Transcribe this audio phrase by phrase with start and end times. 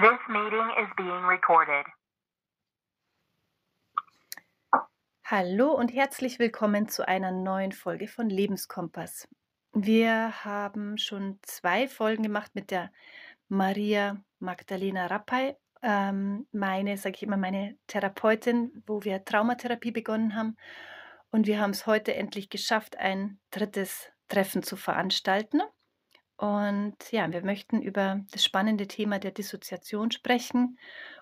[0.00, 1.84] This meeting is being recorded.
[5.26, 9.28] Hallo und herzlich willkommen zu einer neuen Folge von Lebenskompass.
[9.74, 12.90] Wir haben schon zwei Folgen gemacht mit der
[13.48, 20.56] Maria Magdalena Rappay, ähm, meine, sage ich immer, meine Therapeutin, wo wir Traumatherapie begonnen haben.
[21.30, 25.60] Und wir haben es heute endlich geschafft, ein drittes Treffen zu veranstalten.
[26.40, 30.78] Und ja, wir möchten über das spannende Thema der Dissoziation sprechen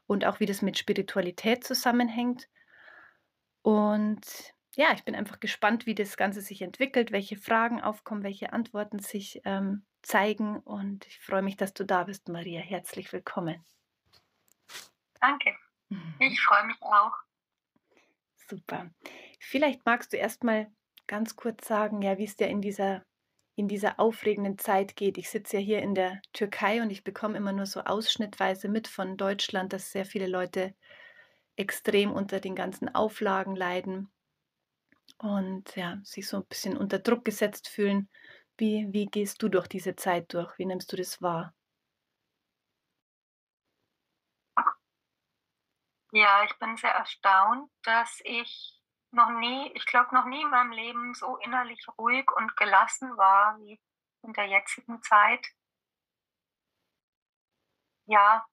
[0.06, 2.48] und auch wie das mit Spiritualität zusammenhängt.
[3.62, 8.52] Und ja, ich bin einfach gespannt, wie das Ganze sich entwickelt, welche Fragen aufkommen, welche
[8.52, 10.60] Antworten sich ähm, zeigen.
[10.60, 12.60] Und ich freue mich, dass du da bist, Maria.
[12.60, 13.64] Herzlich willkommen.
[15.20, 15.56] Danke.
[16.20, 17.14] Ich freue mich auch.
[18.46, 18.90] Super.
[19.40, 20.70] Vielleicht magst du erst mal
[21.06, 23.02] ganz kurz sagen, ja, wie es dir in dieser
[23.58, 25.18] in dieser aufregenden Zeit geht.
[25.18, 28.86] Ich sitze ja hier in der Türkei und ich bekomme immer nur so ausschnittweise mit
[28.86, 30.74] von Deutschland, dass sehr viele Leute
[31.56, 34.12] extrem unter den ganzen Auflagen leiden
[35.18, 38.08] und ja, sich so ein bisschen unter Druck gesetzt fühlen.
[38.56, 40.56] Wie, wie gehst du durch diese Zeit durch?
[40.58, 41.52] Wie nimmst du das wahr?
[46.12, 48.77] Ja, ich bin sehr erstaunt, dass ich
[49.10, 53.58] noch nie, ich glaube noch nie in meinem Leben so innerlich ruhig und gelassen war
[53.58, 53.80] wie
[54.22, 55.46] in der jetzigen Zeit.
[58.06, 58.46] Ja,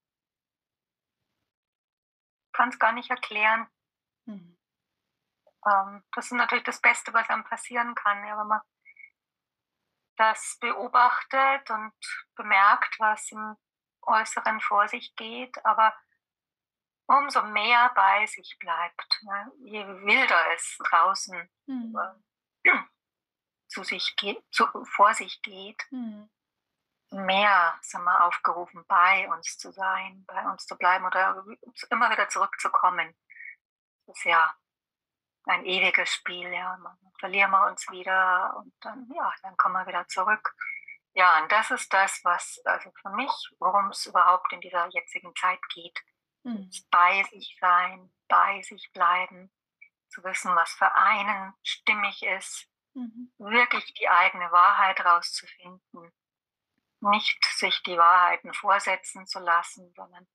[2.52, 3.68] kann es gar nicht erklären.
[4.24, 4.56] Mhm.
[5.66, 8.60] Ähm, das ist natürlich das Beste, was einem passieren kann, ja, wenn man
[10.16, 11.92] das beobachtet und
[12.34, 13.56] bemerkt, was im
[14.02, 15.94] Äußeren vor sich geht, aber
[17.06, 19.52] umso mehr bei sich bleibt, ne?
[19.64, 21.96] je wilder es draußen mhm.
[22.64, 22.70] äh,
[23.68, 26.28] zu sich geht, zu, vor sich geht, mhm.
[27.10, 31.44] mehr sind wir aufgerufen, bei uns zu sein, bei uns zu bleiben oder
[31.90, 33.16] immer wieder zurückzukommen.
[34.06, 34.54] Das ist ja
[35.44, 36.76] ein ewiges Spiel, ja.
[36.82, 40.54] Dann verlieren wir uns wieder und dann, ja, dann kommen wir wieder zurück.
[41.14, 45.34] Ja, und das ist das, was also für mich, worum es überhaupt in dieser jetzigen
[45.34, 45.98] Zeit geht
[46.46, 46.70] Mhm.
[46.92, 49.50] Bei sich sein, bei sich bleiben,
[50.08, 53.32] zu wissen, was für einen stimmig ist, mhm.
[53.38, 56.12] wirklich die eigene Wahrheit rauszufinden,
[57.00, 60.28] nicht sich die Wahrheiten vorsetzen zu lassen, sondern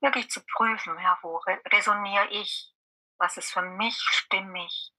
[0.00, 1.36] wirklich zu prüfen, ja, wo
[1.72, 2.74] resoniere ich,
[3.18, 4.92] was ist für mich stimmig.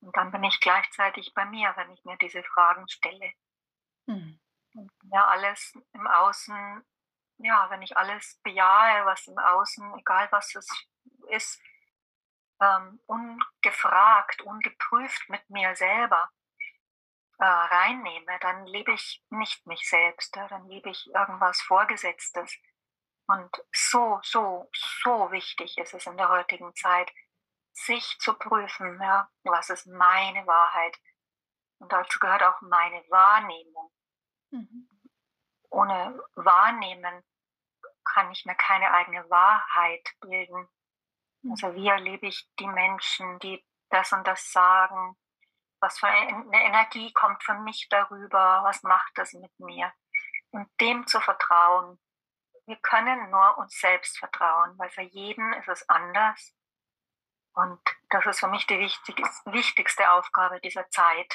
[0.00, 3.32] Und dann bin ich gleichzeitig bei mir, wenn ich mir diese Fragen stelle.
[4.04, 4.38] Mhm.
[4.74, 6.84] Und ja, alles im Außen
[7.44, 10.68] ja, wenn ich alles bejahe, was im Außen, egal was es
[11.28, 11.60] ist,
[12.60, 16.30] ähm, ungefragt, ungeprüft mit mir selber
[17.38, 22.56] äh, reinnehme, dann lebe ich nicht mich selbst, ja, dann lebe ich irgendwas Vorgesetztes.
[23.26, 27.10] Und so, so, so wichtig ist es in der heutigen Zeit,
[27.72, 30.96] sich zu prüfen, ja, was ist meine Wahrheit.
[31.78, 33.90] Und dazu gehört auch meine Wahrnehmung.
[34.50, 34.88] Mhm.
[35.70, 37.24] Ohne Wahrnehmen
[38.04, 40.68] kann ich mir keine eigene Wahrheit bilden.
[41.50, 45.16] Also wie erlebe ich die Menschen, die das und das sagen?
[45.80, 48.62] Was für eine Energie kommt für mich darüber?
[48.62, 49.92] Was macht das mit mir?
[50.50, 51.98] Und dem zu vertrauen.
[52.66, 56.54] Wir können nur uns selbst vertrauen, weil für jeden ist es anders.
[57.54, 57.80] Und
[58.10, 61.34] das ist für mich die wichtigste Aufgabe dieser Zeit,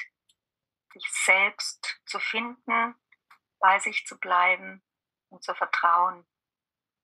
[0.94, 2.96] sich selbst zu finden,
[3.60, 4.84] bei sich zu bleiben
[5.30, 6.26] und zu vertrauen.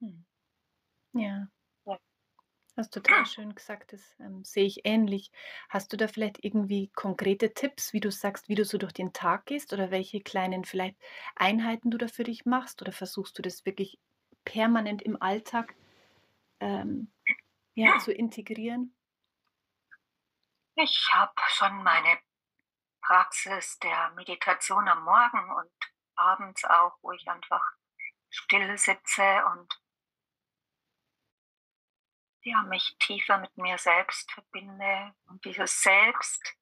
[0.04, 0.26] Hm.
[1.14, 1.48] Ja.
[2.76, 5.32] Hast du total schön gesagt, das ähm, sehe ich ähnlich.
[5.70, 9.14] Hast du da vielleicht irgendwie konkrete Tipps, wie du sagst, wie du so durch den
[9.14, 10.98] Tag gehst oder welche kleinen vielleicht
[11.36, 14.00] Einheiten du da für dich machst oder versuchst du das wirklich
[14.44, 15.76] permanent im Alltag
[16.60, 17.12] ähm,
[17.76, 18.96] ja, zu integrieren?
[20.74, 22.18] Ich habe schon meine
[23.04, 25.72] Praxis der Meditation am Morgen und
[26.16, 27.64] abends auch, wo ich einfach
[28.32, 29.83] still sitze und
[32.44, 35.16] ja, mich tiefer mit mir selbst verbinde.
[35.28, 36.56] Und dieses Selbst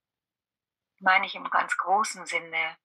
[1.00, 2.78] meine ich im ganz großen Sinne.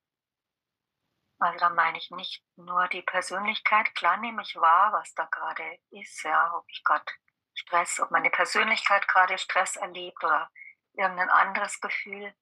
[1.39, 5.79] Also da meine ich nicht nur die Persönlichkeit, klar nehme ich wahr, was da gerade
[5.91, 7.05] ist, ja, ob ich gerade
[7.53, 10.51] Stress, ob meine Persönlichkeit gerade Stress erlebt oder
[10.95, 12.35] irgendein anderes Gefühl.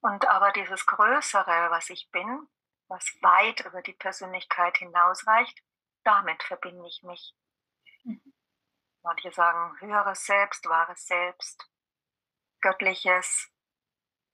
[0.00, 2.46] Und aber dieses Größere, was ich bin,
[2.88, 5.62] was weit über die Persönlichkeit hinausreicht,
[6.04, 7.34] damit verbinde ich mich.
[9.06, 11.70] Manche sagen höheres Selbst, wahres Selbst,
[12.60, 13.48] göttliches.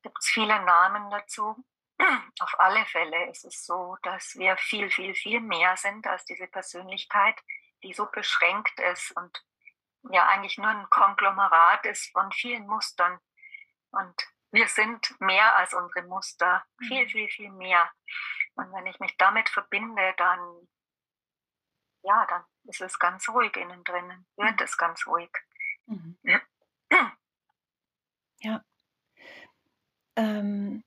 [0.02, 1.62] Gibt es viele Namen dazu.
[2.40, 6.46] Auf alle Fälle ist es so, dass wir viel, viel, viel mehr sind als diese
[6.46, 7.38] Persönlichkeit,
[7.82, 9.44] die so beschränkt ist und
[10.10, 13.20] ja eigentlich nur ein Konglomerat ist von vielen Mustern.
[13.90, 17.08] Und wir sind mehr als unsere Muster, viel, mhm.
[17.10, 17.92] viel, viel mehr.
[18.54, 20.68] Und wenn ich mich damit verbinde, dann,
[22.02, 25.30] ja, dann ist es ganz ruhig innen drinnen, wird es ganz ruhig.
[25.86, 26.18] Mhm.
[28.42, 28.64] Ja.
[30.16, 30.84] Ähm,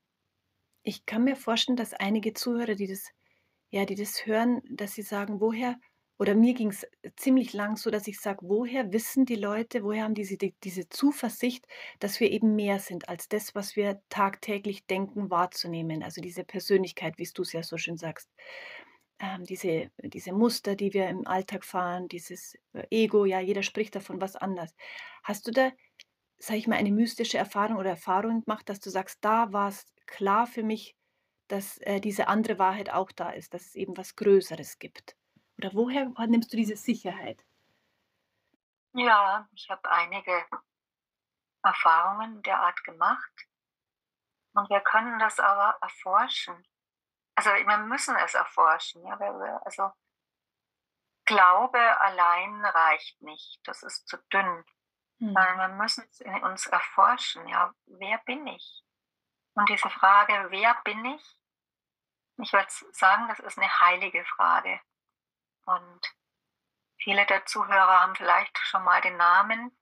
[0.84, 3.10] ich kann mir vorstellen, dass einige Zuhörer, die das,
[3.70, 5.80] ja, die das hören, dass sie sagen, woher,
[6.18, 6.86] oder mir ging es
[7.18, 10.88] ziemlich lang so, dass ich sage, woher wissen die Leute, woher haben diese, die, diese
[10.90, 11.66] Zuversicht,
[12.00, 16.04] dass wir eben mehr sind als das, was wir tagtäglich denken, wahrzunehmen.
[16.04, 18.30] Also diese Persönlichkeit, wie du es ja so schön sagst.
[19.20, 23.96] Ähm, diese, diese Muster, die wir im Alltag fahren, dieses äh, Ego, ja, jeder spricht
[23.96, 24.76] davon was anders.
[25.24, 25.72] Hast du da,
[26.38, 29.86] sag ich mal, eine mystische Erfahrung oder Erfahrung gemacht, dass du sagst, da war es
[30.06, 30.98] klar für mich,
[31.48, 35.16] dass äh, diese andere Wahrheit auch da ist, dass es eben was Größeres gibt?
[35.58, 37.46] Oder woher nimmst du diese Sicherheit?
[38.94, 40.46] Ja, ich habe einige
[41.64, 43.48] Erfahrungen der Art gemacht.
[44.54, 46.66] Und wir können das aber erforschen.
[47.36, 49.06] Also wir müssen es erforschen.
[49.06, 49.18] Ja?
[49.66, 49.92] Also
[51.26, 53.60] Glaube allein reicht nicht.
[53.64, 54.64] Das ist zu dünn.
[55.20, 55.34] Hm.
[55.34, 57.48] Sondern wir müssen es in uns erforschen.
[57.48, 58.84] Ja, wer bin ich?
[59.56, 61.40] Und diese Frage, wer bin ich?
[62.38, 64.80] Ich würde sagen, das ist eine heilige Frage.
[65.66, 66.16] Und
[66.98, 69.76] viele der Zuhörer haben vielleicht schon mal den Namen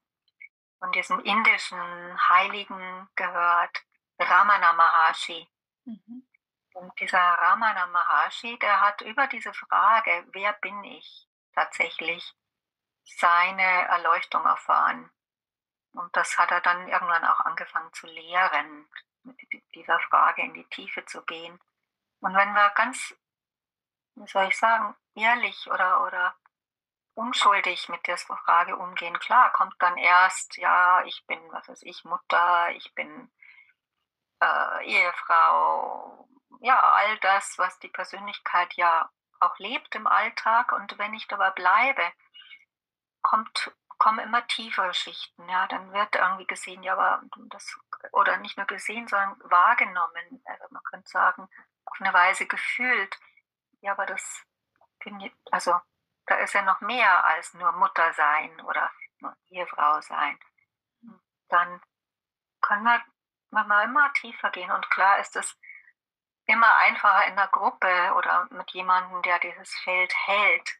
[0.78, 3.82] von diesem indischen Heiligen gehört,
[4.18, 5.48] Ramana Maharshi.
[5.84, 6.26] Mhm.
[6.74, 12.34] Und dieser Ramana Maharshi, der hat über diese Frage, wer bin ich, tatsächlich
[13.04, 15.10] seine Erleuchtung erfahren.
[15.92, 18.88] Und das hat er dann irgendwann auch angefangen zu lehren,
[19.22, 19.38] mit
[19.74, 21.60] dieser Frage in die Tiefe zu gehen.
[22.20, 23.14] Und wenn wir ganz,
[24.16, 26.34] wie soll ich sagen, ehrlich oder, oder
[27.14, 29.18] unschuldig mit der Frage umgehen.
[29.20, 33.30] Klar, kommt dann erst, ja, ich bin, was weiß ich, Mutter, ich bin
[34.40, 36.28] äh, Ehefrau,
[36.64, 40.72] ja, all das, was die Persönlichkeit ja auch lebt im Alltag.
[40.72, 42.02] Und wenn ich dabei bleibe,
[43.22, 45.46] kommt, kommen immer tiefere Schichten.
[45.48, 47.78] Ja, dann wird irgendwie gesehen, ja, aber das,
[48.12, 50.42] oder nicht nur gesehen, sondern wahrgenommen.
[50.46, 51.48] Also man könnte sagen,
[51.84, 53.18] auf eine Weise gefühlt.
[53.82, 54.42] Ja, aber das
[55.50, 55.78] also
[56.24, 58.90] da ist ja noch mehr als nur Mutter sein oder
[59.20, 60.38] nur Ehefrau sein.
[61.50, 61.82] Dann
[62.62, 63.02] können wir,
[63.50, 65.58] wir immer tiefer gehen und klar ist es
[66.46, 70.78] immer einfacher in der Gruppe oder mit jemandem, der dieses Feld hält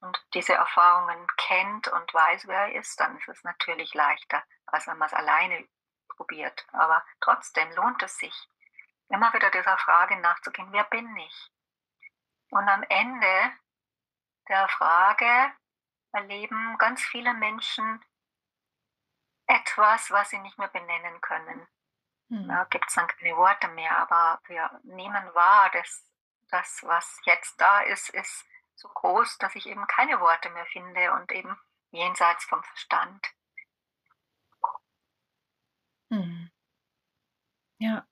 [0.00, 4.86] und diese Erfahrungen kennt und weiß, wer er ist, dann ist es natürlich leichter, als
[4.86, 5.68] wenn man es alleine
[6.08, 6.66] probiert.
[6.72, 8.48] Aber trotzdem lohnt es sich,
[9.08, 11.50] immer wieder dieser Frage nachzugehen, wer bin ich?
[12.50, 13.52] Und am Ende
[14.48, 15.52] der Frage
[16.12, 18.04] erleben ganz viele Menschen
[19.46, 21.68] etwas, was sie nicht mehr benennen können.
[22.30, 22.48] Mhm.
[22.48, 26.06] Da gibt es dann keine Worte mehr, aber wir nehmen wahr, dass
[26.50, 28.44] das, was jetzt da ist, ist
[28.74, 31.56] so groß, dass ich eben keine Worte mehr finde und eben
[31.90, 33.26] jenseits vom Verstand.
[36.08, 36.50] Mhm.
[37.78, 38.06] Ja,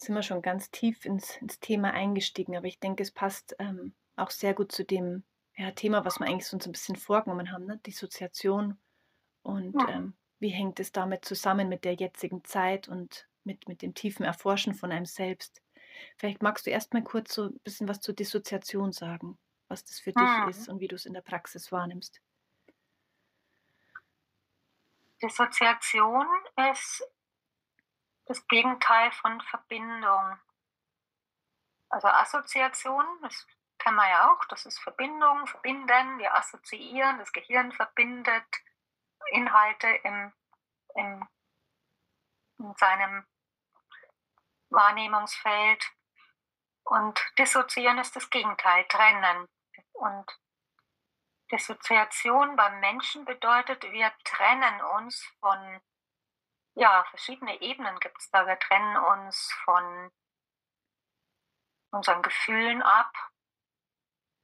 [0.00, 3.94] sind wir schon ganz tief ins, ins Thema eingestiegen, aber ich denke, es passt ähm,
[4.16, 5.24] auch sehr gut zu dem
[5.56, 7.78] ja, Thema, was wir eigentlich so ein bisschen vorgenommen haben, ne?
[7.78, 8.78] Dissoziation
[9.42, 9.88] und ja.
[9.88, 14.24] ähm, wie hängt es damit zusammen mit der jetzigen Zeit und mit, mit dem tiefen
[14.24, 15.62] Erforschen von einem selbst.
[16.16, 19.98] Vielleicht magst du erst mal kurz so ein bisschen was zur Dissoziation sagen, was das
[19.98, 22.20] für dich ist und wie du es in der Praxis wahrnimmst.
[25.20, 26.26] Dissoziation
[26.70, 27.02] ist
[28.26, 30.38] das Gegenteil von Verbindung.
[31.88, 33.46] Also Assoziation, das
[33.78, 38.44] kennen wir ja auch, das ist Verbindung, verbinden, wir assoziieren, das Gehirn verbindet
[39.32, 40.32] Inhalte im,
[40.94, 41.28] im,
[42.58, 43.26] in seinem
[44.70, 45.84] Wahrnehmungsfeld.
[46.84, 49.48] Und dissoziieren ist das Gegenteil, trennen.
[49.92, 50.40] Und
[51.50, 55.80] Dissoziation beim Menschen bedeutet, wir trennen uns von
[56.78, 58.46] ja, verschiedene Ebenen gibt es da.
[58.46, 60.12] Wir trennen uns von
[61.90, 63.12] unseren Gefühlen ab.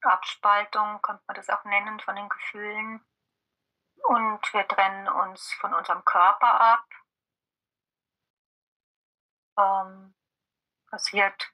[0.02, 3.04] Abspaltung könnte man das auch nennen von den Gefühlen.
[4.04, 6.84] Und wir trennen uns von unserem Körper ab.
[9.56, 10.14] Ähm,
[10.90, 11.52] passiert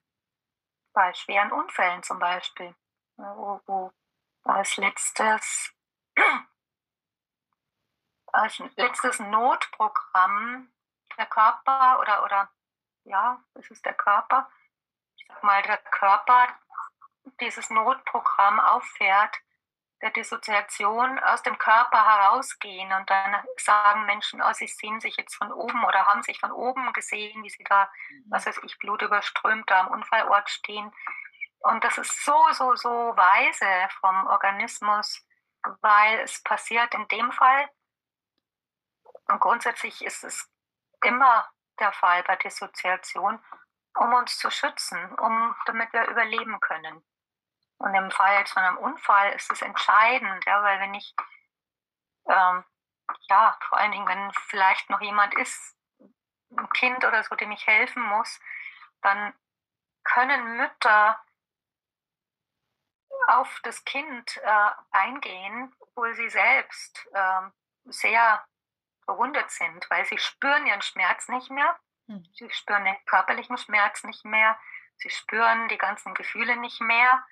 [0.92, 2.75] bei schweren Unfällen zum Beispiel,
[3.16, 3.92] wo, wo
[4.45, 5.75] als letztes
[8.33, 10.73] als letztes Notprogramm
[11.16, 12.50] der Körper oder, oder
[13.04, 14.50] ja, es ist der Körper,
[15.16, 16.49] ich sag mal, der Körper
[17.40, 19.37] dieses Notprogramm auffährt,
[20.02, 25.35] der Dissoziation aus dem Körper herausgehen und dann sagen Menschen, oh, sie sehen sich jetzt
[25.35, 28.25] von oben oder haben sich von oben gesehen, wie sie da, mhm.
[28.30, 30.90] was weiß ich, blutüberströmt da am Unfallort stehen.
[31.61, 33.66] Und das ist so, so, so weise
[34.00, 35.23] vom Organismus,
[35.83, 37.69] weil es passiert in dem Fall,
[39.30, 40.50] und grundsätzlich ist es
[41.04, 43.38] immer der Fall bei Dissoziation,
[43.97, 47.04] um uns zu schützen, um, damit wir überleben können.
[47.80, 51.14] Und im Fall jetzt von einem Unfall ist es entscheidend, ja, weil wenn ich,
[52.28, 52.62] ähm,
[53.22, 55.75] ja, vor allen Dingen, wenn vielleicht noch jemand ist,
[56.58, 58.38] ein Kind oder so, dem ich helfen muss,
[59.00, 59.32] dann
[60.04, 61.18] können Mütter
[63.28, 67.49] auf das Kind äh, eingehen, obwohl sie selbst äh,
[67.84, 68.44] sehr
[69.06, 72.28] verwundet sind, weil sie spüren ihren Schmerz nicht mehr, hm.
[72.34, 74.58] sie spüren den körperlichen Schmerz nicht mehr,
[74.96, 77.25] sie spüren die ganzen Gefühle nicht mehr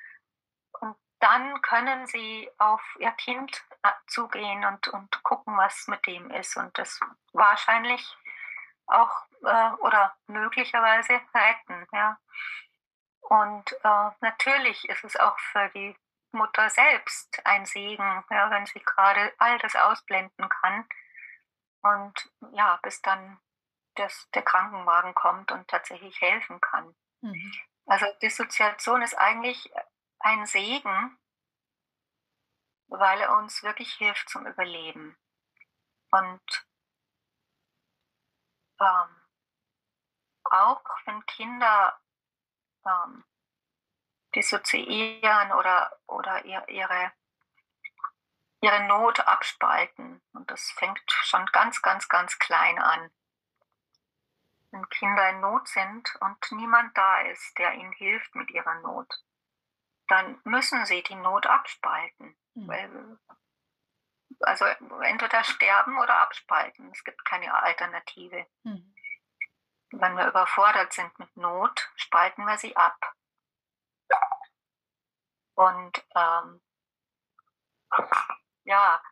[0.81, 6.31] und dann können sie auf ihr Kind äh, zugehen und, und gucken, was mit dem
[6.31, 6.57] ist.
[6.57, 7.01] Und das
[7.33, 8.17] wahrscheinlich
[8.87, 9.11] auch
[9.43, 11.87] äh, oder möglicherweise retten.
[11.93, 12.19] Ja.
[13.21, 15.97] Und äh, natürlich ist es auch für die
[16.33, 20.87] Mutter selbst ein Segen, ja, wenn sie gerade all das ausblenden kann.
[21.83, 23.39] Und ja, bis dann
[23.97, 26.95] das, der Krankenwagen kommt und tatsächlich helfen kann.
[27.23, 27.53] Mhm.
[27.87, 29.73] Also Dissoziation ist eigentlich
[30.21, 31.19] ein Segen,
[32.89, 35.17] weil er uns wirklich hilft zum Überleben.
[36.11, 36.67] Und
[38.81, 39.23] ähm,
[40.45, 42.01] auch wenn Kinder
[42.85, 43.25] ähm,
[44.35, 47.13] dissoziieren oder, oder ihre,
[48.61, 53.11] ihre Not abspalten, und das fängt schon ganz, ganz, ganz klein an.
[54.71, 59.23] Wenn Kinder in Not sind und niemand da ist, der ihnen hilft mit ihrer Not,
[60.09, 62.37] dann müssen sie die Not abspalten.
[62.55, 63.19] Mhm.
[64.41, 66.91] also entweder sterben oder abspalten.
[66.91, 68.47] Es gibt keine Alternative.
[68.65, 68.95] Mhm.
[69.91, 72.99] Wenn wir überfordert sind mit Not, spalten wir sie ab.
[75.55, 76.61] Und ähm,
[78.65, 79.03] ja,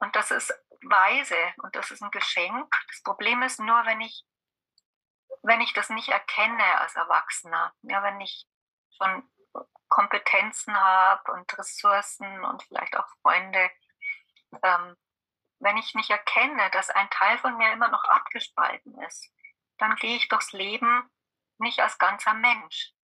[0.00, 2.74] und das ist weise und das ist ein Geschenk.
[2.88, 4.24] Das Problem ist nur, wenn ich,
[5.42, 8.46] wenn ich das nicht erkenne als Erwachsener, ja, wenn ich
[8.96, 9.28] schon
[9.92, 13.70] Kompetenzen habe und Ressourcen und vielleicht auch Freunde,
[14.62, 14.96] ähm,
[15.58, 19.30] wenn ich nicht erkenne, dass ein Teil von mir immer noch abgespalten ist,
[19.76, 21.10] dann gehe ich durchs Leben
[21.58, 22.94] nicht als ganzer Mensch.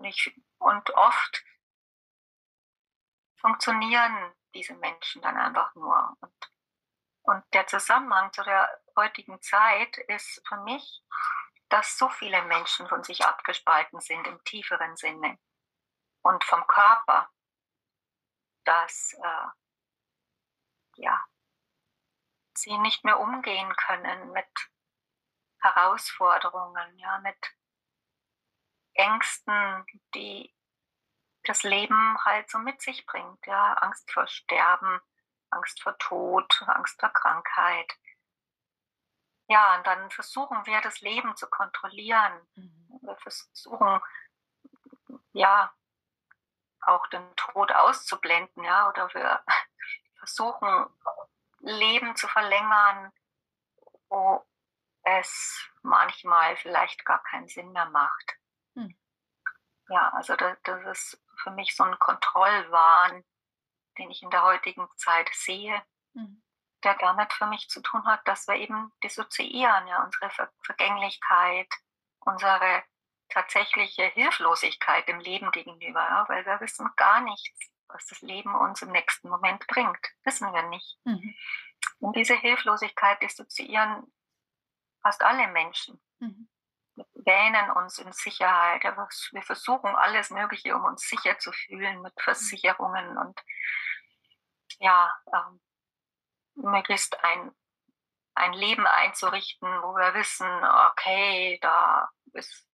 [0.00, 1.44] Nicht, und oft
[3.38, 6.16] funktionieren diese Menschen dann einfach nur.
[6.20, 6.50] Und,
[7.24, 11.02] und der Zusammenhang zu der heutigen Zeit ist für mich,
[11.68, 15.38] dass so viele Menschen von sich abgespalten sind im tieferen Sinne
[16.26, 17.30] und vom Körper,
[18.64, 19.46] dass äh,
[20.96, 21.24] ja,
[22.54, 24.48] sie nicht mehr umgehen können mit
[25.60, 27.38] Herausforderungen, ja, mit
[28.94, 30.52] Ängsten, die
[31.44, 35.00] das Leben halt so mit sich bringt, ja, Angst vor Sterben,
[35.50, 37.92] Angst vor Tod, Angst vor Krankheit.
[39.48, 42.48] Ja, und dann versuchen wir das Leben zu kontrollieren.
[42.56, 42.98] Mhm.
[43.02, 44.00] Wir versuchen,
[45.32, 45.72] ja,
[46.86, 49.42] auch den Tod auszublenden, ja, oder wir
[50.18, 50.86] versuchen,
[51.60, 53.12] Leben zu verlängern,
[54.08, 54.44] wo
[55.02, 58.36] es manchmal vielleicht gar keinen Sinn mehr macht.
[58.74, 58.96] Hm.
[59.88, 63.24] Ja, also das, das ist für mich so ein Kontrollwahn,
[63.98, 65.80] den ich in der heutigen Zeit sehe,
[66.14, 66.42] hm.
[66.82, 71.68] der damit für mich zu tun hat, dass wir eben dissoziieren, ja, unsere Ver Vergänglichkeit,
[72.20, 72.82] unsere
[73.28, 78.82] tatsächliche Hilflosigkeit dem Leben gegenüber, ja, weil wir wissen gar nichts, was das Leben uns
[78.82, 80.06] im nächsten Moment bringt.
[80.24, 80.98] Wissen wir nicht.
[81.04, 81.34] Mhm.
[81.98, 84.12] Und diese Hilflosigkeit dissoziieren
[85.02, 86.00] fast alle Menschen.
[86.18, 86.48] Mhm.
[86.94, 88.82] Wir wähnen uns in Sicherheit.
[88.82, 93.38] Wir versuchen alles Mögliche, um uns sicher zu fühlen mit Versicherungen und
[94.78, 95.60] ja, ähm,
[96.54, 97.52] möglichst ein,
[98.34, 100.48] ein Leben einzurichten, wo wir wissen,
[100.90, 102.65] okay, da ist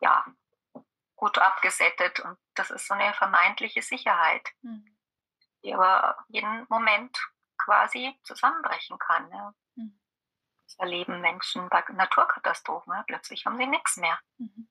[0.00, 0.24] ja,
[1.16, 4.96] gut abgesettet und das ist so eine vermeintliche Sicherheit, mhm.
[5.62, 7.18] die aber jeden Moment
[7.58, 9.30] quasi zusammenbrechen kann.
[9.30, 9.54] Ja.
[9.74, 10.00] Mhm.
[10.64, 12.92] Das erleben Menschen bei Naturkatastrophen.
[12.92, 13.02] Ja.
[13.02, 14.18] Plötzlich haben sie nichts mehr.
[14.38, 14.68] Mhm.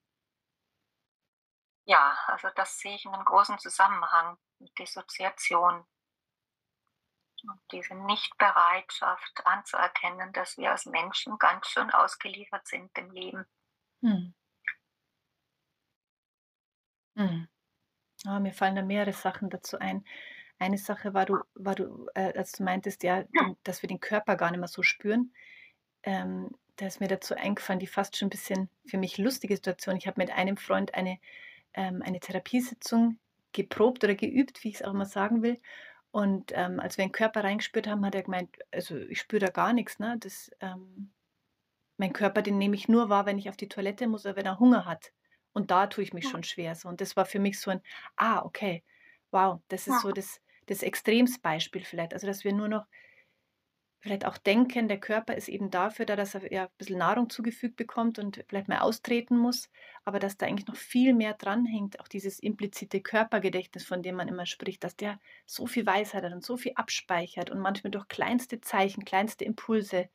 [1.86, 5.86] Ja, also das sehe ich in einem großen Zusammenhang mit Dissoziation.
[7.44, 13.46] Und diese Nichtbereitschaft anzuerkennen, dass wir als Menschen ganz schön ausgeliefert sind dem Leben.
[14.02, 14.34] Mhm.
[17.18, 17.48] Mhm.
[18.26, 20.06] Ah, mir fallen da mehrere Sachen dazu ein.
[20.60, 23.26] Eine Sache war du, war du, äh, als du meintest, ja,
[23.64, 25.34] dass wir den Körper gar nicht mehr so spüren.
[26.04, 29.98] Ähm, da ist mir dazu eingefallen, die fast schon ein bisschen für mich lustige Situation.
[29.98, 31.20] Ich habe mit einem Freund eine,
[31.76, 33.20] ähm, eine Therapiesitzung
[33.54, 35.60] geprobt oder geübt, wie ich es auch immer sagen will.
[36.12, 39.52] Und ähm, als wir den Körper reingespürt haben, hat er gemeint, also ich spüre da
[39.52, 40.00] gar nichts.
[40.00, 40.18] Ne?
[40.20, 41.12] Das, ähm,
[41.98, 44.46] mein Körper, den nehme ich nur wahr, wenn ich auf die Toilette muss oder wenn
[44.48, 45.12] er Hunger hat.
[45.58, 46.76] Und da tue ich mich schon schwer.
[46.76, 46.88] So.
[46.88, 47.82] Und das war für mich so ein,
[48.16, 48.84] ah, okay,
[49.32, 52.14] wow, das ist so das, das Extremsbeispiel vielleicht.
[52.14, 52.86] Also, dass wir nur noch
[54.00, 57.32] vielleicht auch denken, der Körper ist eben dafür da, dass er ja ein bisschen Nahrung
[57.32, 59.72] zugefügt bekommt und vielleicht mal austreten muss,
[60.06, 64.28] aber dass da eigentlich noch viel mehr dranhängt, auch dieses implizite Körpergedächtnis, von dem man
[64.28, 68.08] immer spricht, dass der so viel Weisheit hat und so viel abspeichert und manchmal durch
[68.08, 70.08] kleinste Zeichen, kleinste Impulse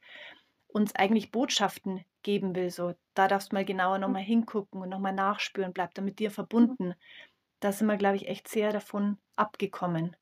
[0.68, 2.70] uns eigentlich Botschaften geben will.
[2.70, 6.30] So, da darfst du mal genauer nochmal hingucken und nochmal nachspüren, bleib da mit dir
[6.30, 6.94] verbunden.
[7.60, 10.16] Da sind wir, glaube ich, echt sehr davon abgekommen.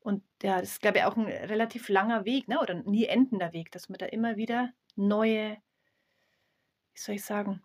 [0.00, 2.60] Und ja, das ist, glaube ich, auch ein relativ langer Weg, ne?
[2.60, 5.58] oder nie endender Weg, dass man da immer wieder neue,
[6.94, 7.62] wie soll ich sagen,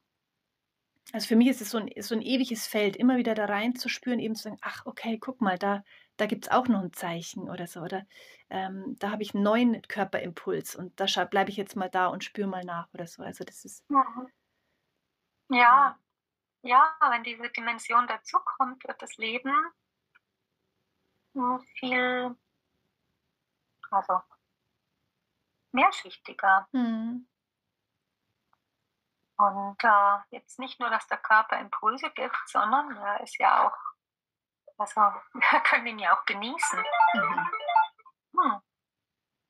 [1.14, 3.76] also für mich ist es so ein, so ein ewiges Feld, immer wieder da rein
[3.76, 5.84] zu spüren, eben zu sagen, ach, okay, guck mal, da,
[6.18, 8.06] da gibt es auch noch ein Zeichen oder so, oder
[8.50, 12.24] ähm, da habe ich einen neuen Körperimpuls und da bleibe ich jetzt mal da und
[12.24, 13.24] spüre mal nach oder so.
[13.24, 13.84] Also das ist.
[15.50, 15.98] Ja,
[16.64, 19.54] ja, wenn diese Dimension dazukommt, wird das Leben
[21.80, 22.36] viel,
[23.92, 24.22] also
[25.72, 26.68] mehrschichtiger.
[26.72, 27.28] Mhm.
[29.38, 33.78] Und äh, jetzt nicht nur, dass der Körper Impulse gibt, sondern er ist ja auch,
[34.78, 35.02] also
[35.34, 36.86] wir können ihn ja auch genießen.
[37.14, 37.50] Mhm.
[38.38, 38.62] Hm.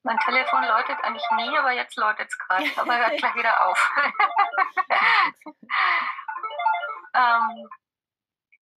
[0.04, 3.92] Mein Telefon läutet eigentlich nie, aber jetzt läutet es gerade, aber hört gleich wieder auf.
[7.16, 7.70] ähm,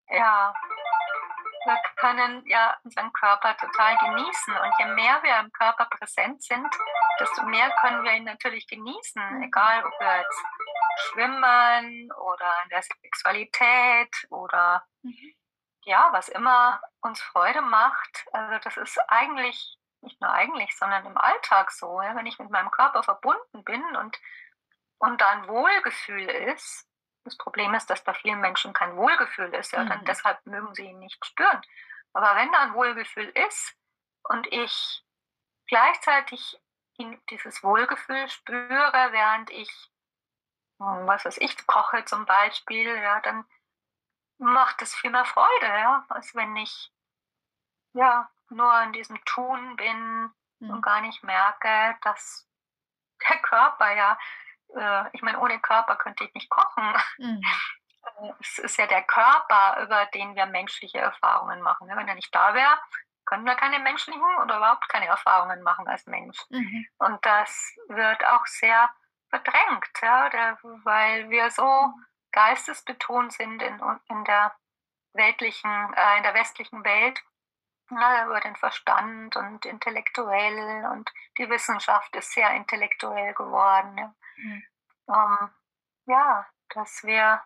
[0.10, 0.54] ja,
[1.66, 4.56] wir können ja unseren Körper total genießen.
[4.56, 6.68] Und je mehr wir im Körper präsent sind,
[7.20, 9.38] desto mehr können wir ihn natürlich genießen.
[9.38, 9.44] Mhm.
[9.44, 10.46] Egal, ob wir jetzt
[10.98, 15.34] schwimmen oder in der Sexualität oder mhm.
[15.84, 18.26] ja, was immer uns Freude macht.
[18.32, 22.02] Also das ist eigentlich, nicht nur eigentlich, sondern im Alltag so.
[22.02, 22.16] Ja?
[22.16, 24.20] Wenn ich mit meinem Körper verbunden bin und,
[25.00, 26.88] und da ein Wohlgefühl ist,
[27.24, 29.90] das Problem ist, dass bei vielen Menschen kein Wohlgefühl ist, ja, mhm.
[29.90, 31.62] dann deshalb mögen sie ihn nicht spüren.
[32.14, 33.76] Aber wenn da ein Wohlgefühl ist
[34.24, 35.04] und ich
[35.68, 36.60] gleichzeitig
[37.30, 39.92] dieses Wohlgefühl spüre, während ich,
[40.80, 43.46] was weiß ich, koche zum Beispiel, ja, dann
[44.38, 46.92] macht es viel mehr Freude, ja, als wenn ich
[47.94, 50.70] ja nur in diesem Tun bin mhm.
[50.70, 52.48] und gar nicht merke, dass
[53.30, 54.18] der Körper ja
[54.76, 56.94] äh, ich meine, ohne Körper könnte ich nicht kochen.
[57.18, 57.42] Mhm.
[58.40, 61.88] Es ist ja der Körper, über den wir menschliche Erfahrungen machen.
[61.90, 62.78] Wenn er nicht da wäre,
[63.26, 66.38] können wir keine menschlichen oder überhaupt keine Erfahrungen machen als Mensch.
[66.50, 66.88] Mhm.
[67.00, 68.90] Und das wird auch sehr
[69.30, 71.94] verdrängt, ja, der, weil wir so
[72.32, 74.56] geistesbetont sind in, in der
[75.14, 77.24] weltlichen, äh, in der westlichen Welt,
[77.90, 83.98] ja, über den Verstand und intellektuell und die Wissenschaft ist sehr intellektuell geworden.
[83.98, 84.16] Ja.
[84.38, 84.64] Mhm.
[85.10, 85.50] Ähm,
[86.06, 87.42] ja, dass wir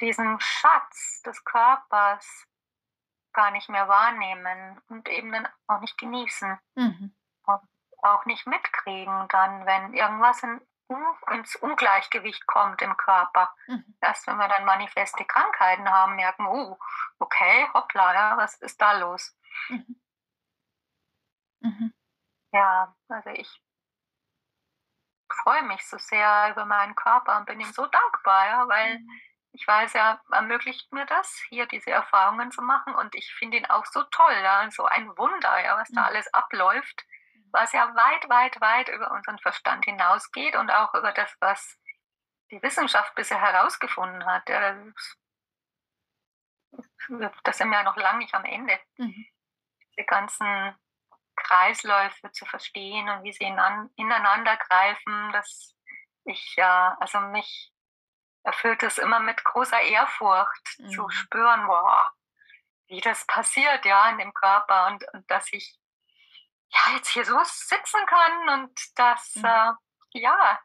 [0.00, 2.46] diesen Schatz des Körpers
[3.32, 6.58] gar nicht mehr wahrnehmen und eben dann auch nicht genießen.
[6.74, 7.15] Mhm.
[8.02, 10.60] Auch nicht mitkriegen dann, wenn irgendwas in,
[11.32, 13.54] ins Ungleichgewicht kommt im Körper.
[13.66, 13.96] Mhm.
[14.00, 16.78] Erst wenn wir dann manifeste Krankheiten haben, merken, oh,
[17.18, 19.36] okay, hoppla, ja, was ist da los?
[19.68, 20.00] Mhm.
[21.60, 21.94] Mhm.
[22.52, 23.62] Ja, also ich
[25.42, 29.10] freue mich so sehr über meinen Körper und bin ihm so dankbar, ja, weil mhm.
[29.52, 33.66] ich weiß, er ermöglicht mir das, hier diese Erfahrungen zu machen und ich finde ihn
[33.66, 36.06] auch so toll, ja, so ein Wunder, ja, was da mhm.
[36.06, 37.04] alles abläuft,
[37.56, 41.78] was ja weit, weit, weit über unseren Verstand hinausgeht und auch über das, was
[42.50, 44.48] die Wissenschaft bisher herausgefunden hat.
[44.48, 44.74] Ja,
[47.44, 48.78] das sind wir ja noch lange nicht am Ende.
[48.98, 49.26] Mhm.
[49.98, 50.76] Die ganzen
[51.34, 55.74] Kreisläufe zu verstehen und wie sie ineinander greifen, dass
[56.24, 57.72] ich ja, also mich
[58.42, 60.90] erfüllt es immer mit großer Ehrfurcht mhm.
[60.90, 62.10] zu spüren, wow,
[62.88, 65.78] wie das passiert, ja, in dem Körper und, und dass ich
[66.70, 69.44] ja jetzt hier so sitzen kann und dass, mhm.
[69.44, 69.72] äh,
[70.12, 70.60] ja,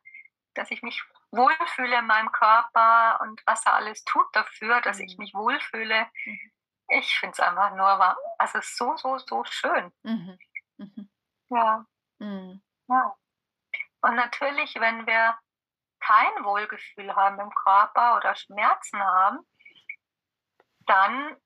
[0.53, 5.05] dass ich mich wohlfühle in meinem Körper und was er alles tut dafür, dass mhm.
[5.05, 6.07] ich mich wohlfühle.
[6.25, 6.51] Mhm.
[6.89, 9.93] Ich finde es einfach nur, also so, so, so schön.
[10.03, 10.37] Mhm.
[10.77, 11.09] Mhm.
[11.49, 11.85] Ja.
[12.19, 12.61] Mhm.
[12.87, 13.15] ja.
[14.01, 15.37] Und natürlich, wenn wir
[16.01, 19.39] kein Wohlgefühl haben im Körper oder Schmerzen haben,
[20.85, 21.37] dann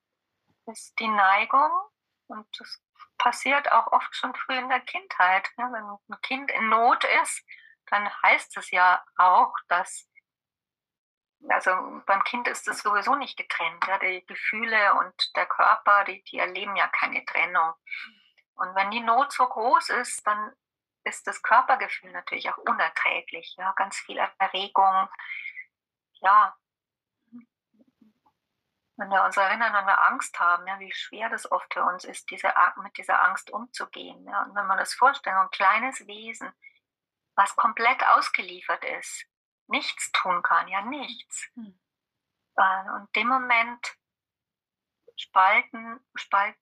[0.65, 1.69] ist die Neigung
[2.27, 2.81] und das
[3.17, 5.49] passiert auch oft schon früh in der Kindheit.
[5.58, 7.43] Ja, wenn ein Kind in Not ist,
[7.88, 10.10] dann heißt es ja auch, dass
[11.49, 11.71] also
[12.06, 13.86] beim Kind ist es sowieso nicht getrennt.
[13.88, 13.99] Ja?
[13.99, 17.73] Die Gefühle und der Körper, die, die erleben ja keine Trennung.
[18.56, 20.54] Und wenn die Not so groß ist, dann
[21.04, 23.56] ist das Körpergefühl natürlich auch unerträglich.
[23.58, 23.73] Ja?
[23.73, 25.10] Ganz viel Erregung.
[26.21, 26.56] Ja,
[28.97, 32.05] wenn wir uns erinnern, wenn wir Angst haben, ja, wie schwer das oft für uns
[32.05, 34.25] ist, diese, mit dieser Angst umzugehen.
[34.25, 34.43] Ja.
[34.43, 36.51] Und wenn man das vorstellt, ein kleines Wesen,
[37.36, 39.25] was komplett ausgeliefert ist,
[39.67, 41.49] nichts tun kann, ja nichts.
[41.55, 41.79] Hm.
[42.55, 43.97] Äh, und dem Moment
[45.17, 46.55] spalten, spalt,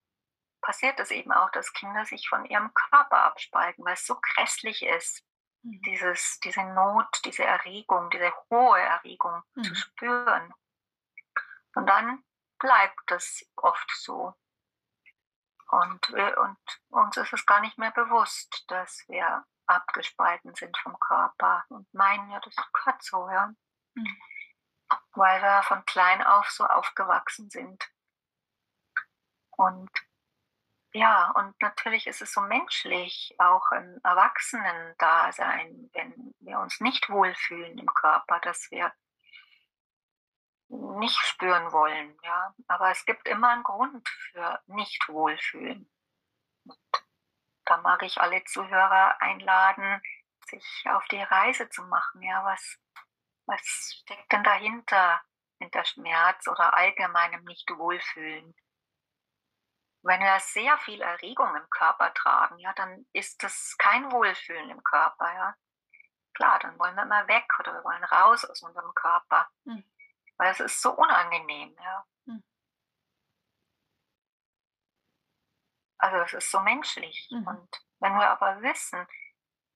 [0.62, 4.84] passiert es eben auch, dass Kinder sich von ihrem Körper abspalten, weil es so grässlich
[4.84, 5.24] ist,
[5.63, 5.82] hm.
[5.86, 9.63] dieses, diese Not, diese Erregung, diese hohe Erregung hm.
[9.63, 10.54] zu spüren.
[11.75, 12.23] Und dann
[12.59, 14.33] bleibt das oft so.
[15.69, 16.57] Und, wir, und
[16.89, 22.29] uns ist es gar nicht mehr bewusst, dass wir abgespalten sind vom Körper und meinen,
[22.29, 23.53] ja, das gehört so, ja.
[23.95, 24.21] Mhm.
[25.13, 27.89] Weil wir von klein auf so aufgewachsen sind.
[29.51, 29.89] Und
[30.95, 37.79] ja, und natürlich ist es so menschlich, auch im Erwachsenen-Dasein, wenn wir uns nicht wohlfühlen
[37.79, 38.93] im Körper, dass wir
[40.73, 42.53] nicht spüren wollen, ja.
[42.67, 45.89] Aber es gibt immer einen Grund für nicht wohlfühlen.
[46.65, 46.79] Und
[47.65, 50.01] da mag ich alle Zuhörer einladen,
[50.47, 52.43] sich auf die Reise zu machen, ja.
[52.43, 52.77] Was,
[53.45, 55.21] was steckt denn dahinter,
[55.59, 58.55] hinter Schmerz oder allgemeinem Nicht-Wohlfühlen?
[60.05, 64.83] Wenn wir sehr viel Erregung im Körper tragen, ja, dann ist das kein Wohlfühlen im
[64.83, 65.55] Körper, ja.
[66.33, 69.49] Klar, dann wollen wir mal weg oder wir wollen raus aus unserem Körper.
[69.65, 69.92] Mhm
[70.38, 72.06] weil es ist so unangenehm, ja.
[72.26, 72.43] Hm.
[75.98, 77.30] Also es ist so menschlich.
[77.32, 77.48] Mhm.
[77.48, 79.08] Und wenn wir aber wissen,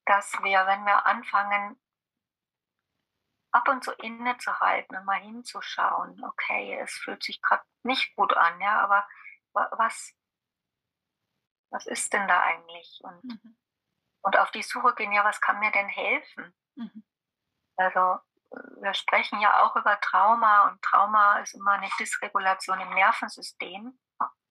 [0.06, 1.80] dass wir, wenn wir anfangen,
[3.52, 8.60] ab und zu innezuhalten und mal hinzuschauen, okay, es fühlt sich gerade nicht gut an,
[8.62, 9.08] ja, aber
[9.54, 10.14] was,
[11.72, 13.00] was ist denn da eigentlich?
[13.04, 13.58] Und, mhm.
[14.22, 16.54] und auf die Suche gehen, ja, was kann mir denn helfen?
[16.76, 17.04] Mhm.
[17.78, 23.98] Also wir sprechen ja auch über Trauma und Trauma ist immer eine Dysregulation im Nervensystem.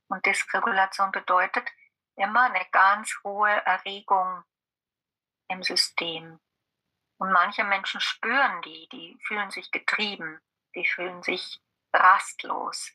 [0.08, 1.68] Und Dysregulation bedeutet
[2.16, 4.44] immer eine ganz hohe Erregung
[5.48, 6.40] im System.
[7.18, 10.40] Und manche Menschen spüren die, die fühlen sich getrieben,
[10.74, 11.60] die fühlen sich
[11.92, 12.92] rastlos,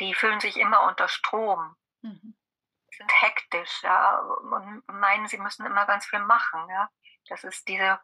[0.00, 2.36] die fühlen sich immer unter Strom, mhm.
[2.90, 6.90] sind hektisch, ja, und meinen, sie müssen immer ganz viel machen, ja.
[7.28, 8.00] Das ist diese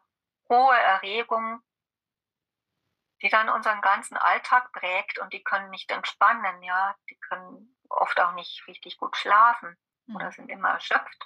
[0.49, 1.61] hohe Erregung,
[3.23, 8.19] die dann unseren ganzen Alltag prägt und die können nicht entspannen, ja, die können oft
[8.19, 9.77] auch nicht richtig gut schlafen
[10.13, 10.31] oder mhm.
[10.31, 11.25] sind immer erschöpft.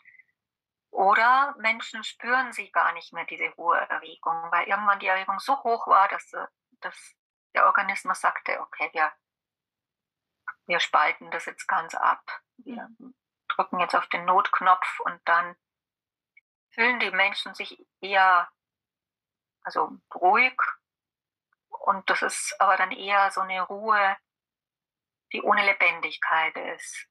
[0.91, 5.61] Oder Menschen spüren sie gar nicht mehr, diese hohe Erregung, weil irgendwann die Erregung so
[5.63, 6.31] hoch war, dass,
[6.81, 7.15] dass
[7.53, 9.11] der Organismus sagte, okay, wir,
[10.67, 12.23] wir spalten das jetzt ganz ab.
[12.57, 12.89] Wir
[13.47, 15.55] drücken jetzt auf den Notknopf und dann
[16.71, 18.49] fühlen die Menschen sich eher
[19.63, 20.57] also ruhig
[21.69, 24.17] und das ist aber dann eher so eine Ruhe,
[25.33, 27.07] die ohne Lebendigkeit ist.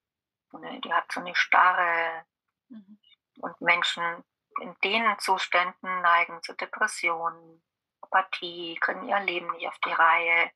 [0.52, 2.24] Die hat so eine Starre.
[2.68, 2.98] Mhm.
[3.40, 4.24] Und Menschen
[4.60, 7.62] in den Zuständen neigen zu Depressionen,
[8.00, 10.50] Apathie, kriegen ihr Leben nicht auf die Reihe,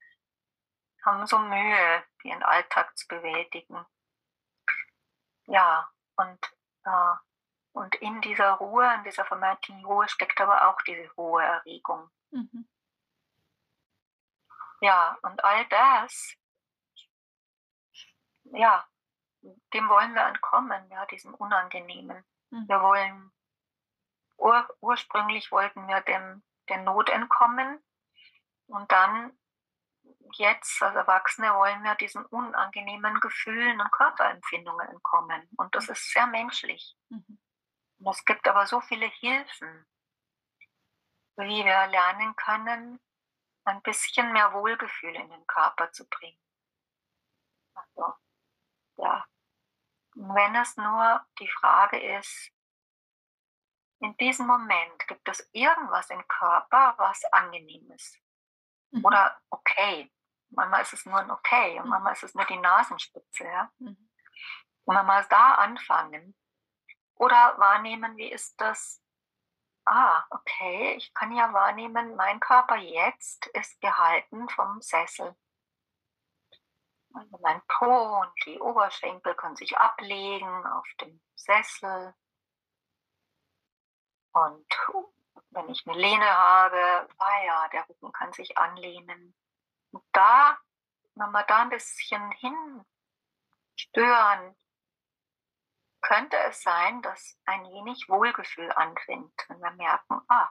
[1.04, 3.84] haben so Mühe, ihren Alltag zu bewältigen.
[5.46, 6.38] Ja, und,
[6.84, 7.14] äh,
[7.72, 12.10] und in dieser Ruhe, in dieser vermeintlichen Ruhe steckt aber auch diese hohe Erregung.
[12.30, 12.68] Mhm.
[14.80, 16.34] Ja, und all das,
[18.44, 18.86] ja,
[19.42, 22.24] dem wollen wir entkommen, ja, diesem Unangenehmen.
[22.50, 22.68] Mhm.
[22.68, 23.32] Wir wollen,
[24.36, 27.82] ur, ursprünglich wollten wir dem, der Not entkommen
[28.66, 29.38] und dann
[30.34, 35.48] jetzt als Erwachsene wollen wir diesen unangenehmen Gefühlen und Körperempfindungen entkommen.
[35.56, 36.96] Und das ist sehr menschlich.
[37.08, 37.38] Mhm.
[37.98, 39.86] Und es gibt aber so viele Hilfen,
[41.36, 43.00] wie wir lernen können,
[43.70, 46.38] ein bisschen mehr Wohlgefühl in den Körper zu bringen.
[47.74, 48.14] Also,
[48.96, 49.26] ja.
[50.14, 52.52] wenn es nur die Frage ist,
[54.00, 58.18] in diesem Moment gibt es irgendwas im Körper, was angenehm ist.
[58.90, 59.04] Mhm.
[59.04, 60.10] Oder okay.
[60.50, 61.90] Manchmal ist es nur ein okay und mhm.
[61.90, 63.44] manchmal ist es nur die Nasenspitze.
[63.44, 63.70] Ja?
[63.78, 64.10] Mhm.
[64.84, 66.34] Und wenn wir da anfangen
[67.14, 69.02] oder wahrnehmen, wie ist das
[69.84, 75.36] ah, okay, ich kann ja wahrnehmen, mein Körper jetzt ist gehalten vom Sessel.
[77.12, 82.14] Also mein Po und die Oberschenkel können sich ablegen auf dem Sessel.
[84.32, 84.66] Und
[85.50, 89.34] wenn ich eine Lehne habe, ah ja, der Rücken kann sich anlehnen.
[89.90, 90.56] Und da,
[91.16, 92.30] wenn wir da ein bisschen
[93.74, 94.56] hinstören,
[96.00, 100.48] könnte es sein, dass ein wenig Wohlgefühl anfängt, wenn wir merken, ah,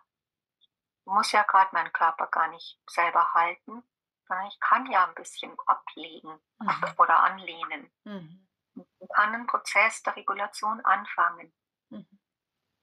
[0.59, 0.69] ich
[1.05, 3.83] muss ja gerade meinen Körper gar nicht selber halten,
[4.27, 6.93] sondern ich kann ja ein bisschen ablegen mhm.
[6.97, 7.91] oder anlehnen.
[8.03, 8.47] Mhm.
[8.75, 11.53] Und kann einen Prozess der Regulation anfangen.
[11.89, 12.19] Mhm.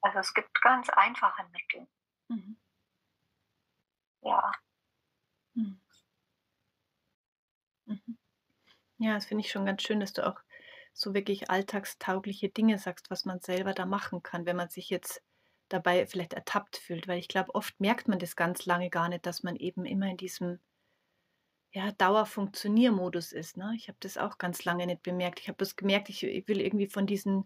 [0.01, 1.87] Also es gibt ganz einfache Mittel.
[2.27, 2.59] Mhm.
[4.21, 4.51] Ja.
[5.53, 5.81] Mhm.
[7.85, 8.17] Mhm.
[8.97, 10.39] Ja, das finde ich schon ganz schön, dass du auch
[10.97, 15.21] so wirklich alltagstaugliche Dinge sagst, was man selber da machen kann, wenn man sich jetzt
[15.69, 17.07] dabei vielleicht ertappt fühlt.
[17.07, 20.09] Weil ich glaube, oft merkt man das ganz lange gar nicht, dass man eben immer
[20.09, 20.59] in diesem
[21.71, 23.57] ja, Dauerfunktioniermodus ist.
[23.57, 23.73] Ne?
[23.75, 25.39] Ich habe das auch ganz lange nicht bemerkt.
[25.39, 27.45] Ich habe das gemerkt, ich, ich will irgendwie von diesen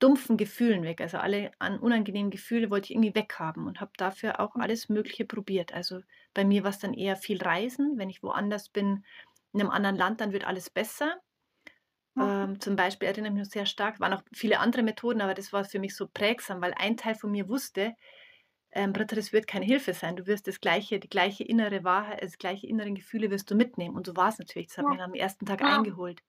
[0.00, 1.00] dumpfen Gefühlen weg.
[1.00, 4.62] Also alle an unangenehmen Gefühle wollte ich irgendwie weghaben und habe dafür auch mhm.
[4.62, 5.72] alles Mögliche probiert.
[5.72, 6.00] Also
[6.32, 7.98] bei mir war es dann eher viel Reisen.
[7.98, 9.04] Wenn ich woanders bin,
[9.52, 11.20] in einem anderen Land, dann wird alles besser.
[12.14, 12.22] Mhm.
[12.22, 15.34] Ähm, zum Beispiel erinnere ich mich noch sehr stark, waren auch viele andere Methoden, aber
[15.34, 17.94] das war für mich so prägsam, weil ein Teil von mir wusste,
[18.72, 20.16] ähm, Britta, das wird keine Hilfe sein.
[20.16, 23.94] Du wirst das gleiche, die gleiche innere Wahrheit, das gleiche inneren Gefühle wirst du mitnehmen.
[23.94, 24.68] Und so war es natürlich.
[24.68, 24.90] Das hat ja.
[24.90, 25.76] mich am ersten Tag ja.
[25.76, 26.22] eingeholt.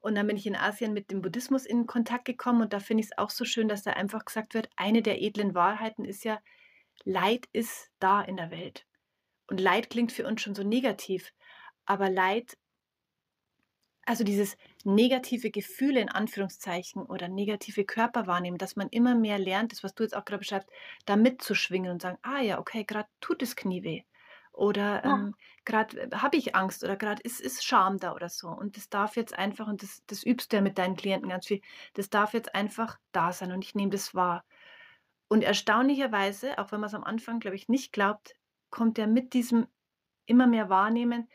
[0.00, 3.02] Und dann bin ich in Asien mit dem Buddhismus in Kontakt gekommen und da finde
[3.02, 6.24] ich es auch so schön, dass da einfach gesagt wird, eine der edlen Wahrheiten ist
[6.24, 6.40] ja,
[7.04, 8.86] Leid ist da in der Welt.
[9.46, 11.32] Und Leid klingt für uns schon so negativ,
[11.84, 12.56] aber Leid,
[14.04, 19.84] also dieses negative Gefühle in Anführungszeichen oder negative Körperwahrnehmung, dass man immer mehr lernt, das
[19.84, 20.68] was du jetzt auch gerade beschreibst,
[21.06, 24.02] da mitzuschwingen und sagen, ah ja, okay, gerade tut das Knie weh.
[24.52, 25.18] Oder Ja.
[25.18, 25.34] ähm,
[25.64, 28.48] gerade äh, habe ich Angst oder gerade ist, ist Scham da oder so.
[28.48, 31.46] Und das darf jetzt einfach, und das, das übst du ja mit deinen Klienten ganz
[31.46, 31.60] viel,
[31.94, 34.44] das darf jetzt einfach da sein und ich nehme das wahr.
[35.28, 38.34] Und erstaunlicherweise, auch wenn man es am Anfang, glaube ich, nicht glaubt,
[38.70, 39.66] kommt ja mit diesem
[40.26, 41.28] immer mehr Wahrnehmen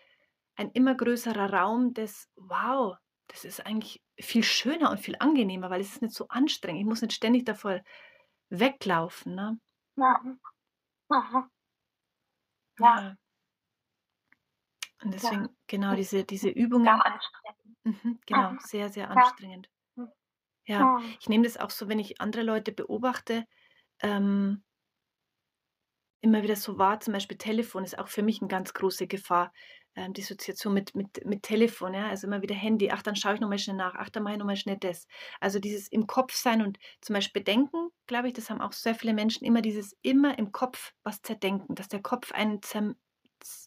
[0.58, 5.82] ein immer größerer Raum des, wow, das ist eigentlich viel schöner und viel angenehmer, weil
[5.82, 6.82] es ist nicht so anstrengend.
[6.82, 7.82] Ich muss nicht ständig davor
[8.50, 9.36] weglaufen.
[9.36, 9.60] Ne?
[9.96, 10.20] Ja.
[10.24, 11.50] Mhm.
[12.80, 13.15] Ja.
[15.04, 15.50] Und deswegen, ja.
[15.67, 16.86] genau, diese, diese Übungen.
[16.86, 17.67] Sehr anstrengend.
[17.84, 18.60] Mhm, genau, mhm.
[18.60, 19.70] sehr, sehr anstrengend.
[19.96, 20.12] Mhm.
[20.65, 23.46] Ja, ich nehme das auch so, wenn ich andere Leute beobachte,
[24.00, 24.63] ähm,
[26.22, 29.54] immer wieder so wahr, zum Beispiel Telefon ist auch für mich eine ganz große Gefahr
[29.97, 33.39] ähm, Dissoziation mit, mit, mit Telefon, ja, also immer wieder Handy, ach, dann schaue ich
[33.39, 35.07] nochmal schnell nach, ach, dann mache ich nochmal schnell das.
[35.41, 38.95] Also dieses im Kopf sein und zum Beispiel denken, glaube ich, das haben auch sehr
[38.95, 42.95] viele Menschen immer dieses immer im Kopf was zerdenken, dass der Kopf einen zerm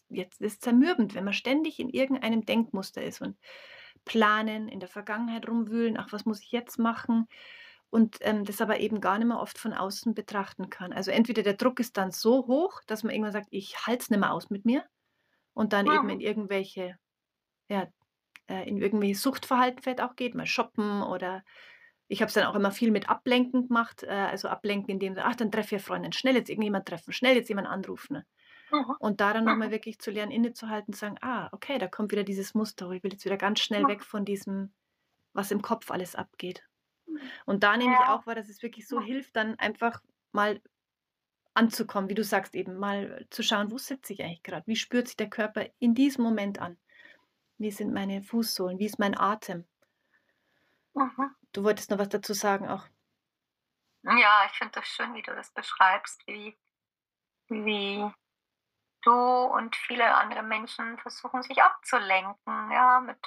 [0.09, 3.37] jetzt ist zermürbend, wenn man ständig in irgendeinem Denkmuster ist und
[4.05, 7.27] planen, in der Vergangenheit rumwühlen, ach, was muss ich jetzt machen?
[7.89, 10.93] Und ähm, das aber eben gar nicht mehr oft von außen betrachten kann.
[10.93, 14.09] Also entweder der Druck ist dann so hoch, dass man irgendwann sagt, ich halte es
[14.09, 14.83] nicht mehr aus mit mir
[15.53, 16.97] und dann eben in irgendwelche,
[17.69, 17.87] ja,
[18.47, 21.43] äh, in irgendwelche Suchtverhalten vielleicht auch geht, mal shoppen oder
[22.07, 25.35] ich habe es dann auch immer viel mit Ablenken gemacht, äh, also Ablenken, indem ach,
[25.35, 28.13] dann treffe ich Freundin, schnell jetzt irgendjemand treffen, schnell jetzt jemand anrufen.
[28.13, 28.25] Ne?
[28.71, 28.95] Mhm.
[28.99, 29.73] Und da dann nochmal mhm.
[29.73, 33.13] wirklich zu lernen, innezuhalten, zu sagen, ah, okay, da kommt wieder dieses Muster, ich will
[33.13, 34.73] jetzt wieder ganz schnell weg von diesem,
[35.31, 36.63] was im Kopf alles abgeht.
[37.05, 37.19] Mhm.
[37.45, 40.01] Und da nehme ich auch wahr, dass es wirklich so hilft, dann einfach
[40.33, 40.61] mal
[41.53, 44.65] anzukommen, wie du sagst, eben mal zu schauen, wo sitze ich eigentlich gerade?
[44.67, 46.77] Wie spürt sich der Körper in diesem Moment an?
[47.57, 48.79] Wie sind meine Fußsohlen?
[48.79, 49.67] Wie ist mein Atem?
[50.93, 51.35] Mhm.
[51.51, 52.85] Du wolltest noch was dazu sagen auch.
[54.03, 56.57] Ja, ich finde das schön, wie du das beschreibst, wie,
[57.49, 58.11] wie
[59.03, 63.19] du und viele andere Menschen versuchen, sich abzulenken, ja, mit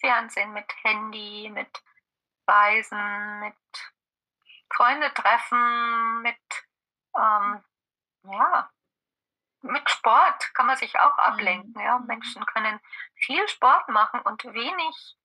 [0.00, 1.82] Fernsehen, mit Handy, mit
[2.46, 3.54] Reisen, mit
[4.72, 6.38] Freunde treffen, mit
[7.18, 7.64] ähm,
[8.24, 8.70] ja,
[9.62, 11.72] mit Sport kann man sich auch ablenken.
[11.74, 11.80] Mhm.
[11.80, 11.98] Ja.
[11.98, 12.80] Menschen können
[13.14, 15.16] viel Sport machen und wenig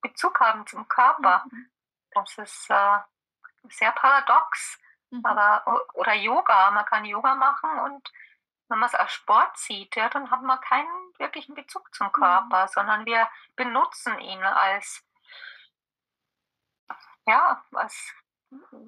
[0.00, 1.44] Bezug haben zum Körper.
[1.50, 1.70] Mhm.
[2.10, 2.98] Das ist äh,
[3.68, 4.78] sehr paradox.
[5.10, 5.24] Mhm.
[5.24, 8.12] Aber, oder Yoga, man kann Yoga machen und
[8.68, 12.64] wenn man es als Sport sieht, ja, dann hat man keinen wirklichen Bezug zum Körper,
[12.64, 12.68] mhm.
[12.68, 15.04] sondern wir benutzen ihn als,
[17.26, 18.14] ja, als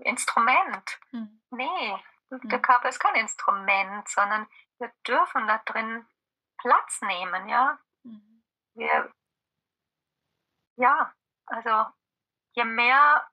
[0.01, 0.99] Instrument.
[1.13, 1.43] Mhm.
[1.51, 2.03] Nee,
[2.43, 4.47] der Körper ist kein Instrument, sondern
[4.79, 6.07] wir dürfen da drin
[6.59, 7.79] Platz nehmen, ja.
[8.03, 8.43] Mhm.
[8.75, 9.13] Wir,
[10.77, 11.13] ja,
[11.47, 11.87] also
[12.53, 13.29] je mehr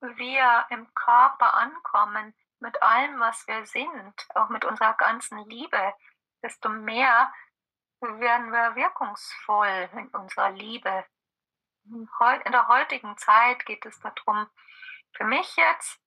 [0.00, 5.94] wir im Körper ankommen, mit allem, was wir sind, auch mit unserer ganzen Liebe,
[6.42, 7.32] desto mehr
[8.00, 11.04] werden wir wirkungsvoll in unserer Liebe.
[11.84, 14.48] In der heutigen Zeit geht es darum,
[15.12, 16.00] für mich jetzt,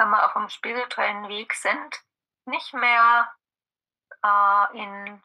[0.00, 2.02] wenn wir auf dem spirituellen Weg sind,
[2.46, 3.32] nicht mehr
[4.24, 5.22] äh, in,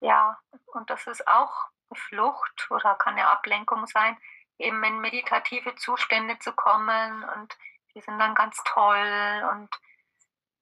[0.00, 4.16] ja, und das ist auch eine Flucht oder kann eine Ablenkung sein,
[4.58, 7.56] eben in meditative Zustände zu kommen und
[7.94, 9.68] die sind dann ganz toll und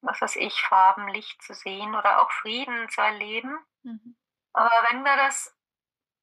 [0.03, 3.59] was weiß ich, Farben, Licht zu sehen oder auch Frieden zu erleben.
[3.83, 4.17] Mhm.
[4.53, 5.55] Aber wenn wir das,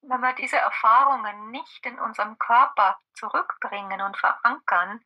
[0.02, 5.02] wenn wir diese Erfahrungen nicht in unserem Körper zurückbringen und verankern,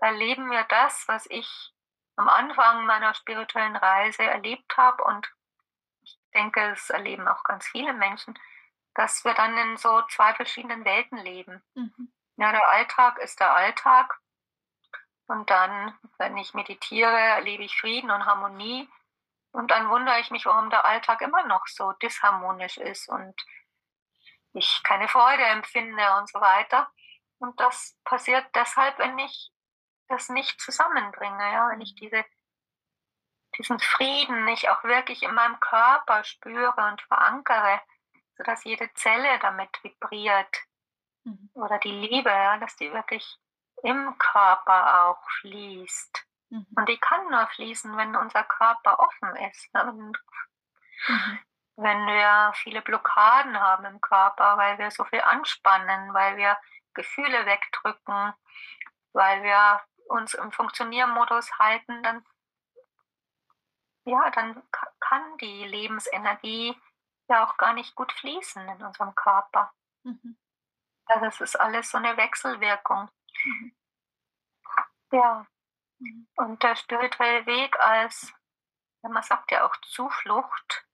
[0.00, 1.72] erleben wir das, was ich
[2.16, 5.30] am Anfang meiner spirituellen Reise erlebt habe und
[6.02, 8.38] ich denke, es erleben auch ganz viele Menschen,
[8.94, 11.62] dass wir dann in so zwei verschiedenen Welten leben.
[11.74, 12.12] Mhm.
[12.36, 14.18] Ja, der Alltag ist der Alltag
[15.26, 18.88] und dann, wenn ich meditiere, erlebe ich Frieden und Harmonie.
[19.52, 23.34] Und dann wundere ich mich, warum der Alltag immer noch so disharmonisch ist und
[24.52, 26.90] ich keine Freude empfinde und so weiter.
[27.38, 29.50] Und das passiert deshalb, wenn ich
[30.08, 32.24] das nicht zusammenbringe, ja, wenn ich diese,
[33.58, 37.80] diesen Frieden nicht auch wirklich in meinem Körper spüre und verankere,
[38.36, 40.56] sodass jede Zelle damit vibriert.
[41.24, 41.50] Mhm.
[41.54, 43.38] Oder die Liebe, ja, dass die wirklich
[43.82, 46.26] im Körper auch fließt.
[46.50, 46.66] Mhm.
[46.76, 49.68] Und die kann nur fließen, wenn unser Körper offen ist.
[49.74, 50.16] Und
[51.08, 51.38] mhm.
[51.78, 56.56] Wenn wir viele Blockaden haben im Körper, weil wir so viel anspannen, weil wir
[56.94, 58.32] Gefühle wegdrücken,
[59.12, 62.24] weil wir uns im Funktioniermodus halten, dann,
[64.04, 64.62] ja, dann
[65.00, 66.76] kann die Lebensenergie
[67.28, 69.72] ja auch gar nicht gut fließen in unserem Körper.
[70.04, 70.38] Mhm.
[71.06, 73.10] Also es ist alles so eine Wechselwirkung.
[73.44, 73.76] Mhm.
[75.12, 75.46] Ja.
[75.98, 76.28] Mhm.
[76.36, 78.32] Und der spirituelle Weg als,
[79.02, 80.86] man sagt ja auch Zuflucht.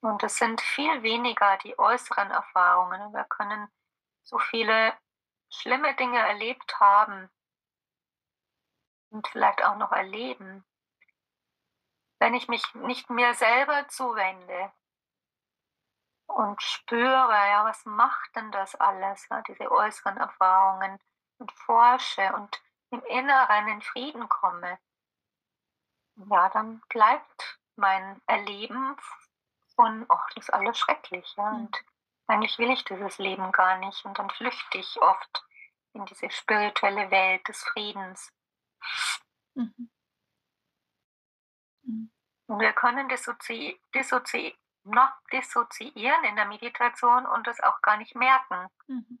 [0.00, 3.12] Und es sind viel weniger die äußeren Erfahrungen.
[3.12, 3.68] Wir können
[4.22, 4.92] so viele
[5.50, 7.30] schlimme Dinge erlebt haben
[9.10, 10.64] und vielleicht auch noch erleben,
[12.18, 14.72] wenn ich mich nicht mir selber zuwende
[16.26, 20.98] und spüre, ja, was macht denn das alles, ja, diese äußeren Erfahrungen
[21.38, 24.78] und forsche und im Inneren in Frieden komme,
[26.30, 28.96] ja, dann bleibt mein Erleben
[29.74, 31.66] von, ach, das ist alles schrecklich, ja, mhm.
[31.66, 31.84] und
[32.28, 35.44] eigentlich will ich dieses Leben gar nicht und dann flüchte ich oft
[35.92, 38.32] in diese spirituelle Welt des Friedens.
[39.54, 39.90] Mhm.
[41.82, 42.10] Mhm.
[42.46, 48.14] Und wir können dissozi dissozi noch dissoziieren in der Meditation und das auch gar nicht
[48.14, 48.68] merken.
[48.86, 49.18] Mhm.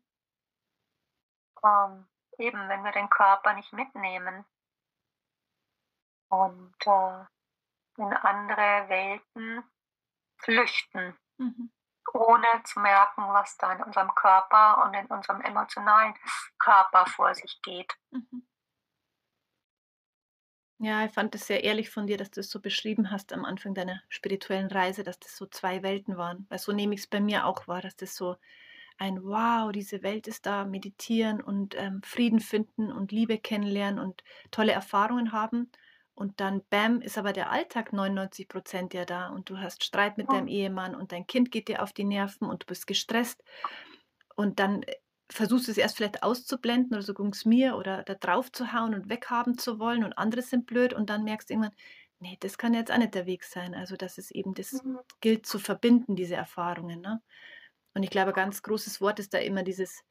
[1.64, 4.44] Ähm, eben, wenn wir den Körper nicht mitnehmen
[6.28, 7.24] und äh,
[7.98, 9.64] in andere Welten
[10.38, 11.16] flüchten.
[11.38, 11.70] Mhm
[12.16, 16.14] ohne zu merken, was da in unserem Körper und in unserem emotionalen
[16.58, 17.92] Körper vor sich geht.
[18.10, 18.46] Mhm.
[20.78, 23.46] Ja, ich fand es sehr ehrlich von dir, dass du es so beschrieben hast am
[23.46, 26.46] Anfang deiner spirituellen Reise, dass das so zwei Welten waren.
[26.50, 28.36] Weil so nehme ich es bei mir auch wahr, dass das so
[28.98, 34.22] ein Wow, diese Welt ist da, meditieren und ähm, Frieden finden und Liebe kennenlernen und
[34.50, 35.70] tolle Erfahrungen haben.
[36.14, 40.16] Und dann, bam, ist aber der Alltag 99 Prozent ja da und du hast Streit
[40.16, 43.44] mit deinem Ehemann und dein Kind geht dir auf die Nerven und du bist gestresst.
[44.34, 44.94] Und dann äh,
[45.30, 48.72] versuchst du es erst vielleicht auszublenden oder so ging es mir oder da drauf zu
[48.72, 51.74] hauen und weghaben zu wollen und andere sind blöd und dann merkst du irgendwann,
[52.20, 53.74] nee, das kann jetzt auch nicht der Weg sein.
[53.74, 54.98] Also, dass es eben das mhm.
[55.20, 57.20] gilt zu verbinden, diese Erfahrungen, ne?
[57.96, 60.04] Und ich glaube, ein ganz großes Wort ist da immer dieses,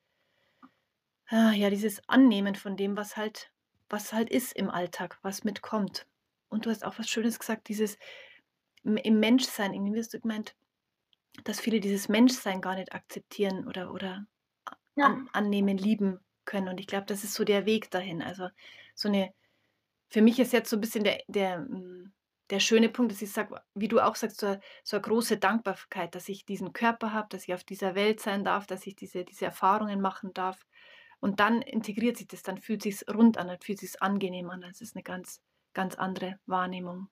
[1.27, 3.51] ah, ja, dieses Annehmen von dem, was halt,
[3.89, 6.07] was halt ist im Alltag, was mitkommt.
[6.49, 7.99] Und du hast auch was Schönes gesagt, dieses
[8.81, 10.55] im Menschsein, irgendwie hast du gemeint,
[11.43, 14.25] dass viele dieses Menschsein gar nicht akzeptieren oder, oder
[14.95, 15.05] ja.
[15.05, 16.69] an, annehmen, lieben können.
[16.69, 18.23] Und ich glaube, das ist so der Weg dahin.
[18.23, 18.49] Also
[18.95, 19.31] so eine,
[20.09, 21.67] für mich ist jetzt so ein bisschen der, der,
[22.49, 26.13] der schöne Punkt, dass ich sage, wie du auch sagst, so, so eine große Dankbarkeit,
[26.13, 29.25] dass ich diesen Körper habe, dass ich auf dieser Welt sein darf, dass ich diese,
[29.25, 30.65] diese Erfahrungen machen darf.
[31.19, 34.61] Und dann integriert sich das, dann fühlt sich rund an, dann fühlt sich angenehm an.
[34.61, 35.41] Das ist eine ganz,
[35.73, 37.09] ganz andere Wahrnehmung.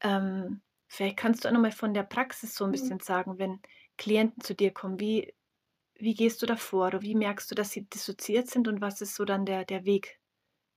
[0.00, 2.72] Ähm, vielleicht kannst du auch nochmal von der Praxis so ein mhm.
[2.72, 3.60] bisschen sagen, wenn
[3.96, 5.34] Klienten zu dir kommen, wie,
[5.94, 9.00] wie gehst du da vor oder wie merkst du, dass sie dissoziiert sind und was
[9.00, 10.20] ist so dann der, der Weg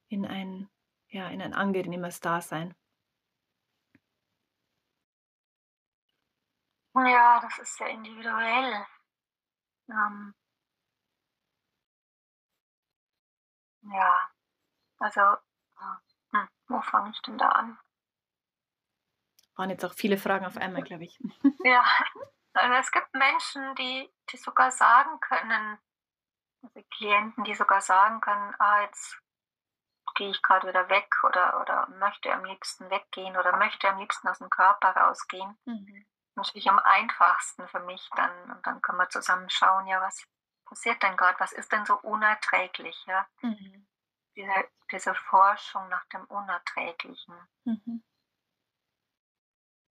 [0.08, 0.70] in ein,
[1.10, 2.74] ja, in ein angenehmes Dasein?
[6.96, 8.86] Ja, das ist sehr individuell.
[9.90, 10.34] Ähm,
[13.84, 14.30] ja,
[15.00, 15.98] also, äh,
[16.32, 17.80] hm, wo fange ich denn da an?
[19.56, 21.20] Waren jetzt auch viele Fragen auf einmal, glaube ich.
[21.66, 21.84] Ja,
[22.54, 25.78] also es gibt Menschen, die, die sogar sagen können,
[26.64, 29.22] also Klienten, die sogar sagen können, ah, jetzt
[30.16, 34.28] gehe ich gerade wieder weg oder, oder möchte am liebsten weggehen oder möchte am liebsten
[34.28, 35.58] aus dem Körper rausgehen.
[35.66, 36.06] Mhm.
[36.36, 38.52] Natürlich am einfachsten für mich dann.
[38.52, 40.24] Und dann können wir zusammen schauen, ja, was
[40.66, 41.40] passiert denn gerade?
[41.40, 43.06] Was ist denn so unerträglich?
[43.08, 43.28] Ja?
[43.42, 43.88] Mhm.
[44.36, 47.36] Diese, diese Forschung nach dem Unerträglichen.
[47.64, 48.04] Mhm.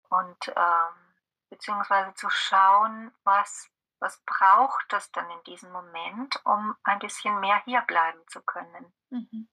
[0.08, 1.14] Und ähm,
[1.50, 7.62] beziehungsweise zu schauen, was, was braucht es dann in diesem Moment, um ein bisschen mehr
[7.64, 8.92] hier bleiben zu können.
[9.10, 9.48] Mhm.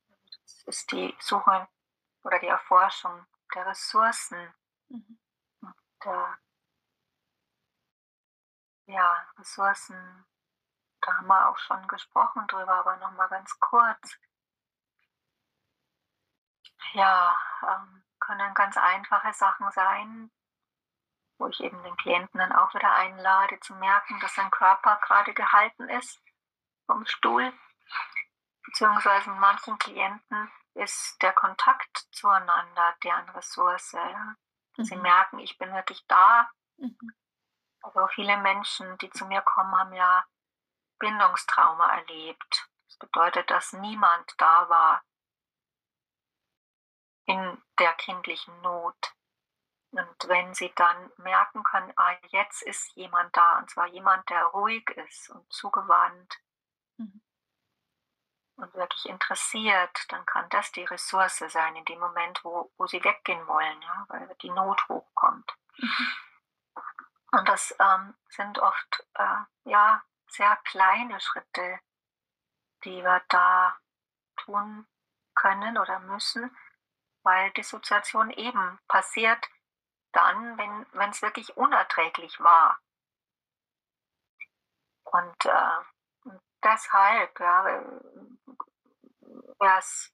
[0.66, 1.68] Ist die Suche
[2.24, 4.54] oder die Erforschung der Ressourcen.
[4.90, 5.20] Mhm.
[6.04, 6.38] Der,
[8.86, 10.26] ja, Ressourcen,
[11.02, 14.18] da haben wir auch schon gesprochen drüber, aber nochmal ganz kurz.
[16.94, 20.32] Ja, ähm, können ganz einfache Sachen sein,
[21.38, 25.34] wo ich eben den Klienten dann auch wieder einlade, zu merken, dass sein Körper gerade
[25.34, 26.22] gehalten ist
[26.86, 27.54] vom Stuhl.
[28.78, 33.94] Beziehungsweise in manchen Klienten ist der Kontakt zueinander deren Ressource.
[33.94, 34.86] Mhm.
[34.86, 36.48] Sie merken, ich bin wirklich da.
[36.78, 37.12] Mhm.
[37.82, 40.24] Also viele Menschen, die zu mir kommen, haben ja
[41.00, 42.70] Bindungstrauma erlebt.
[42.86, 45.04] Das bedeutet, dass niemand da war
[47.26, 49.16] in der kindlichen Not.
[49.90, 54.44] Und wenn sie dann merken können, ah, jetzt ist jemand da, und zwar jemand, der
[54.46, 56.38] ruhig ist und zugewandt
[56.98, 57.24] mhm.
[58.58, 63.04] Und wirklich interessiert, dann kann das die Ressource sein in dem Moment, wo, wo sie
[63.04, 65.56] weggehen wollen, ja, weil die Not hochkommt.
[65.78, 66.08] Mhm.
[67.32, 71.80] Und das ähm, sind oft äh, ja, sehr kleine Schritte,
[72.84, 73.78] die wir da
[74.38, 74.88] tun
[75.36, 76.56] können oder müssen,
[77.24, 79.46] weil Dissoziation eben passiert,
[80.14, 82.80] dann, wenn es wirklich unerträglich war.
[85.04, 85.80] Und äh,
[86.64, 87.66] deshalb ja,
[89.60, 90.12] wäre es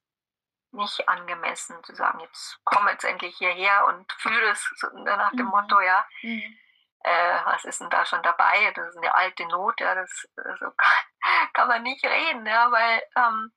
[0.71, 4.71] nicht angemessen zu sagen, jetzt komm jetzt endlich hierher und fühle es
[5.05, 5.51] nach dem mhm.
[5.51, 6.57] Motto, ja, mhm.
[7.01, 8.71] äh, was ist denn da schon dabei?
[8.75, 13.03] Das ist eine alte Not, ja, das so kann, kann man nicht reden, ja, weil
[13.15, 13.51] ähm,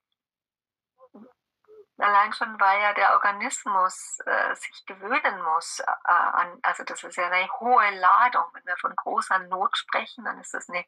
[1.98, 7.16] Allein schon, weil ja der Organismus äh, sich gewöhnen muss äh, an, also das ist
[7.16, 8.44] ja eine hohe Ladung.
[8.52, 10.84] Wenn wir von großer Not sprechen, dann ist das eine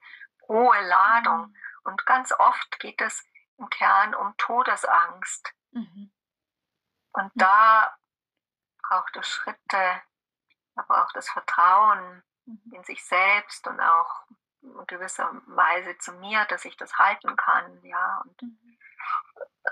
[0.49, 1.47] hohe Ladung.
[1.47, 1.57] Mhm.
[1.89, 3.25] Und ganz oft geht es
[3.57, 5.55] im Kern um Todesangst.
[5.71, 6.13] Mhm.
[7.13, 7.97] Und da
[8.83, 10.03] braucht es Schritte,
[10.75, 12.73] da braucht es Vertrauen mhm.
[12.75, 14.27] in sich selbst und auch
[14.61, 18.19] in gewisser Weise zu mir, dass ich das halten kann, ja.
[18.19, 18.79] Und, mhm.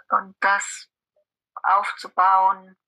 [0.09, 0.89] und das
[1.63, 2.79] aufzubauen,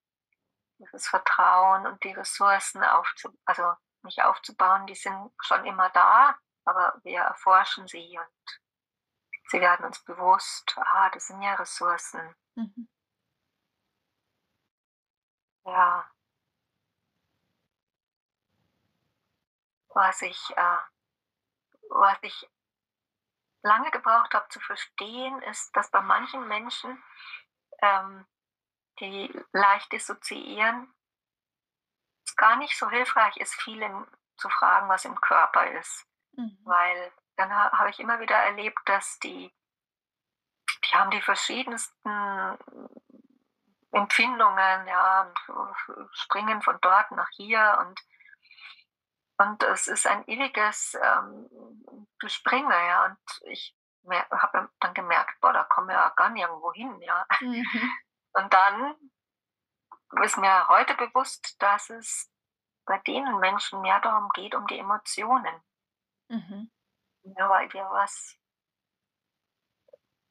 [0.79, 3.75] dieses Vertrauen und die Ressourcen aufzubauen, also
[4.05, 8.61] nicht aufzubauen, die sind schon immer da, aber wir erforschen sie und
[9.49, 12.35] sie werden uns bewusst, ah, das sind ja Ressourcen.
[12.55, 12.89] Mhm.
[15.65, 16.11] Ja.
[19.89, 20.79] Was ich, äh,
[21.91, 22.49] was ich
[23.63, 27.03] lange gebraucht habe zu verstehen, ist, dass bei manchen Menschen
[27.83, 28.27] ähm,
[29.01, 30.93] die leicht dissoziieren,
[32.27, 36.07] es gar nicht so hilfreich ist, vielen zu fragen, was im Körper ist.
[36.33, 36.59] Mhm.
[36.65, 39.55] Weil dann habe ich immer wieder erlebt, dass die,
[40.85, 42.59] die haben die verschiedensten
[43.93, 45.33] Empfindungen, ja,
[46.13, 48.01] springen von dort nach hier und
[49.41, 53.05] und es ist ein ewiges ähm, Gespringe, ja.
[53.05, 53.77] Und ich
[54.33, 57.25] habe dann gemerkt, boah, da kommen wir ja gar nirgendwo hin, ja.
[57.41, 57.65] Mhm.
[58.33, 58.95] Und dann
[60.23, 62.33] ist mir heute bewusst, dass es
[62.85, 65.63] bei denen Menschen mehr darum geht, um die Emotionen.
[66.29, 66.71] Mhm.
[67.37, 68.37] Ja, weil wir was.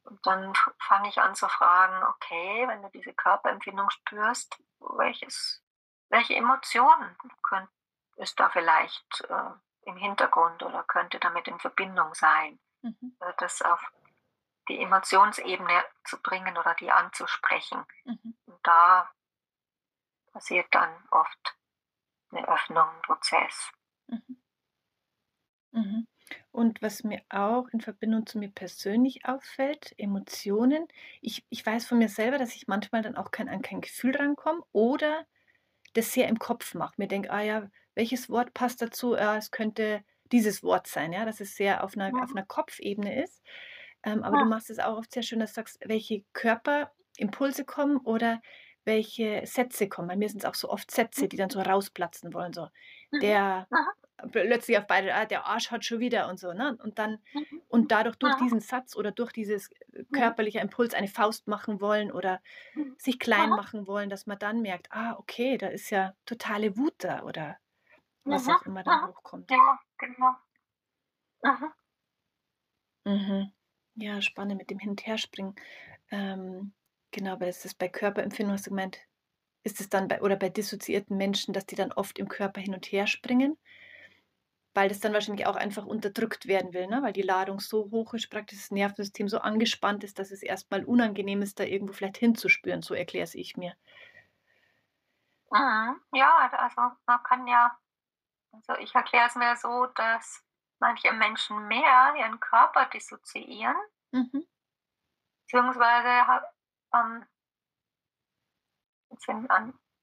[0.04, 5.62] Und dann fange ich an zu fragen, okay, wenn du diese Körperempfindung spürst, welches,
[6.08, 7.68] welche Emotionen können,
[8.16, 9.50] ist da vielleicht äh,
[9.82, 12.58] im Hintergrund oder könnte damit in Verbindung sein?
[12.82, 13.16] Mhm.
[13.20, 13.80] Äh, das auf
[14.68, 17.84] die Emotionsebene zu bringen oder die anzusprechen.
[18.04, 18.36] Mhm.
[18.46, 19.10] Und da
[20.32, 21.56] passiert dann oft
[22.30, 23.70] eine Öffnung, ein Prozess.
[25.72, 26.08] Mhm.
[26.58, 26.66] Mhm.
[26.66, 30.86] Und was mir auch in Verbindung zu mir persönlich auffällt, Emotionen.
[31.20, 34.16] Ich, ich weiß von mir selber, dass ich manchmal dann auch kein, an kein Gefühl
[34.16, 35.26] rankomme oder
[35.94, 36.94] das sehr im Kopf mache.
[36.96, 39.14] Mir denke, ah ja, welches Wort passt dazu?
[39.14, 43.22] Ja, es könnte dieses Wort sein, ja, dass es sehr auf einer, auf einer Kopfebene
[43.22, 43.42] ist.
[44.04, 44.42] Ähm, aber ja.
[44.44, 48.40] du machst es auch oft sehr schön, dass du sagst, welche Körperimpulse kommen oder
[48.84, 50.08] welche Sätze kommen.
[50.08, 52.52] Bei mir sind es auch so oft Sätze, die dann so rausplatzen wollen.
[52.52, 52.68] So,
[53.10, 53.20] mhm.
[53.20, 53.66] der
[54.30, 56.52] plötzlich auf beide, ah, der Arsch hat schon wieder und so.
[56.52, 56.76] Ne?
[56.82, 57.62] Und dann, mhm.
[57.68, 62.10] und dadurch durch diesen Satz oder durch dieses äh, körperliche Impuls eine Faust machen wollen
[62.10, 62.40] oder
[62.74, 62.94] mhm.
[62.98, 66.94] sich klein machen wollen, dass man dann merkt, ah, okay, da ist ja totale Wut
[66.98, 67.58] da oder
[68.24, 69.50] was auch immer dann hochkommt.
[69.50, 70.34] Ja, genau.
[73.04, 73.52] Mhm.
[73.94, 75.54] Ja, spannend mit dem Hin- und Herspringen.
[76.10, 76.72] Ähm,
[77.10, 78.98] genau, weil es ist bei Körperempfindung, hast du gemeint,
[79.64, 82.74] ist es dann bei, oder bei dissoziierten Menschen, dass die dann oft im Körper hin
[82.74, 83.58] und her springen,
[84.78, 87.02] weil das dann wahrscheinlich auch einfach unterdrückt werden will, ne?
[87.02, 90.84] weil die Ladung so hoch ist, praktisch das Nervensystem so angespannt ist, dass es erstmal
[90.84, 93.74] unangenehm ist, da irgendwo vielleicht hinzuspüren, so erkläre es ich mir.
[95.50, 96.00] Mhm.
[96.12, 97.76] Ja, also man kann ja,
[98.52, 100.44] also ich erkläre es mir so, dass
[100.78, 103.74] manche Menschen mehr ihren Körper dissoziieren,
[104.12, 104.46] mhm.
[105.42, 106.40] beziehungsweise
[106.94, 107.26] ähm,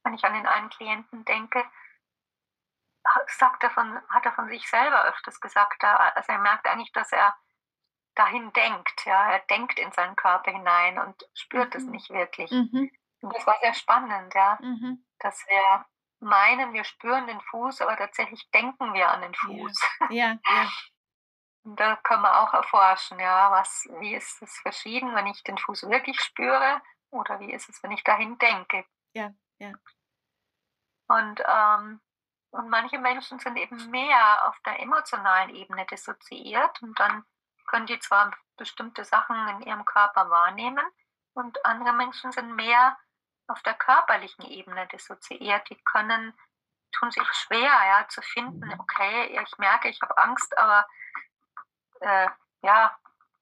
[0.03, 1.63] wenn ich an den einen Klienten denke,
[3.27, 7.11] sagt er von, hat er von sich selber öfters gesagt, also er merkt eigentlich, dass
[7.11, 7.35] er
[8.15, 11.79] dahin denkt, ja, er denkt in seinen Körper hinein und spürt mhm.
[11.79, 12.51] es nicht wirklich.
[12.51, 12.91] Mhm.
[13.21, 15.05] Und das war sehr spannend, ja, mhm.
[15.19, 15.85] dass wir
[16.19, 19.81] meinen, wir spüren den Fuß, aber tatsächlich denken wir an den Fuß.
[20.09, 20.39] Ja, ja.
[20.49, 20.69] ja.
[21.63, 25.57] Und da können wir auch erforschen, ja, was, wie ist es verschieden, wenn ich den
[25.57, 28.85] Fuß wirklich spüre oder wie ist es, wenn ich dahin denke.
[29.13, 29.73] Ja, ja.
[31.07, 32.01] Und, ähm,
[32.55, 37.25] und manche Menschen sind eben mehr auf der emotionalen Ebene dissoziiert und dann
[37.67, 40.85] können die zwar bestimmte Sachen in ihrem Körper wahrnehmen
[41.33, 42.97] und andere Menschen sind mehr
[43.47, 45.69] auf der körperlichen Ebene dissoziiert.
[45.69, 46.33] Die können,
[46.93, 48.79] tun sich schwer, ja, zu finden, mhm.
[48.79, 50.87] okay, ich merke, ich habe Angst, aber
[51.99, 52.29] äh,
[52.61, 52.97] ja,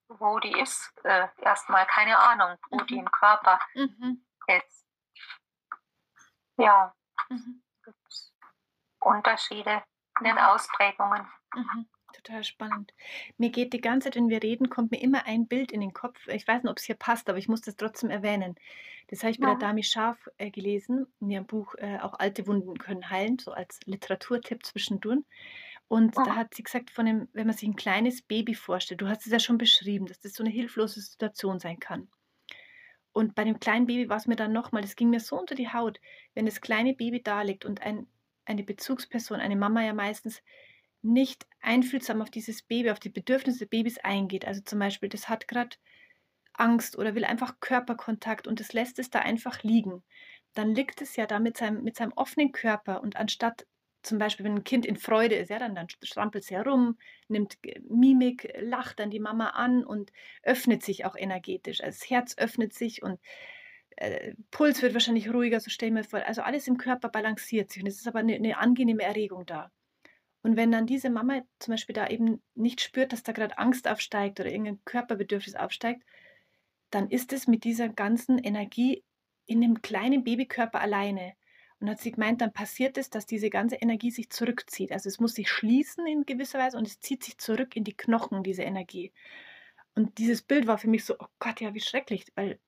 [0.07, 2.87] wo die ist, äh, erstmal keine Ahnung, wo mhm.
[2.87, 4.25] die im Körper mhm.
[4.47, 4.87] ist.
[6.57, 6.95] Ja,
[7.29, 7.63] mhm.
[9.05, 9.83] Unterschiede
[10.19, 11.27] in den Ausprägungen.
[11.55, 11.87] Mhm.
[12.13, 12.93] Total spannend.
[13.37, 15.93] Mir geht die ganze Zeit, wenn wir reden, kommt mir immer ein Bild in den
[15.93, 16.27] Kopf.
[16.27, 18.55] Ich weiß nicht, ob es hier passt, aber ich muss das trotzdem erwähnen.
[19.07, 19.55] Das habe ich bei ja.
[19.55, 23.51] der Dami Scharf äh, gelesen, in ihrem Buch äh, Auch alte Wunden können heilen, so
[23.51, 25.23] als Literaturtipp zwischendurch.
[25.87, 29.07] Und da hat sie gesagt, von dem, wenn man sich ein kleines Baby vorstellt, du
[29.07, 32.07] hast es ja schon beschrieben, dass das so eine hilflose Situation sein kann.
[33.11, 35.53] Und bei dem kleinen Baby war es mir dann nochmal, das ging mir so unter
[35.53, 35.99] die Haut,
[36.33, 38.07] wenn das kleine Baby da liegt und ein,
[38.45, 40.41] eine Bezugsperson, eine Mama ja meistens,
[41.01, 44.45] nicht einfühlsam auf dieses Baby, auf die Bedürfnisse des Babys eingeht.
[44.45, 45.75] Also zum Beispiel, das hat gerade
[46.53, 50.03] Angst oder will einfach Körperkontakt und das lässt es da einfach liegen.
[50.53, 53.65] Dann liegt es ja da mit seinem, mit seinem offenen Körper und anstatt
[54.03, 56.97] zum Beispiel, wenn ein Kind in Freude ist, ja, dann, dann strampelt es herum,
[57.29, 57.57] nimmt
[57.89, 60.11] Mimik, lacht dann die Mama an und
[60.43, 61.81] öffnet sich auch energetisch.
[61.81, 63.19] Also das Herz öffnet sich und
[63.97, 66.25] äh, Puls wird wahrscheinlich ruhiger, so stellen wir vor.
[66.25, 69.71] Also alles im Körper balanciert sich und es ist aber eine, eine angenehme Erregung da.
[70.43, 73.87] Und wenn dann diese Mama zum Beispiel da eben nicht spürt, dass da gerade Angst
[73.87, 76.03] aufsteigt oder irgendein Körperbedürfnis aufsteigt,
[76.89, 79.03] dann ist es mit dieser ganzen Energie
[79.45, 81.33] in dem kleinen Babykörper alleine.
[81.79, 84.91] Und hat sie gemeint, dann passiert es, dass diese ganze Energie sich zurückzieht.
[84.91, 87.95] Also es muss sich schließen in gewisser Weise und es zieht sich zurück in die
[87.95, 89.11] Knochen, diese Energie.
[89.95, 92.59] Und dieses Bild war für mich so, oh Gott, ja, wie schrecklich, weil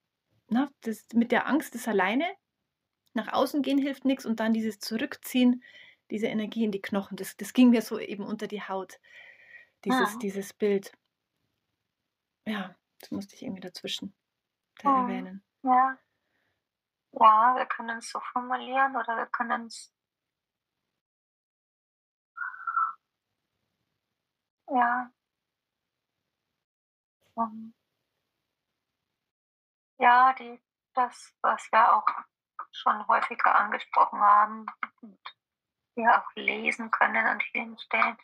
[0.48, 2.26] na, das, mit der Angst das alleine
[3.14, 5.64] nach außen gehen hilft nichts und dann dieses Zurückziehen,
[6.12, 9.00] diese Energie in die Knochen, das, das ging mir so eben unter die Haut,
[9.86, 10.20] dieses, ja.
[10.20, 10.92] dieses Bild.
[12.46, 14.14] Ja, das musste ich irgendwie dazwischen
[14.80, 15.02] da ja.
[15.04, 15.44] erwähnen.
[15.64, 15.98] Ja.
[17.18, 19.94] Ja, wir können es so formulieren oder wir können es
[24.68, 25.12] ja.
[27.36, 27.74] Um,
[29.98, 30.62] ja, die,
[30.94, 32.06] das, was wir auch
[32.72, 34.66] schon häufiger angesprochen haben
[35.02, 35.20] und
[35.96, 38.18] wir auch lesen können an vielen Stellen,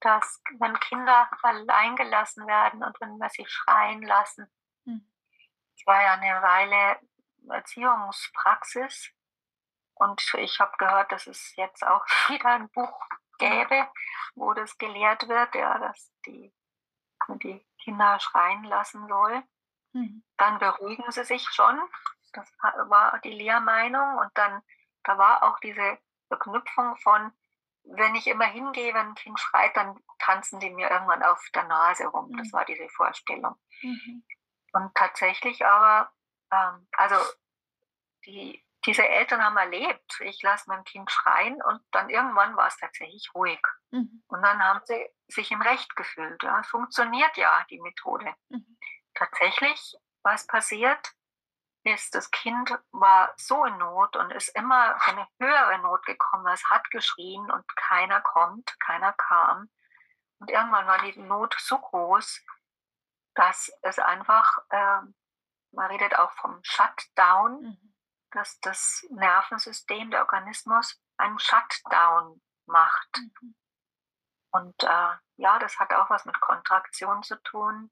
[0.00, 4.46] dass wenn Kinder allein gelassen werden und wenn wir sie schreien lassen,
[4.84, 5.04] hm.
[5.76, 7.00] es war ja eine Weile
[7.48, 9.10] Erziehungspraxis
[9.94, 13.06] und ich habe gehört, dass es jetzt auch wieder ein Buch
[13.38, 13.88] gäbe,
[14.34, 16.54] wo das gelehrt wird, ja, dass die,
[17.42, 19.42] die Kinder schreien lassen soll.
[19.92, 20.22] Mhm.
[20.36, 21.80] Dann beruhigen sie sich schon.
[22.32, 24.18] Das war die Lehrmeinung.
[24.18, 24.62] Und dann,
[25.04, 27.32] da war auch diese Verknüpfung von,
[27.84, 31.64] wenn ich immer hingehe, wenn ein Kind schreit, dann tanzen die mir irgendwann auf der
[31.64, 32.30] Nase rum.
[32.30, 32.36] Mhm.
[32.38, 33.56] Das war diese Vorstellung.
[33.82, 34.24] Mhm.
[34.72, 36.12] Und tatsächlich aber,
[36.52, 37.16] ähm, also
[38.24, 42.76] die, diese Eltern haben erlebt, ich lasse mein Kind schreien und dann irgendwann war es
[42.76, 43.60] tatsächlich ruhig.
[43.90, 44.22] Mhm.
[44.28, 46.42] Und dann haben sie sich im Recht gefühlt.
[46.42, 46.60] Ja.
[46.60, 48.32] Es funktioniert ja, die Methode.
[48.48, 48.78] Mhm.
[49.20, 51.12] Tatsächlich, was passiert,
[51.84, 56.46] ist, das Kind war so in Not und ist immer in eine höhere Not gekommen.
[56.46, 59.68] Es hat geschrien und keiner kommt, keiner kam.
[60.38, 62.40] Und irgendwann war die Not so groß,
[63.34, 65.00] dass es einfach, äh,
[65.72, 67.94] man redet auch vom Shutdown, mhm.
[68.30, 73.18] dass das Nervensystem, der Organismus einen Shutdown macht.
[73.18, 73.54] Mhm.
[74.52, 77.90] Und äh, ja, das hat auch was mit Kontraktion zu tun.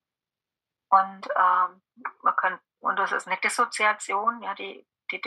[0.91, 1.83] Und ähm,
[2.23, 5.21] man kann und das ist eine Dissoziation, ja, die, die,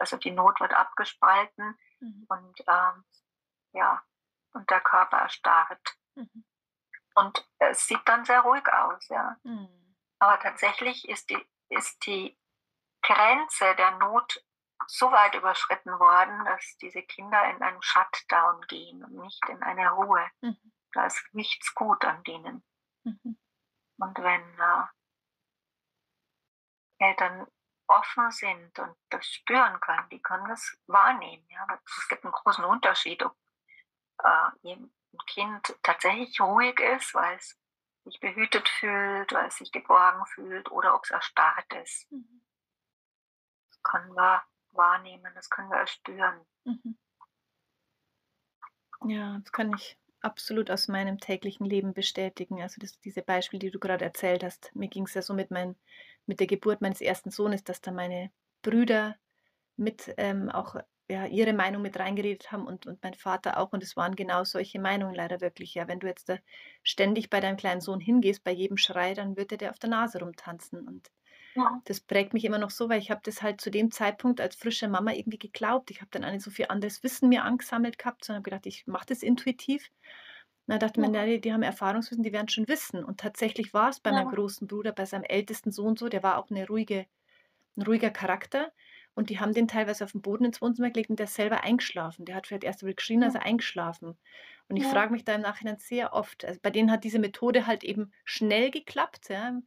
[0.00, 2.26] also die Not wird abgespalten mhm.
[2.28, 3.04] und ähm,
[3.72, 4.02] ja,
[4.52, 5.96] und der Körper erstarrt.
[6.14, 6.44] Mhm.
[7.14, 9.36] Und es sieht dann sehr ruhig aus, ja.
[9.42, 9.96] Mhm.
[10.18, 12.38] Aber tatsächlich ist die, ist die
[13.02, 14.44] Grenze der Not
[14.86, 19.90] so weit überschritten worden, dass diese Kinder in einen Shutdown gehen und nicht in eine
[19.90, 20.24] Ruhe.
[20.40, 20.72] Mhm.
[20.92, 22.64] Da ist nichts gut an denen.
[23.04, 23.38] Mhm.
[23.98, 24.86] Und wenn äh,
[26.98, 27.46] Eltern
[27.86, 31.46] offen sind und das spüren können, die können das wahrnehmen.
[31.48, 31.66] Ja.
[31.84, 33.34] Es gibt einen großen Unterschied, ob
[34.22, 34.90] äh, ein
[35.26, 37.58] Kind tatsächlich ruhig ist, weil es
[38.04, 42.10] sich behütet fühlt, weil es sich geborgen fühlt oder ob es erstarrt ist.
[42.10, 42.42] Mhm.
[43.70, 44.42] Das können wir
[44.72, 46.46] wahrnehmen, das können wir spüren.
[46.64, 46.98] Mhm.
[49.06, 52.60] Ja, das kann ich absolut aus meinem täglichen Leben bestätigen.
[52.60, 55.50] Also das, diese Beispiele, die du gerade erzählt hast, mir ging es ja so mit
[55.50, 55.76] meinen
[56.28, 58.30] mit der Geburt meines ersten Sohnes, dass da meine
[58.62, 59.16] Brüder
[59.76, 60.76] mit ähm, auch
[61.10, 63.72] ja, ihre Meinung mit reingeredet haben und, und mein Vater auch.
[63.72, 65.74] Und es waren genau solche Meinungen leider wirklich.
[65.74, 66.36] Ja, wenn du jetzt da
[66.82, 69.88] ständig bei deinem kleinen Sohn hingehst, bei jedem Schrei, dann wird er dir auf der
[69.88, 70.86] Nase rumtanzen.
[70.86, 71.10] Und
[71.54, 71.80] ja.
[71.86, 74.54] das prägt mich immer noch so, weil ich habe das halt zu dem Zeitpunkt als
[74.56, 75.90] frische Mama irgendwie geglaubt.
[75.90, 78.66] Ich habe dann auch nicht so viel anderes Wissen mir angesammelt gehabt, sondern habe gedacht,
[78.66, 79.90] ich mache das intuitiv.
[80.68, 83.02] Da dachte man, ja, die, die haben Erfahrungswissen, die werden schon wissen.
[83.02, 84.16] Und tatsächlich war es bei ja.
[84.16, 87.06] meinem großen Bruder, bei seinem ältesten Sohn so, der war auch eine ruhige,
[87.76, 88.70] ein ruhiger Charakter.
[89.14, 91.64] Und die haben den teilweise auf den Boden ins Wohnzimmer gelegt und der ist selber
[91.64, 92.26] eingeschlafen.
[92.26, 93.28] Der hat vielleicht erst einmal geschrien, ja.
[93.28, 94.16] also eingeschlafen.
[94.68, 94.90] Und ich ja.
[94.90, 98.12] frage mich da im Nachhinein sehr oft, also bei denen hat diese Methode halt eben
[98.24, 99.30] schnell geklappt.
[99.30, 99.58] Ja.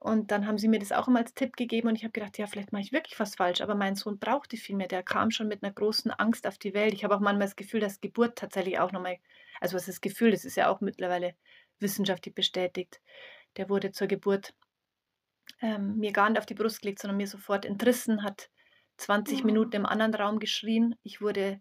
[0.00, 2.38] Und dann haben sie mir das auch immer als Tipp gegeben und ich habe gedacht,
[2.38, 3.60] ja, vielleicht mache ich wirklich was falsch.
[3.60, 4.86] Aber mein Sohn brauchte viel mehr.
[4.86, 6.94] Der kam schon mit einer großen Angst auf die Welt.
[6.94, 9.18] Ich habe auch manchmal das Gefühl, dass Geburt tatsächlich auch nochmal
[9.60, 11.34] also was ist das Gefühl, das ist ja auch mittlerweile
[11.80, 13.00] wissenschaftlich bestätigt.
[13.56, 14.54] Der wurde zur Geburt
[15.60, 18.50] ähm, mir gar nicht auf die Brust gelegt, sondern mir sofort entrissen, hat
[18.98, 19.46] 20 mhm.
[19.46, 20.94] Minuten im anderen Raum geschrien.
[21.02, 21.60] Ich wurde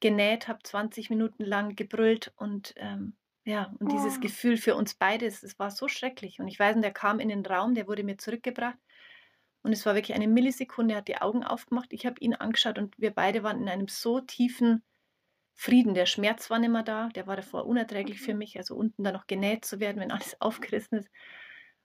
[0.00, 3.16] genäht, habe 20 Minuten lang gebrüllt und ähm,
[3.50, 4.20] ja, und dieses oh.
[4.20, 6.38] Gefühl für uns beide, es war so schrecklich.
[6.38, 8.78] Und ich weiß, und der kam in den Raum, der wurde mir zurückgebracht.
[9.62, 12.78] Und es war wirklich eine Millisekunde, er hat die Augen aufgemacht, ich habe ihn angeschaut
[12.78, 14.82] und wir beide waren in einem so tiefen
[15.54, 18.38] Frieden, der Schmerz war nicht mehr da, der war davor unerträglich für mhm.
[18.38, 21.10] mich, also unten da noch genäht zu werden, wenn alles aufgerissen ist.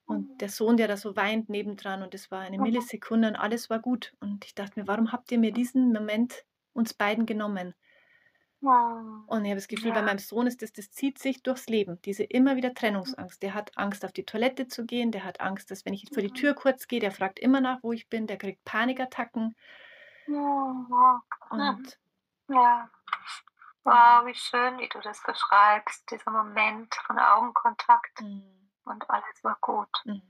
[0.06, 0.38] Und mhm.
[0.38, 3.80] der Sohn, der da so weint nebendran und es war eine Millisekunde und alles war
[3.80, 4.14] gut.
[4.22, 7.74] Und ich dachte mir, warum habt ihr mir diesen Moment uns beiden genommen?
[8.66, 9.96] Und ich habe das Gefühl, ja.
[9.96, 13.44] bei meinem Sohn ist das, das zieht sich durchs Leben, diese immer wieder Trennungsangst.
[13.44, 16.24] Der hat Angst, auf die Toilette zu gehen, der hat Angst, dass wenn ich vor
[16.24, 19.56] die Tür kurz gehe, der fragt immer nach, wo ich bin, der kriegt Panikattacken.
[20.28, 21.22] Ja.
[21.50, 22.00] Und
[22.48, 22.90] ja.
[23.84, 28.70] Wow, wie schön, wie du das beschreibst, dieser Moment von Augenkontakt mhm.
[28.84, 29.90] und alles war gut.
[30.06, 30.24] Mhm.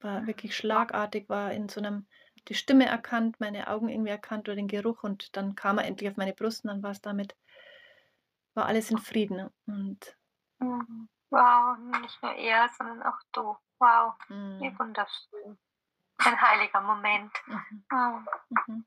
[0.00, 2.06] War wirklich schlagartig, war in so einem,
[2.48, 6.08] die Stimme erkannt, meine Augen irgendwie erkannt oder den Geruch und dann kam er endlich
[6.08, 7.36] auf meine Brust und dann war es damit,
[8.58, 10.16] war alles in Frieden und
[10.58, 11.08] mhm.
[11.30, 13.56] Wow, nicht nur er, sondern auch du.
[13.78, 14.78] Wow, wie mhm.
[14.78, 15.58] wunderschön.
[16.18, 17.32] ein heiliger Moment.
[17.46, 17.84] Mhm.
[17.90, 18.28] Mhm.
[18.66, 18.86] mhm.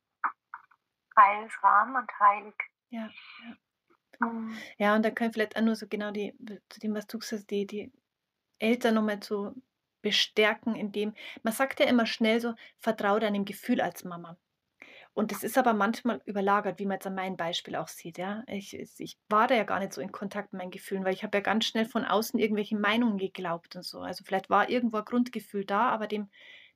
[1.17, 2.55] Heilsam und heilig.
[2.89, 3.09] Ja,
[3.43, 4.27] ja.
[4.27, 4.57] Mhm.
[4.77, 6.35] Ja, und da können vielleicht auch nur so genau die,
[6.69, 7.91] zu dem, was du gesagt hast, die, die
[8.59, 9.55] Eltern nochmal zu
[10.01, 11.13] bestärken, indem,
[11.43, 14.37] man sagt ja immer schnell so, vertraue deinem Gefühl als Mama.
[15.13, 18.17] Und das ist aber manchmal überlagert, wie man jetzt an meinem Beispiel auch sieht.
[18.17, 18.43] Ja?
[18.47, 21.23] Ich, ich war da ja gar nicht so in Kontakt mit meinen Gefühlen, weil ich
[21.23, 23.99] habe ja ganz schnell von außen irgendwelche Meinungen geglaubt und so.
[23.99, 26.29] Also vielleicht war irgendwo ein Grundgefühl da, aber dem,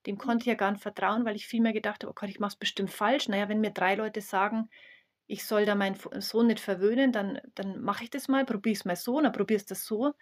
[0.05, 2.39] dem konnte ich ja gar nicht vertrauen, weil ich vielmehr gedacht habe, oh Gott, ich
[2.39, 3.29] mache es bestimmt falsch.
[3.29, 4.69] Naja, wenn mir drei Leute sagen,
[5.27, 8.85] ich soll da meinen Sohn nicht verwöhnen, dann, dann mache ich das mal, probiere es
[8.85, 10.13] mal so, dann probiere es das so.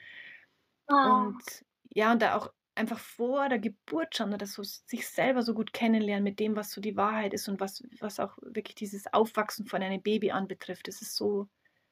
[0.87, 0.93] Oh.
[0.93, 5.53] Und ja, und da auch einfach vor der Geburt schon oder so sich selber so
[5.53, 9.11] gut kennenlernen mit dem, was so die Wahrheit ist und was, was auch wirklich dieses
[9.13, 10.87] Aufwachsen von einem Baby anbetrifft.
[10.87, 11.47] Das ist so,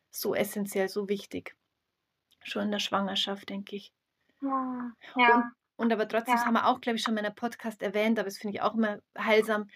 [0.09, 1.55] so essentiell, so wichtig.
[2.43, 3.93] Schon in der Schwangerschaft, denke ich.
[5.15, 5.35] Ja.
[5.35, 6.37] Und, und aber trotzdem, ja.
[6.37, 8.61] das haben wir auch, glaube ich, schon in meinem Podcast erwähnt, aber das finde ich
[8.61, 9.69] auch immer heilsam,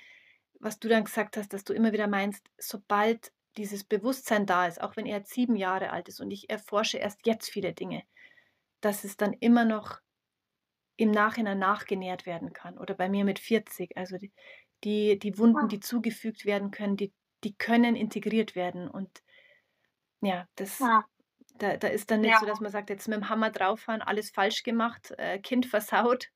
[0.60, 4.82] was du dann gesagt hast, dass du immer wieder meinst, sobald dieses Bewusstsein da ist,
[4.82, 8.04] auch wenn er jetzt sieben Jahre alt ist und ich erforsche erst jetzt viele Dinge,
[8.82, 10.00] dass es dann immer noch
[10.98, 12.78] im Nachhinein nachgenährt werden kann.
[12.78, 13.98] Oder bei mir mit 40.
[13.98, 14.32] Also die,
[14.84, 18.88] die, die Wunden, die zugefügt werden können, die, die können integriert werden.
[18.88, 19.10] Und
[20.22, 21.06] ja, das, ja.
[21.58, 22.40] Da, da ist dann nicht ja.
[22.40, 26.30] so, dass man sagt, jetzt mit dem Hammer drauffahren, alles falsch gemacht, äh, Kind versaut.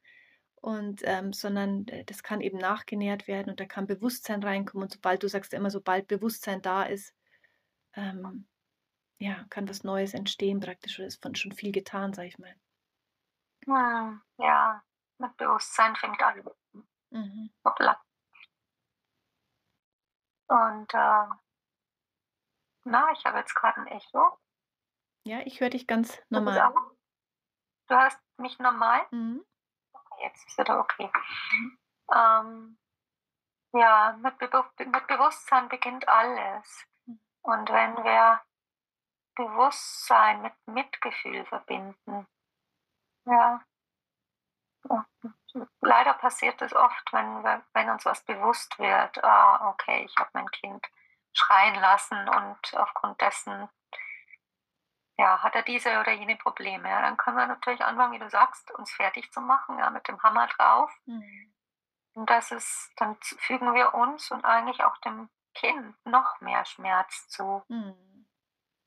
[0.62, 4.84] Und ähm, sondern äh, das kann eben nachgenährt werden und da kann Bewusstsein reinkommen.
[4.84, 7.14] Und sobald du sagst immer, sobald Bewusstsein da ist,
[7.96, 8.46] ähm,
[9.20, 11.00] ja, kann was Neues entstehen praktisch.
[11.00, 12.54] Oder ist von schon viel getan, sag ich mal.
[13.66, 14.84] Hm, ja,
[15.18, 16.44] mit Bewusstsein fängt an.
[17.12, 17.52] Mhm.
[17.66, 18.02] Hoppla.
[20.48, 21.28] Und äh,
[22.86, 24.40] na, ich habe jetzt gerade ein Echo.
[25.26, 26.74] Ja, ich höre dich ganz normal.
[27.88, 29.06] Du hörst mich normal?
[29.12, 29.46] Mhm.
[29.94, 31.12] Okay, jetzt ist wieder okay.
[31.52, 31.80] Mhm.
[32.14, 32.80] Ähm,
[33.74, 34.50] ja, mit, Be
[34.86, 36.88] mit Bewusstsein beginnt alles.
[37.06, 37.20] Mhm.
[37.42, 38.42] Und wenn wir
[39.36, 42.28] Bewusstsein mit Mitgefühl verbinden,
[43.30, 43.62] ja.
[45.82, 50.50] Leider passiert es oft, wenn, wenn uns was bewusst wird, ah, okay, ich habe mein
[50.52, 50.86] Kind
[51.34, 53.70] schreien lassen und aufgrund dessen
[55.20, 56.90] ja, hat er diese oder jene Probleme.
[56.90, 60.08] Ja, dann können wir natürlich anfangen, wie du sagst, uns fertig zu machen, ja, mit
[60.08, 60.92] dem Hammer drauf.
[61.06, 61.54] Mhm.
[62.14, 67.28] Und das ist, dann fügen wir uns und eigentlich auch dem Kind noch mehr Schmerz
[67.28, 67.64] zu.
[67.68, 68.28] Mhm.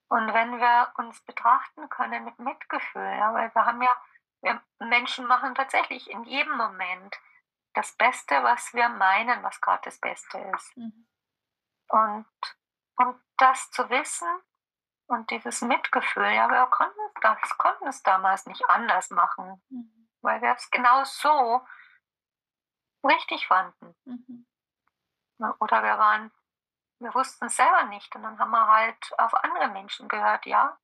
[0.09, 3.95] Und wenn wir uns betrachten können mit Mitgefühl, ja, weil wir haben ja
[4.43, 7.16] wir Menschen machen tatsächlich in jedem Moment
[7.74, 10.76] das Beste, was wir meinen, was gerade das Beste ist.
[10.76, 11.09] Mhm.
[11.88, 12.26] Und,
[12.97, 14.28] und das zu wissen
[15.07, 20.09] und dieses Mitgefühl, ja, wir konnten, das, konnten es damals nicht anders machen, mhm.
[20.20, 21.66] weil wir es genau so
[23.05, 23.95] richtig fanden.
[24.05, 24.47] Mhm.
[25.61, 26.32] Oder wir waren,
[27.01, 30.78] wir wussten es selber nicht und dann haben wir halt auf andere Menschen gehört, ja,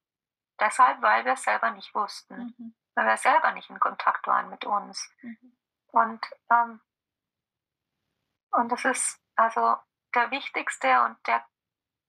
[0.59, 2.55] deshalb, weil wir es selber nicht wussten.
[2.99, 5.09] Weil wir selber nicht in Kontakt waren mit uns.
[5.23, 5.57] Mhm.
[5.93, 6.21] Und,
[6.51, 6.81] ähm,
[8.51, 9.77] und das ist also
[10.17, 11.47] der wichtigste und der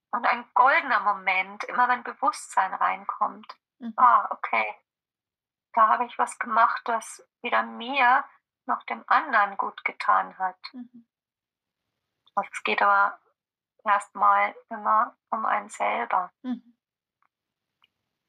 [0.09, 3.55] und ein goldener Moment, immer wenn Bewusstsein reinkommt.
[3.77, 3.93] Mhm.
[3.97, 4.75] Ah, okay.
[5.73, 8.25] Da habe ich was gemacht, das weder mir
[8.65, 10.57] noch dem anderen gut getan hat.
[10.73, 11.05] Mhm.
[12.33, 13.19] Also es geht aber
[13.83, 16.33] erstmal immer um einen selber.
[16.41, 16.78] Mhm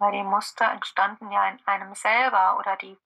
[0.00, 2.98] weil die Muster entstanden ja in einem selber oder die,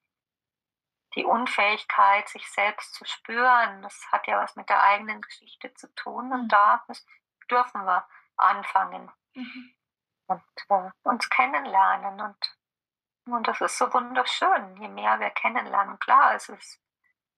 [1.17, 5.93] die Unfähigkeit, sich selbst zu spüren, das hat ja was mit der eigenen Geschichte zu
[5.97, 6.49] tun und mhm.
[6.49, 6.87] da
[7.51, 9.75] dürfen wir anfangen mhm.
[10.29, 12.57] und äh, uns kennenlernen und,
[13.27, 15.99] und das ist so wunderschön, je mehr wir kennenlernen.
[15.99, 16.81] Klar, es ist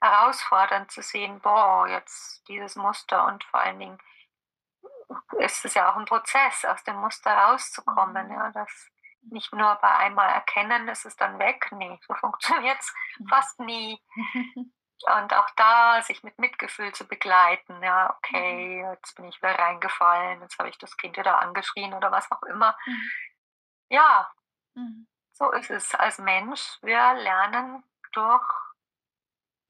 [0.03, 3.99] herausfordernd zu sehen, boah, jetzt dieses Muster und vor allen Dingen
[5.39, 8.27] ist es ja auch ein Prozess, aus dem Muster rauszukommen.
[8.27, 8.33] Mhm.
[8.33, 8.91] Ja, das
[9.31, 11.69] nicht nur bei einmal erkennen, ist es dann weg.
[11.73, 13.29] Nee, so funktioniert es mhm.
[13.29, 14.01] fast nie.
[15.05, 17.83] Und auch da sich mit Mitgefühl zu begleiten.
[17.83, 18.93] Ja, okay, mhm.
[18.93, 22.43] jetzt bin ich wieder reingefallen, jetzt habe ich das Kind wieder angeschrien oder was auch
[22.45, 22.77] immer.
[22.87, 23.11] Mhm.
[23.91, 24.31] Ja,
[25.33, 26.79] so ist es als Mensch.
[26.83, 28.47] Wir lernen durch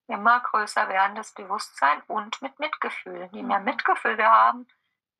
[0.06, 3.28] immer größer werdendes Bewusstsein und mit Mitgefühl.
[3.32, 4.66] Je mehr Mitgefühl wir haben,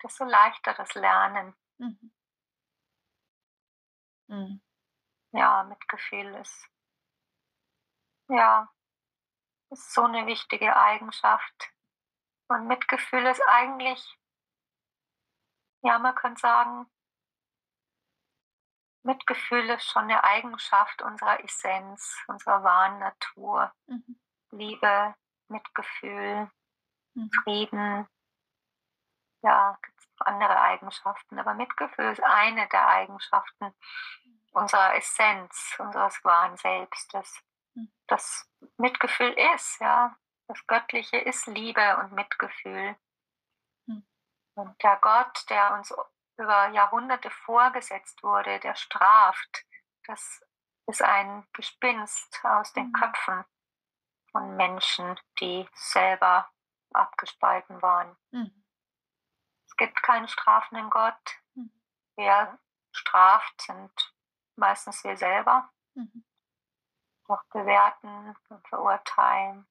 [0.02, 1.54] desto leichter das Lernen.
[1.78, 2.12] Mhm.
[4.28, 4.60] Mhm.
[5.32, 6.68] Ja, Mitgefühl ist,
[8.28, 8.68] ja,
[9.70, 11.72] ist so eine wichtige Eigenschaft.
[12.48, 14.18] Und Mitgefühl ist eigentlich,
[15.82, 16.86] ja, man könnte sagen,
[19.02, 23.72] Mitgefühl ist schon eine Eigenschaft unserer Essenz, unserer wahren Natur.
[23.86, 24.20] Mhm.
[24.50, 25.14] Liebe,
[25.48, 26.50] Mitgefühl,
[27.14, 27.30] mhm.
[27.42, 28.08] Frieden.
[29.42, 29.78] Ja,
[30.20, 33.74] andere Eigenschaften, aber Mitgefühl ist eine der Eigenschaften
[34.52, 37.42] unserer Essenz, unseres wahren Selbstes.
[37.74, 37.92] Mhm.
[38.06, 38.48] Das
[38.78, 40.16] Mitgefühl ist, ja.
[40.48, 42.96] Das Göttliche ist Liebe und Mitgefühl.
[43.86, 44.06] Mhm.
[44.54, 45.92] Und der Gott, der uns
[46.38, 49.64] über Jahrhunderte vorgesetzt wurde, der straft,
[50.06, 50.42] das
[50.86, 52.92] ist ein Gespinst aus den mhm.
[52.92, 53.44] Köpfen
[54.30, 56.48] von Menschen, die selber
[56.92, 58.16] abgespalten waren.
[58.30, 58.65] Mhm.
[59.76, 61.38] Es gibt keinen strafenden Gott.
[61.54, 61.70] Mhm.
[62.16, 62.58] Wer
[62.92, 64.14] straft, sind
[64.56, 65.70] meistens wir selber.
[65.94, 66.24] Mhm.
[67.28, 69.66] Doch bewerten und verurteilen.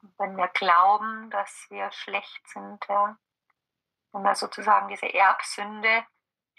[0.00, 3.18] Und wenn wir glauben, dass wir schlecht sind, ja,
[4.12, 6.06] wenn wir sozusagen diese Erbsünde,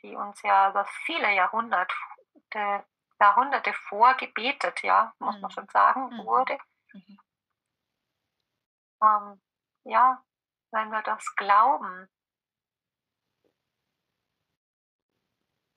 [0.03, 1.95] die uns ja über viele Jahrhunderte
[3.19, 5.53] Jahrhunderte vorgebetet, ja, muss man mhm.
[5.53, 6.26] schon sagen, mhm.
[6.26, 6.57] wurde.
[6.93, 7.19] Mhm.
[9.01, 9.41] Ähm,
[9.86, 10.24] ja,
[10.72, 12.09] wenn wir das glauben,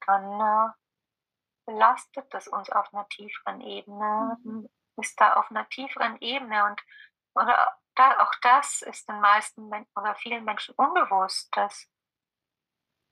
[0.07, 0.73] dann äh,
[1.67, 4.69] belastet das uns auf einer tieferen Ebene, mhm.
[4.97, 6.83] ist da auf einer tieferen Ebene und
[7.35, 11.89] oder da, auch das ist den meisten oder vielen Menschen unbewusst, dass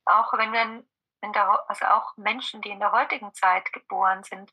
[0.05, 0.85] auch wenn wir
[1.33, 4.53] der, also auch Menschen, die in der heutigen Zeit geboren sind,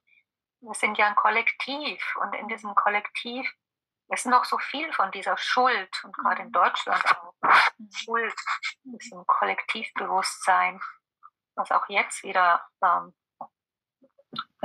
[0.62, 3.52] wir sind ja ein Kollektiv und in diesem Kollektiv
[4.10, 7.34] ist noch so viel von dieser Schuld und gerade in Deutschland auch
[7.92, 8.36] Schuld,
[8.84, 10.82] diesem Kollektivbewusstsein,
[11.56, 13.14] was auch jetzt wieder ähm,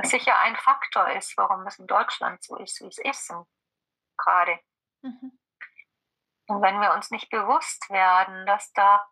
[0.02, 3.32] sicher ein Faktor ist, warum es in Deutschland so ist, wie es ist,
[4.16, 4.58] gerade.
[5.02, 5.38] Mhm.
[6.46, 9.06] Und wenn wir uns nicht bewusst werden, dass da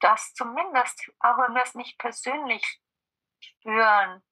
[0.00, 2.80] dass zumindest, auch wenn wir es nicht persönlich
[3.40, 4.22] spüren,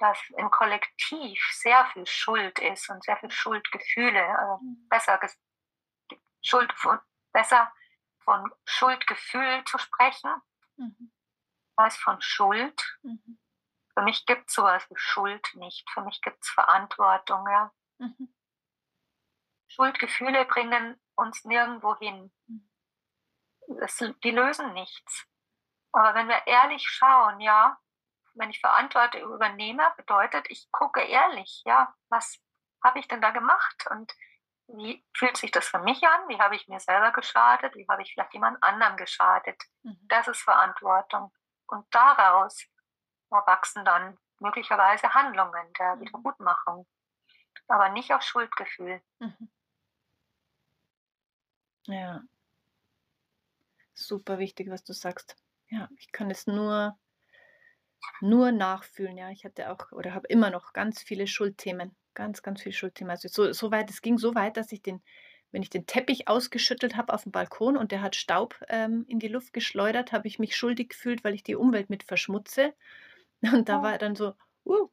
[0.00, 4.88] dass im Kollektiv sehr viel Schuld ist und sehr viel Schuldgefühle, also mhm.
[4.88, 5.20] besser,
[6.42, 6.98] Schuld von,
[7.32, 7.72] besser
[8.20, 10.30] von Schuldgefühl zu sprechen,
[10.76, 11.12] mhm.
[11.76, 12.98] als von Schuld.
[13.02, 13.38] Mhm.
[13.94, 15.88] Für mich gibt es sowas wie Schuld nicht.
[15.90, 17.46] Für mich gibt es Verantwortung.
[17.48, 17.72] Ja.
[17.98, 18.34] Mhm.
[19.68, 22.32] Schuldgefühle bringen uns nirgendwo hin.
[22.46, 22.70] Mhm
[23.78, 25.26] das, die lösen nichts.
[25.92, 27.78] Aber wenn wir ehrlich schauen, ja,
[28.40, 32.38] wenn ich Verantwortung übernehme, bedeutet, ich gucke ehrlich, ja, was
[32.82, 34.12] habe ich denn da gemacht und
[34.68, 36.28] wie fühlt sich das für mich an?
[36.28, 37.74] Wie habe ich mir selber geschadet?
[37.74, 39.60] Wie habe ich vielleicht jemand anderem geschadet?
[39.82, 39.98] Mhm.
[40.08, 41.32] Das ist Verantwortung.
[41.66, 42.64] Und daraus
[43.30, 46.00] erwachsen dann möglicherweise Handlungen der mhm.
[46.02, 46.86] Wiedergutmachung,
[47.68, 49.02] aber nicht auf Schuldgefühl.
[49.18, 49.50] Mhm.
[51.86, 52.22] Ja,
[53.94, 55.36] super wichtig, was du sagst.
[55.68, 56.98] Ja, ich kann es nur,
[58.20, 59.16] nur nachfühlen.
[59.16, 61.94] Ja, ich hatte auch oder habe immer noch ganz viele Schuldthemen.
[62.14, 63.10] Ganz, ganz viele Schuldthemen.
[63.10, 65.02] Also so, so weit, es ging so weit, dass ich den,
[65.52, 69.18] wenn ich den Teppich ausgeschüttelt habe auf dem Balkon und der hat Staub ähm, in
[69.18, 72.74] die Luft geschleudert, habe ich mich schuldig gefühlt, weil ich die Umwelt mit verschmutze.
[73.54, 73.82] Und da oh.
[73.82, 74.34] war dann so,
[74.66, 74.90] uh,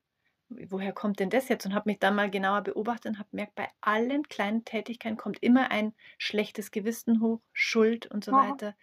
[0.50, 1.66] woher kommt denn das jetzt?
[1.66, 5.44] Und habe mich dann mal genauer beobachtet und habe gemerkt, bei allen kleinen Tätigkeiten kommt
[5.44, 8.50] immer ein schlechtes Gewissen hoch, Schuld und so ja.
[8.50, 8.76] weiter.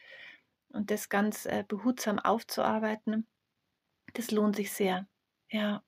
[0.69, 3.27] Und das ganz äh, behutsam aufzuarbeiten,
[4.15, 5.07] das lohnt sich sehr.
[5.49, 5.83] Ja.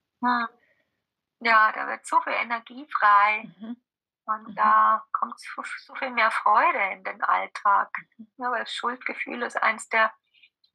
[1.40, 3.44] Ja, da wird so viel Energie frei.
[3.58, 3.76] Mhm.
[4.24, 4.54] Und mhm.
[4.56, 7.90] da kommt so, so, viel mehr Freude in den Alltag.
[8.16, 8.28] Mhm.
[8.38, 10.12] Ja, weil Schuldgefühl ist eines der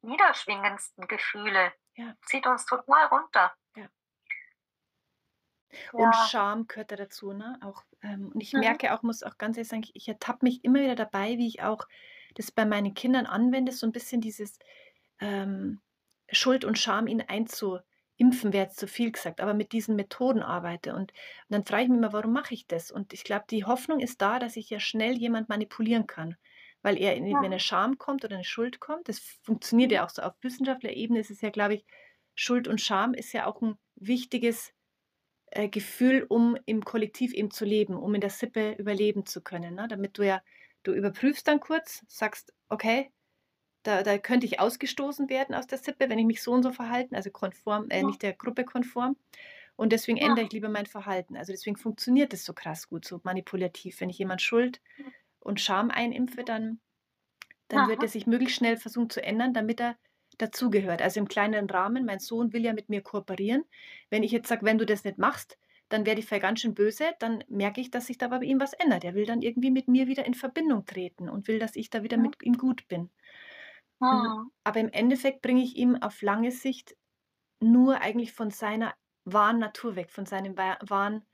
[0.02, 1.72] niederschwingendsten Gefühle.
[1.94, 2.14] Ja.
[2.26, 3.52] Zieht uns total runter.
[5.92, 7.58] Und Scham gehört da dazu, ne?
[7.62, 8.60] Auch, ähm, und ich Mhm.
[8.60, 11.46] merke auch, muss auch ganz ehrlich sagen, ich, ich ertappe mich immer wieder dabei, wie
[11.46, 11.86] ich auch
[12.34, 14.58] das bei meinen Kindern anwende, so ein bisschen dieses
[15.20, 15.80] ähm,
[16.32, 20.94] Schuld und Scham ihnen einzuimpfen, wäre jetzt zu viel gesagt, aber mit diesen Methoden arbeite.
[20.94, 22.90] Und, und dann frage ich mich immer, warum mache ich das?
[22.90, 26.36] Und ich glaube, die Hoffnung ist da, dass ich ja schnell jemand manipulieren kann.
[26.82, 30.10] Weil er, in, wenn eine Scham kommt oder eine Schuld kommt, das funktioniert ja auch
[30.10, 30.22] so.
[30.22, 31.84] Auf wissenschaftlicher Ebene ist es ja, glaube ich,
[32.34, 34.72] Schuld und Scham ist ja auch ein wichtiges
[35.50, 39.74] äh, Gefühl, um im Kollektiv eben zu leben, um in der Sippe überleben zu können.
[39.74, 39.86] Ne?
[39.88, 40.42] Damit du ja,
[40.82, 43.12] du überprüfst dann kurz, sagst, okay,
[43.82, 46.72] da, da könnte ich ausgestoßen werden aus der Sippe, wenn ich mich so und so
[46.72, 49.16] verhalten, also konform, äh, nicht der Gruppe konform.
[49.76, 50.28] Und deswegen ja.
[50.28, 51.36] ändere ich lieber mein Verhalten.
[51.36, 54.00] Also deswegen funktioniert es so krass gut, so manipulativ.
[54.00, 54.80] Wenn ich jemand Schuld
[55.40, 56.78] und Scham einimpfe, dann,
[57.68, 59.96] dann wird er sich möglichst schnell versuchen zu ändern, damit er
[60.38, 61.02] dazugehört.
[61.02, 63.64] Also im kleineren Rahmen, mein Sohn will ja mit mir kooperieren.
[64.10, 65.58] Wenn ich jetzt sage, wenn du das nicht machst,
[65.88, 68.60] dann werde ich vielleicht ganz schön böse, dann merke ich, dass sich da bei ihm
[68.60, 69.04] was ändert.
[69.04, 72.02] Er will dann irgendwie mit mir wieder in Verbindung treten und will, dass ich da
[72.02, 73.10] wieder mit ihm gut bin.
[74.02, 74.50] Mhm.
[74.64, 76.96] Aber im Endeffekt bringe ich ihm auf lange Sicht
[77.60, 78.94] nur eigentlich von seiner
[79.24, 81.24] wahren Natur weg, von seinem wahren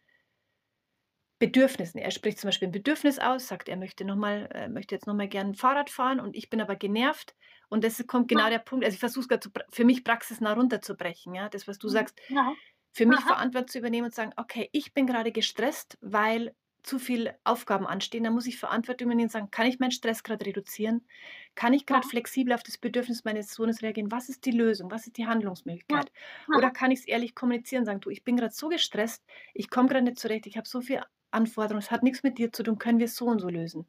[1.39, 2.01] Bedürfnissen.
[2.01, 5.07] Er spricht zum Beispiel ein Bedürfnis aus, sagt, er möchte noch mal, äh, möchte jetzt
[5.07, 7.35] nochmal gerne Fahrrad fahren und ich bin aber genervt.
[7.69, 8.85] Und das kommt genau der Punkt.
[8.85, 11.49] Also ich versuche es gerade für mich praxisnah runterzubrechen, ja.
[11.49, 11.93] Das, was du mhm.
[11.93, 12.53] sagst, ja.
[12.93, 13.27] für mich Aha.
[13.27, 16.55] Verantwortung zu übernehmen und zu sagen, okay, ich bin gerade gestresst, weil
[16.89, 20.23] zu viele Aufgaben anstehen, dann muss ich Verantwortung übernehmen und sagen, kann ich meinen Stress
[20.23, 21.07] gerade reduzieren?
[21.55, 22.09] Kann ich gerade ja.
[22.09, 24.11] flexibel auf das Bedürfnis meines Sohnes reagieren?
[24.11, 24.91] Was ist die Lösung?
[24.91, 26.11] Was ist die Handlungsmöglichkeit?
[26.49, 26.57] Ja.
[26.57, 29.25] Oder kann ich es ehrlich kommunizieren und sagen, du, ich bin gerade so gestresst,
[29.55, 32.53] ich komme gerade nicht zurecht, ich habe so viel Anforderungen, es hat nichts mit dir
[32.53, 33.87] zu tun, können wir es so und so lösen.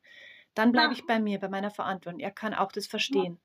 [0.53, 2.19] Dann bleibe ich bei mir, bei meiner Verantwortung.
[2.19, 3.39] Er kann auch das verstehen.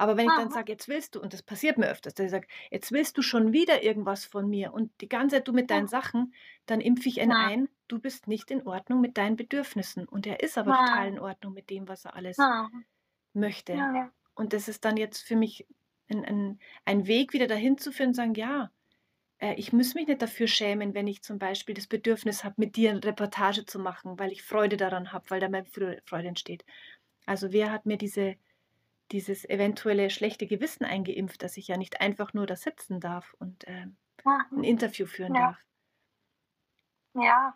[0.00, 2.30] Aber wenn ich dann sage, jetzt willst du, und das passiert mir öfters, dass ich
[2.30, 5.68] sage, jetzt willst du schon wieder irgendwas von mir und die ganze Zeit du mit
[5.68, 6.32] deinen Sachen,
[6.64, 10.08] dann impfe ich ihn ein, du bist nicht in Ordnung mit deinen Bedürfnissen.
[10.08, 12.48] Und er ist aber total in Ordnung mit dem, was er alles
[13.34, 13.86] möchte.
[14.34, 15.66] Und das ist dann jetzt für mich
[16.08, 18.70] ein, ein, ein Weg, wieder dahin zu führen und sagen, ja,
[19.38, 22.76] äh, ich muss mich nicht dafür schämen, wenn ich zum Beispiel das Bedürfnis habe, mit
[22.76, 26.64] dir eine Reportage zu machen, weil ich Freude daran habe, weil da meine Freude entsteht.
[27.26, 28.36] Also wer hat mir diese,
[29.12, 33.66] dieses eventuelle schlechte Gewissen eingeimpft, dass ich ja nicht einfach nur da sitzen darf und
[33.66, 33.86] äh,
[34.24, 35.40] ein Interview führen ja.
[35.40, 35.58] darf?
[37.14, 37.54] Ja,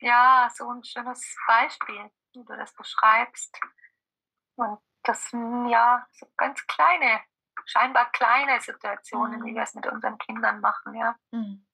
[0.00, 3.58] ja, so ein schönes Beispiel, wie du das beschreibst.
[4.56, 7.20] Und das sind ja so ganz kleine
[7.66, 9.44] scheinbar kleine Situationen, mhm.
[9.44, 11.16] wie wir es mit unseren Kindern machen, ja.
[11.32, 11.66] Mhm.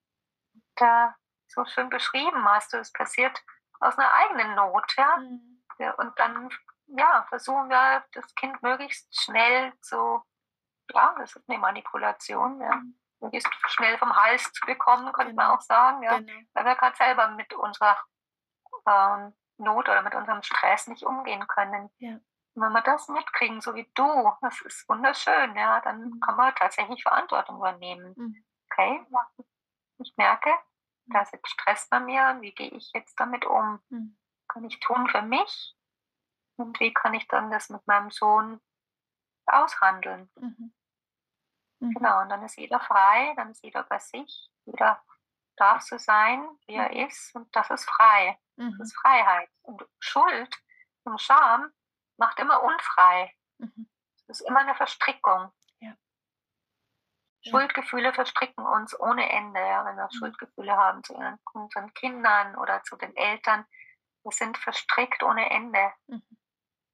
[0.77, 1.15] Da
[1.49, 3.43] so schön beschrieben hast du, es passiert
[3.81, 5.17] aus einer eigenen Not, ja.
[5.19, 5.63] Mhm.
[5.79, 5.93] ja.
[5.95, 6.51] Und dann,
[6.97, 10.23] ja, versuchen wir das Kind möglichst schnell zu,
[10.93, 12.77] ja, das ist eine Manipulation, ja.
[12.77, 12.99] Mhm.
[13.21, 15.45] Möglichst schnell vom Hals zu bekommen, könnte genau.
[15.45, 16.19] man auch sagen, ja.
[16.19, 16.33] Genau.
[16.55, 17.97] Weil wir gerade selber mit unserer
[18.87, 21.91] ähm, Not oder mit unserem Stress nicht umgehen können.
[21.99, 22.19] Ja.
[22.55, 26.21] Und wenn wir das mitkriegen, so wie du, das ist wunderschön, ja, dann mhm.
[26.21, 28.13] kann man tatsächlich Verantwortung übernehmen.
[28.17, 28.45] Mhm.
[28.71, 29.07] Okay,
[29.99, 30.51] ich merke,
[31.07, 33.81] da ist jetzt Stress bei mir, wie gehe ich jetzt damit um?
[33.89, 34.19] Mhm.
[34.49, 35.77] Kann ich tun für mich?
[36.57, 38.61] Und wie kann ich dann das mit meinem Sohn
[39.47, 40.31] aushandeln?
[40.37, 40.75] Mhm.
[41.81, 41.95] Mhm.
[41.95, 45.03] Genau, und dann ist jeder frei, dann ist jeder bei sich, jeder
[45.57, 48.39] darf so sein, wie er ist, und das ist frei.
[48.57, 49.49] Das ist Freiheit.
[49.63, 50.57] Und Schuld
[51.05, 51.73] und Scham
[52.17, 53.35] macht immer unfrei.
[53.59, 53.89] Mhm.
[54.17, 55.53] Es ist immer eine Verstrickung.
[55.81, 55.95] Ja.
[57.43, 60.19] Schuldgefühle verstricken uns ohne Ende, ja, wenn wir mhm.
[60.19, 61.15] Schuldgefühle haben zu
[61.53, 63.67] unseren Kindern oder zu den Eltern.
[64.23, 65.93] Wir sind verstrickt ohne Ende.
[66.07, 66.23] Mhm.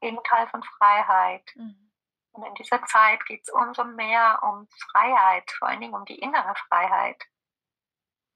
[0.01, 1.45] Gegenteil von Freiheit.
[1.55, 1.91] Mhm.
[2.33, 6.19] Und in dieser Zeit geht es umso mehr um Freiheit, vor allen Dingen um die
[6.19, 7.23] innere Freiheit.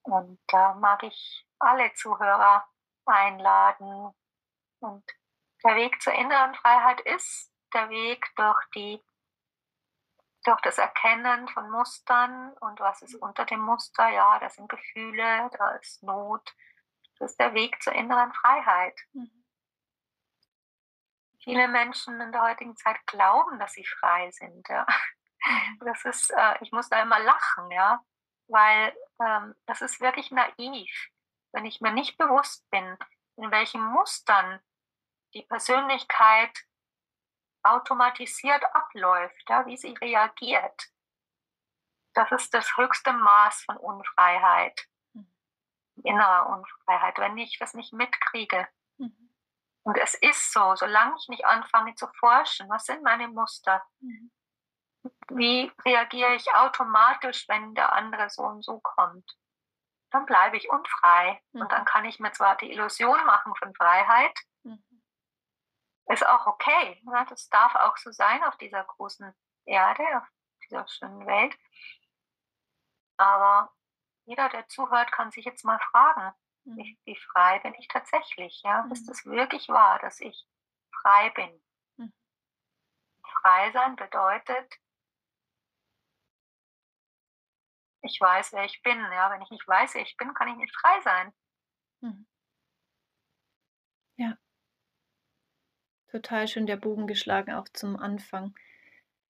[0.02, 2.66] Und da mag ich alle Zuhörer
[3.06, 4.12] einladen
[4.80, 5.04] und
[5.64, 9.02] der Weg zur inneren Freiheit ist der Weg durch die
[10.44, 15.48] durch das Erkennen von Mustern und was ist unter dem Muster, ja, das sind Gefühle,
[15.56, 16.52] da ist Not.
[17.20, 18.98] Das ist der Weg zur inneren Freiheit.
[19.12, 19.41] Mhm.
[21.42, 24.68] Viele Menschen in der heutigen Zeit glauben, dass sie frei sind.
[24.68, 24.86] Ja.
[25.44, 25.78] Mhm.
[25.84, 28.00] Das ist, äh, ich muss da immer lachen, ja,
[28.48, 31.08] weil ähm, das ist wirklich naiv,
[31.52, 32.96] wenn ich mir nicht bewusst bin,
[33.36, 34.60] in welchen Mustern
[35.34, 36.56] die Persönlichkeit
[37.64, 40.88] automatisiert abläuft, ja, wie sie reagiert.
[42.14, 45.26] Das ist das höchste Maß von Unfreiheit, mhm.
[46.04, 48.68] innerer Unfreiheit, wenn ich das nicht mitkriege.
[49.84, 49.90] Mhm.
[49.90, 53.82] Und es ist so, solange ich nicht anfange zu forschen, was sind meine Muster?
[54.00, 54.30] Mhm.
[55.30, 59.36] Wie reagiere ich automatisch, wenn der andere so und so kommt?
[60.10, 61.40] Dann bleibe ich unfrei.
[61.52, 61.68] Und mhm.
[61.68, 64.82] dann kann ich mir zwar die Illusion machen von Freiheit, mhm
[66.12, 67.00] ist auch okay.
[67.04, 67.26] Ne?
[67.28, 69.32] Das darf auch so sein auf dieser großen
[69.64, 70.28] Erde, auf
[70.64, 71.56] dieser schönen Welt.
[73.16, 73.72] Aber
[74.24, 76.41] jeder, der zuhört, kann sich jetzt mal fragen, mhm.
[76.64, 78.60] Wie, wie, frei bin ich tatsächlich?
[78.64, 78.88] Ja?
[78.92, 80.46] Ist es wirklich wahr, dass ich
[81.00, 81.62] frei bin?
[81.96, 82.12] Mhm.
[83.24, 84.78] Frei sein bedeutet,
[88.02, 88.98] ich weiß, wer ich bin.
[88.98, 89.30] Ja?
[89.30, 91.32] Wenn ich nicht weiß, wer ich bin, kann ich nicht frei sein.
[92.00, 92.26] Mhm.
[96.12, 98.54] total schön der Bogen geschlagen, auch zum Anfang,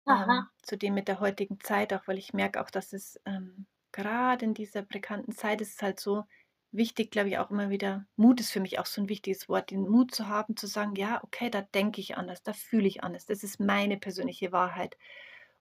[0.06, 3.66] ähm, zu dem mit der heutigen Zeit, auch weil ich merke auch, dass es ähm,
[3.92, 6.24] gerade in dieser bekannten Zeit ist es halt so
[6.72, 9.70] wichtig, glaube ich, auch immer wieder, Mut ist für mich auch so ein wichtiges Wort,
[9.70, 13.04] den Mut zu haben, zu sagen, ja, okay, da denke ich anders, da fühle ich
[13.04, 14.96] anders, das ist meine persönliche Wahrheit.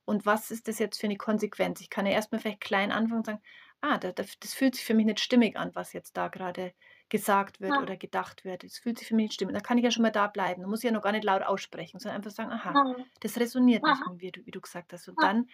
[0.06, 1.82] Und was ist das jetzt für eine Konsequenz?
[1.82, 3.42] Ich kann ja erstmal vielleicht klein anfangen und sagen,
[3.82, 6.74] ah, das, das fühlt sich für mich nicht stimmig an, was jetzt da gerade
[7.10, 7.82] gesagt wird ja.
[7.82, 8.64] oder gedacht wird.
[8.64, 9.54] Es fühlt sich für mich nicht stimmig.
[9.54, 10.62] Da kann ich ja schon mal da bleiben.
[10.62, 13.06] Da muss ich ja noch gar nicht laut aussprechen, sondern einfach sagen, aha, ja.
[13.20, 15.10] das resoniert nicht mit mir, wie du gesagt hast.
[15.10, 15.50] Und dann,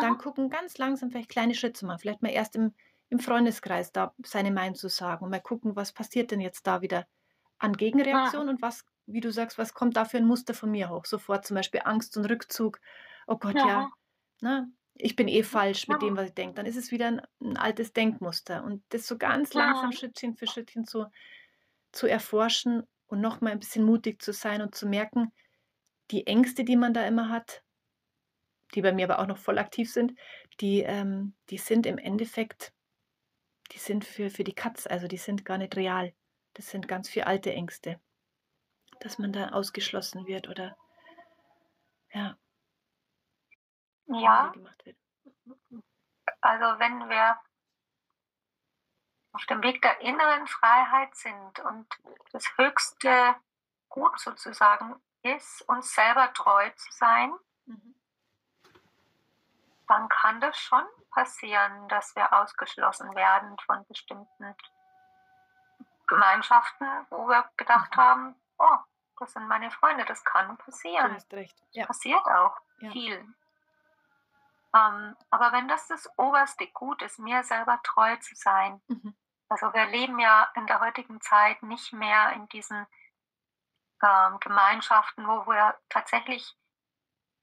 [0.00, 1.98] dann gucken, ganz langsam vielleicht kleine Schritte zu machen.
[1.98, 2.72] Vielleicht mal erst im,
[3.12, 6.80] im Freundeskreis da seine Meinung zu sagen und mal gucken, was passiert denn jetzt da
[6.80, 7.06] wieder
[7.58, 10.88] an Gegenreaktion und was, wie du sagst, was kommt da für ein Muster von mir
[10.88, 11.04] hoch?
[11.04, 12.80] Sofort zum Beispiel Angst und Rückzug.
[13.26, 13.90] Oh Gott, ja, ja
[14.40, 14.72] ne?
[14.94, 16.54] ich bin eh falsch mit dem, was ich denke.
[16.54, 18.64] Dann ist es wieder ein, ein altes Denkmuster.
[18.64, 21.04] Und das so ganz langsam Schrittchen für Schrittchen zu,
[21.92, 25.32] zu erforschen und nochmal ein bisschen mutig zu sein und zu merken,
[26.12, 27.62] die Ängste, die man da immer hat,
[28.74, 30.14] die bei mir aber auch noch voll aktiv sind,
[30.60, 32.72] die, ähm, die sind im Endeffekt,
[33.72, 36.14] die sind für, für die Katz, also die sind gar nicht real.
[36.54, 38.00] Das sind ganz viele alte Ängste,
[39.00, 40.76] dass man da ausgeschlossen wird oder
[42.10, 42.36] ja.
[44.06, 44.52] Ja.
[46.40, 47.40] Also wenn wir
[49.32, 51.86] auf dem Weg der inneren Freiheit sind und
[52.32, 53.34] das höchste
[53.88, 57.32] Gut sozusagen ist, uns selber treu zu sein,
[57.64, 57.94] mhm.
[59.86, 64.56] dann kann das schon passieren, dass wir ausgeschlossen werden von bestimmten
[66.06, 68.00] Gemeinschaften, wo wir gedacht mhm.
[68.00, 68.78] haben, oh,
[69.18, 71.10] das sind meine Freunde, das kann passieren.
[71.10, 71.62] Du hast recht.
[71.70, 71.86] Ja.
[71.86, 72.90] Passiert auch ja.
[72.90, 73.34] viel.
[74.74, 79.14] Ähm, aber wenn das das oberste Gut ist, mir selber treu zu sein, mhm.
[79.48, 82.86] also wir leben ja in der heutigen Zeit nicht mehr in diesen
[84.02, 86.56] ähm, Gemeinschaften, wo wir tatsächlich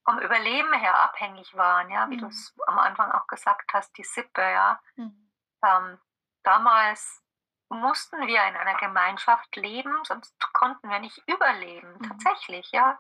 [0.10, 2.22] vom Überleben her abhängig waren, ja, wie mhm.
[2.22, 4.82] du es am Anfang auch gesagt hast, die Sippe, ja.
[4.96, 5.32] Mhm.
[5.64, 6.00] Ähm,
[6.42, 7.24] damals
[7.70, 12.10] mussten wir in einer Gemeinschaft leben, sonst konnten wir nicht überleben, mhm.
[12.10, 13.00] tatsächlich, ja.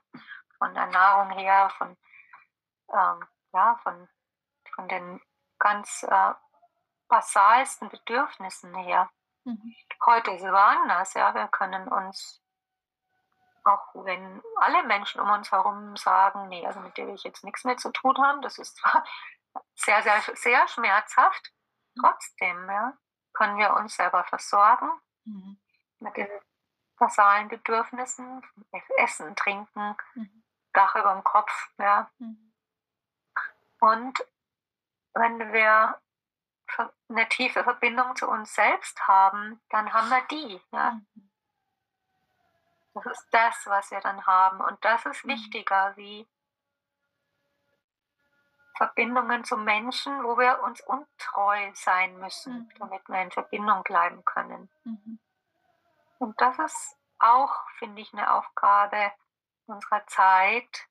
[0.59, 1.97] Von der Nahrung her, von,
[2.93, 4.07] ähm, ja, von,
[4.75, 5.19] von den
[5.57, 6.33] ganz äh,
[7.07, 9.09] basalsten Bedürfnissen her.
[9.45, 9.75] Mhm.
[10.05, 11.33] Heute ist es anders, ja.
[11.33, 12.39] Wir können uns
[13.69, 17.43] auch wenn alle Menschen um uns herum sagen, nee, also mit der will ich jetzt
[17.43, 19.05] nichts mehr zu tun haben, das ist zwar
[19.75, 21.53] sehr, sehr, sehr schmerzhaft,
[21.95, 22.01] mhm.
[22.01, 22.93] trotzdem ja,
[23.33, 24.89] können wir uns selber versorgen
[25.25, 25.59] mhm.
[25.99, 26.27] mit den
[26.97, 28.43] basalen Bedürfnissen,
[28.97, 30.43] Essen, Trinken, mhm.
[30.73, 31.69] Dach über dem Kopf.
[31.77, 32.11] Ja.
[32.19, 32.53] Mhm.
[33.79, 34.25] Und
[35.13, 35.99] wenn wir
[37.09, 40.61] eine tiefe Verbindung zu uns selbst haben, dann haben wir die.
[40.71, 40.91] Ja.
[40.91, 41.28] Mhm.
[43.03, 44.61] Das ist das, was wir dann haben.
[44.61, 45.29] Und das ist mhm.
[45.29, 46.27] wichtiger wie
[48.75, 52.79] Verbindungen zu Menschen, wo wir uns untreu sein müssen, mhm.
[52.79, 54.69] damit wir in Verbindung bleiben können.
[54.83, 55.19] Mhm.
[56.19, 59.11] Und das ist auch, finde ich, eine Aufgabe
[59.67, 60.89] unserer Zeit,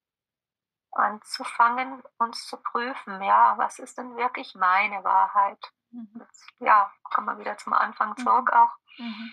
[0.92, 5.72] anzufangen, uns zu prüfen, ja, was ist denn wirklich meine Wahrheit?
[5.90, 6.26] Mhm.
[6.59, 8.76] ja, kommen wir wieder zum Anfang zurück auch.
[8.98, 9.32] Mhm.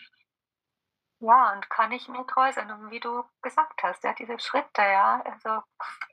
[1.19, 2.69] Ja, und kann ich mir treu sein?
[2.71, 5.63] Und wie du gesagt hast, ja, diese Schritte, ja, also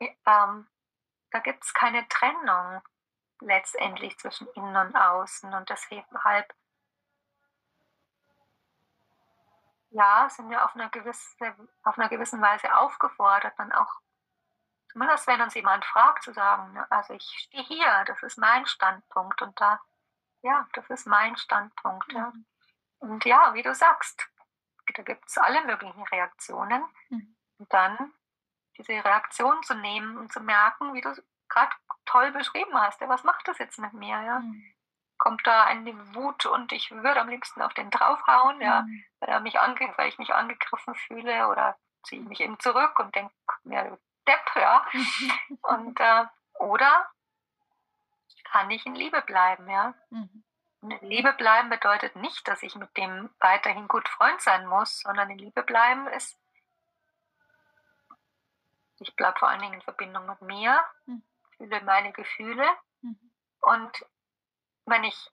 [0.00, 0.68] ähm,
[1.30, 2.82] da gibt es keine Trennung
[3.40, 5.53] letztendlich zwischen innen und außen.
[5.53, 6.55] Und deshalb,
[9.90, 14.00] ja, sind wir auf einer, gewisse, auf einer gewissen Weise aufgefordert, dann auch,
[14.92, 18.66] zumindest wenn uns jemand fragt, zu sagen, ne, also ich stehe hier, das ist mein
[18.66, 19.80] Standpunkt und da,
[20.42, 22.12] ja, das ist mein Standpunkt.
[22.12, 22.30] Ja.
[22.30, 22.46] Mhm.
[23.00, 24.28] Und ja, wie du sagst,
[24.94, 26.84] da gibt es alle möglichen Reaktionen.
[27.08, 27.36] Mhm.
[27.58, 28.12] Und dann
[28.76, 31.14] diese Reaktion zu nehmen und zu merken, wie du
[31.48, 31.72] gerade
[32.06, 34.20] toll beschrieben hast, ja, was macht das jetzt mit mir?
[34.22, 34.40] Ja?
[34.40, 34.64] Mhm.
[35.18, 39.04] Kommt da eine Wut und ich würde am liebsten auf den draufhauen, ja, mhm.
[39.20, 42.98] weil, er mich ange weil ich mich angegriffen fühle oder ziehe ich mich eben zurück
[42.98, 44.86] und denke mir, du Depp, ja.
[45.62, 46.24] und, äh,
[46.59, 47.09] oder
[48.44, 49.94] kann ich in Liebe bleiben, ja.
[50.10, 50.44] Mhm.
[50.82, 55.38] Liebe bleiben bedeutet nicht, dass ich mit dem weiterhin gut Freund sein muss, sondern in
[55.38, 56.36] Liebe bleiben ist,
[58.98, 61.22] ich bleibe vor allen Dingen in Verbindung mit mir, mhm.
[61.56, 62.66] fühle meine Gefühle
[63.00, 63.32] mhm.
[63.60, 64.06] und
[64.86, 65.30] wenn ich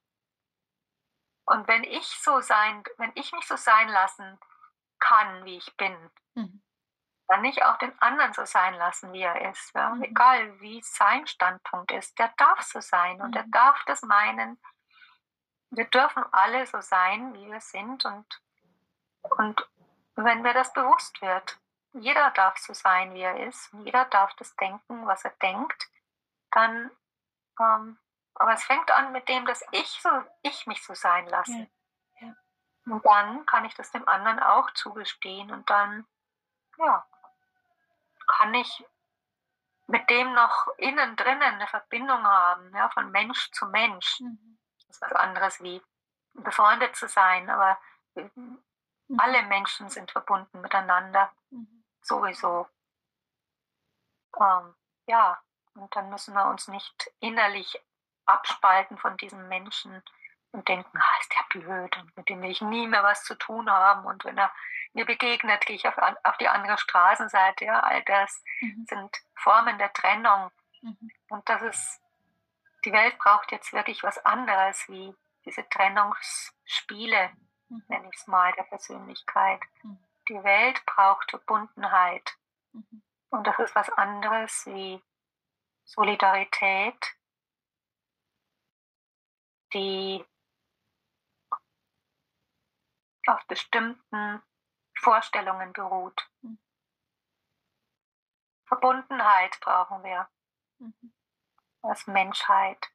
[1.46, 4.40] und wenn ich so sein, wenn ich mich so sein lassen
[5.00, 5.96] kann, wie ich bin,
[6.36, 6.62] mhm.
[7.28, 9.74] dann nicht auch den anderen so sein lassen, wie er ist.
[9.74, 9.96] Ja?
[9.96, 10.04] Mhm.
[10.04, 13.52] Egal wie sein Standpunkt ist, der darf so sein und er mhm.
[13.52, 14.60] darf das meinen,
[15.72, 18.42] wir dürfen alle so sein, wie wir sind und,
[19.22, 19.68] und
[20.16, 21.58] wenn mir das bewusst wird,
[21.94, 25.90] jeder darf so sein, wie er ist, jeder darf das denken, was er denkt,
[26.52, 26.92] dann,
[27.60, 27.98] ähm,
[28.36, 30.10] aber es fängt an mit dem, dass ich, so,
[30.42, 31.70] ich mich so sein lasse.
[32.20, 32.28] Ja.
[32.28, 32.36] Ja.
[32.86, 36.06] Und dann kann ich das dem anderen auch zugestehen und dann,
[36.78, 37.06] ja,
[38.28, 38.86] kann ich
[39.88, 44.20] mit dem noch innen drinnen eine Verbindung haben, ja, von Mensch zu Mensch.
[44.20, 44.59] Mhm
[44.90, 45.82] ist was anderes wie
[46.34, 47.80] befreundet zu sein, aber
[48.16, 48.62] mhm.
[49.18, 51.84] alle Menschen sind verbunden miteinander, mhm.
[52.02, 52.68] sowieso.
[54.40, 54.76] Ähm,
[55.08, 55.42] ja,
[55.74, 57.82] und dann müssen wir uns nicht innerlich
[58.26, 60.04] abspalten von diesen Menschen,
[60.52, 63.36] und denken, ah, ist der blöd und mit dem will ich nie mehr was zu
[63.36, 64.06] tun haben.
[64.06, 64.52] Und wenn er
[64.94, 67.66] mir begegnet, gehe ich auf, auf die andere Straßenseite.
[67.66, 68.86] Ja, all das mhm.
[68.88, 70.52] sind Formen der Trennung.
[70.82, 71.12] Mhm.
[71.30, 72.02] Und das ist,
[72.90, 77.30] die Welt braucht jetzt wirklich was anderes wie diese Trennungsspiele,
[77.68, 77.84] mhm.
[77.88, 79.62] nenne ich es mal, der Persönlichkeit.
[79.84, 80.00] Mhm.
[80.28, 82.36] Die Welt braucht Verbundenheit.
[82.72, 83.04] Mhm.
[83.30, 85.04] Und das ist was anderes wie
[85.84, 87.16] Solidarität,
[89.72, 90.26] die
[93.28, 94.42] auf bestimmten
[94.96, 96.28] Vorstellungen beruht.
[96.42, 96.58] Mhm.
[98.66, 100.28] Verbundenheit brauchen wir
[100.80, 101.14] mhm.
[101.82, 102.90] Als Menschheit.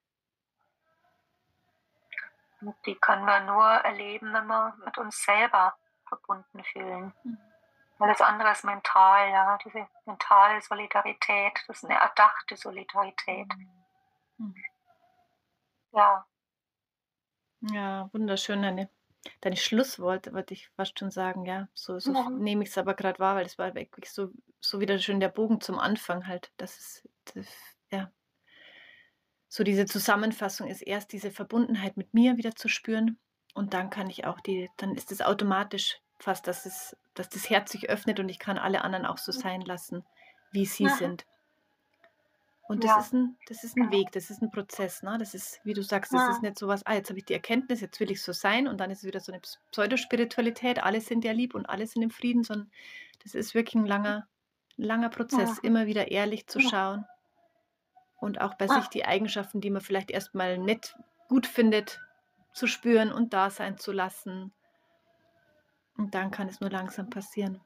[2.60, 5.76] Und die können wir nur erleben, wenn wir mit uns selber
[6.08, 7.12] verbunden fühlen.
[7.22, 7.38] Mhm.
[7.98, 13.46] Alles andere ist mental, ja, diese mentale Solidarität, das ist eine erdachte Solidarität.
[14.38, 14.54] Mhm.
[15.92, 16.26] Ja.
[17.60, 18.90] Ja, wunderschön, deine,
[19.40, 21.68] deine Schlussworte, wollte ich fast schon sagen, ja.
[21.72, 22.28] So, so ja.
[22.30, 24.30] nehme ich es aber gerade wahr, weil es war wirklich so,
[24.60, 26.52] so wieder schön der Bogen zum Anfang halt.
[26.56, 27.73] Das ist, das, ja.
[29.54, 33.18] So diese Zusammenfassung ist erst diese Verbundenheit mit mir wieder zu spüren
[33.54, 37.48] und dann kann ich auch die, dann ist es automatisch fast, dass, es, dass das
[37.48, 39.36] Herz sich öffnet und ich kann alle anderen auch so mhm.
[39.36, 40.04] sein lassen,
[40.50, 40.96] wie sie ja.
[40.96, 41.24] sind.
[42.66, 42.98] Und das, ja.
[42.98, 45.04] ist ein, das ist ein Weg, das ist ein Prozess.
[45.04, 45.18] Ne?
[45.20, 46.30] Das ist, wie du sagst, das ja.
[46.32, 48.66] ist nicht so was, ah, jetzt habe ich die Erkenntnis, jetzt will ich so sein
[48.66, 49.40] und dann ist es wieder so eine
[49.70, 52.72] Pseudospiritualität, alle sind ja lieb und alle sind im Frieden, sondern
[53.22, 54.26] das ist wirklich ein langer,
[54.76, 57.04] langer Prozess, immer wieder ehrlich zu schauen
[58.24, 60.96] und auch bei sich die Eigenschaften, die man vielleicht erstmal nicht
[61.28, 62.00] gut findet,
[62.52, 64.52] zu spüren und da sein zu lassen
[65.96, 67.60] und dann kann es nur langsam passieren.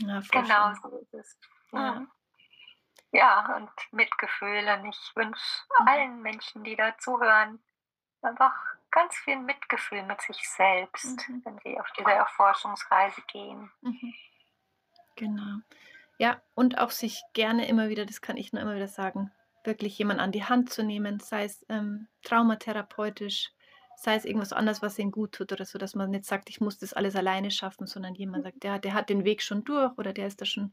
[0.00, 0.82] Ja, genau schön.
[0.82, 1.38] so ist es.
[1.72, 2.06] Ja.
[3.12, 4.66] ja, und Mitgefühl.
[4.68, 5.88] Und ich wünsche mhm.
[5.88, 7.62] allen Menschen, die da zuhören,
[8.22, 8.54] einfach
[8.90, 11.42] ganz viel Mitgefühl mit sich selbst, mhm.
[11.44, 13.70] wenn sie auf diese Erforschungsreise gehen.
[13.80, 14.14] Mhm.
[15.16, 15.60] Genau.
[16.18, 19.32] Ja, und auch sich gerne immer wieder, das kann ich nur immer wieder sagen,
[19.64, 23.52] wirklich jemand an die Hand zu nehmen, sei es ähm, traumatherapeutisch,
[23.96, 26.60] sei es irgendwas anderes, was ihnen gut tut oder so, dass man nicht sagt, ich
[26.60, 29.96] muss das alles alleine schaffen, sondern jemand sagt, der, der hat den Weg schon durch
[29.98, 30.72] oder der ist da schon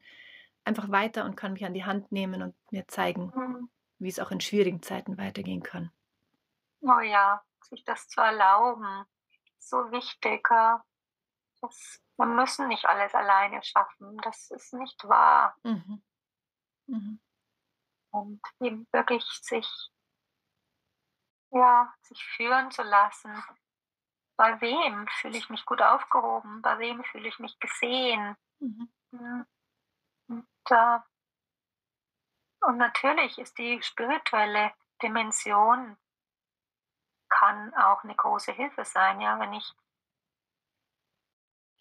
[0.64, 3.70] einfach weiter und kann mich an die Hand nehmen und mir zeigen, mhm.
[4.00, 5.92] wie es auch in schwierigen Zeiten weitergehen kann.
[6.82, 9.06] Oh ja, sich das zu erlauben,
[9.58, 10.48] so wichtig.
[11.62, 15.56] Das, wir müssen nicht alles alleine schaffen, das ist nicht wahr.
[15.64, 16.04] Mhm.
[16.88, 17.20] Mhm.
[18.12, 19.68] Und eben wirklich sich
[21.54, 23.32] ja, sich führen zu lassen.
[24.36, 26.62] Bei wem fühle ich mich gut aufgehoben?
[26.62, 28.36] Bei wem fühle ich mich gesehen?
[28.60, 28.92] Mhm.
[30.28, 31.00] Und, äh,
[32.62, 35.98] und natürlich ist die spirituelle Dimension
[37.30, 39.74] kann auch eine große Hilfe sein, ja, wenn ich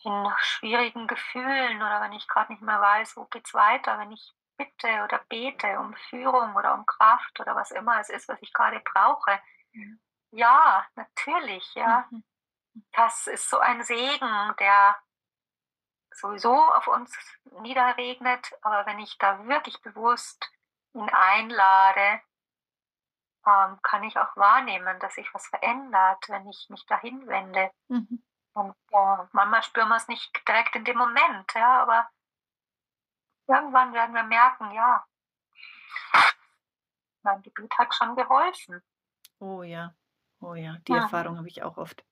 [0.05, 4.33] in schwierigen Gefühlen oder wenn ich gerade nicht mehr weiß, wo geht's weiter, wenn ich
[4.57, 8.53] bitte oder bete um Führung oder um Kraft oder was immer es ist, was ich
[8.53, 9.41] gerade brauche,
[10.31, 12.07] ja, natürlich, ja.
[12.11, 12.25] Mhm.
[12.93, 14.97] Das ist so ein Segen, der
[16.11, 17.17] sowieso auf uns
[17.61, 20.51] niederregnet, aber wenn ich da wirklich bewusst
[20.95, 22.21] ihn einlade,
[23.47, 27.71] ähm, kann ich auch wahrnehmen, dass sich was verändert, wenn ich mich dahin wende.
[27.89, 28.23] Mhm.
[28.55, 32.09] Und äh, manchmal spüren wir es nicht direkt in dem Moment, ja, aber
[33.47, 35.07] irgendwann werden wir merken, ja,
[37.25, 38.81] mein Gebiet hat schon geholfen.
[39.41, 39.95] Oh ja,
[40.41, 40.95] oh ja, die Ja.
[40.95, 42.05] Erfahrung habe ich auch oft.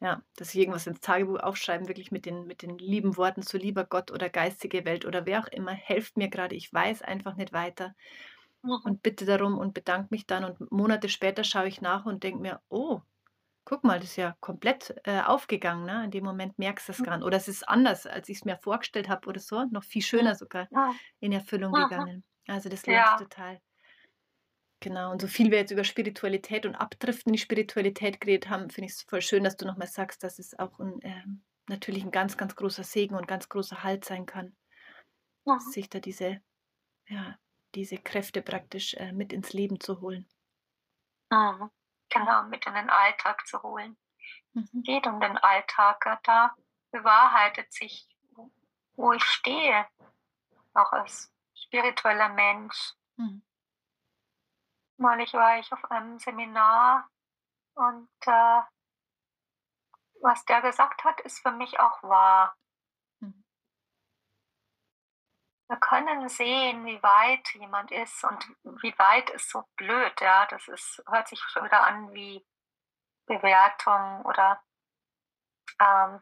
[0.00, 3.58] Ja, dass ich irgendwas ins Tagebuch aufschreiben, wirklich mit den, mit den lieben Worten zu
[3.58, 7.36] lieber Gott oder geistige Welt oder wer auch immer, helft mir gerade, ich weiß einfach
[7.36, 7.94] nicht weiter
[8.64, 8.84] Mhm.
[8.84, 12.40] und bitte darum und bedanke mich dann und Monate später schaue ich nach und denke
[12.42, 13.00] mir, oh,
[13.70, 16.04] guck mal, das ist ja komplett äh, aufgegangen, ne?
[16.04, 17.04] In dem Moment merkst du es Mhm.
[17.04, 17.26] gar nicht.
[17.26, 20.34] Oder es ist anders, als ich es mir vorgestellt habe oder so, noch viel schöner
[20.34, 21.00] sogar Ja.
[21.20, 21.74] in Erfüllung Mhm.
[21.74, 22.24] gegangen.
[22.48, 23.60] Also das lohnt sich total.
[24.82, 28.68] Genau, und so viel wir jetzt über Spiritualität und Abdriften in die Spiritualität geredet haben,
[28.70, 31.22] finde ich es voll schön, dass du nochmal sagst, dass es auch ein, äh,
[31.68, 34.56] natürlich ein ganz, ganz großer Segen und ganz großer Halt sein kann,
[35.46, 35.58] ja.
[35.58, 36.42] sich da diese,
[37.08, 37.38] ja,
[37.74, 40.28] diese Kräfte praktisch äh, mit ins Leben zu holen.
[41.32, 41.70] Mhm.
[42.10, 43.96] Genau, mit in den Alltag zu holen.
[44.52, 44.82] Mhm.
[44.82, 46.54] Geht um den Alltag, da
[46.90, 48.08] bewahrheitet sich,
[48.96, 49.86] wo ich stehe,
[50.74, 52.94] auch als spiritueller Mensch.
[53.16, 53.42] Mhm
[55.00, 57.08] Neulich war ich auf einem Seminar
[57.72, 58.60] und äh,
[60.20, 62.54] was der gesagt hat, ist für mich auch wahr.
[63.20, 63.42] Hm.
[65.70, 68.44] Wir können sehen, wie weit jemand ist und
[68.82, 70.44] wie weit ist so blöd, ja.
[70.46, 72.44] Das ist, hört sich schon wieder an wie
[73.26, 74.60] Bewertung oder
[75.80, 76.20] ähm,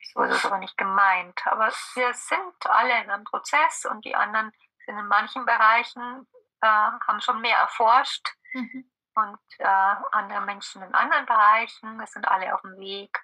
[0.00, 1.46] so ist es aber nicht gemeint.
[1.46, 4.52] Aber wir sind alle in einem Prozess und die anderen
[4.86, 6.26] sind in manchen Bereichen,
[6.62, 8.90] äh, haben schon mehr erforscht mhm.
[9.16, 11.98] und äh, andere Menschen in anderen Bereichen.
[11.98, 13.22] Wir sind alle auf dem Weg.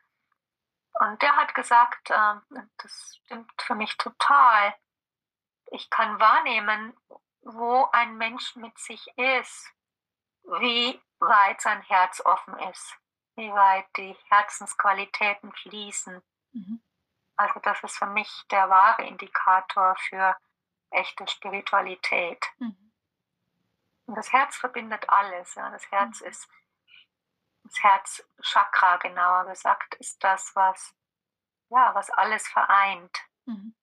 [0.93, 2.35] Und der hat gesagt, äh,
[2.77, 4.75] das stimmt für mich total.
[5.71, 6.97] Ich kann wahrnehmen,
[7.43, 9.73] wo ein Mensch mit sich ist,
[10.45, 12.97] wie weit sein Herz offen ist,
[13.37, 16.23] wie weit die Herzensqualitäten fließen.
[16.53, 16.83] Mhm.
[17.37, 20.37] Also das ist für mich der wahre Indikator für
[20.91, 22.45] echte Spiritualität.
[22.59, 22.93] Mhm.
[24.07, 25.55] Und das Herz verbindet alles.
[25.55, 25.71] Ja.
[25.71, 26.27] Das Herz mhm.
[26.27, 26.49] ist,
[27.63, 30.95] das Herzchakra genauer gesagt, ist das, was,
[31.69, 33.17] ja, was alles vereint.
[33.47, 33.75] Mhm.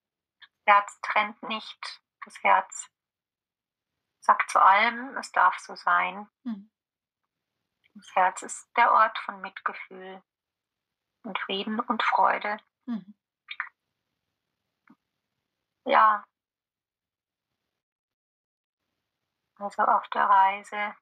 [0.68, 2.02] Das Herz trennt nicht.
[2.26, 2.90] Das Herz
[4.20, 6.28] sagt zu allem, es darf so sein.
[6.42, 6.70] Mhm.
[7.94, 10.22] Das Herz ist der Ort von Mitgefühl
[11.22, 12.58] und Frieden und Freude.
[12.84, 13.14] Mhm.
[15.86, 16.22] Ja.
[19.56, 20.94] Also auf der Reise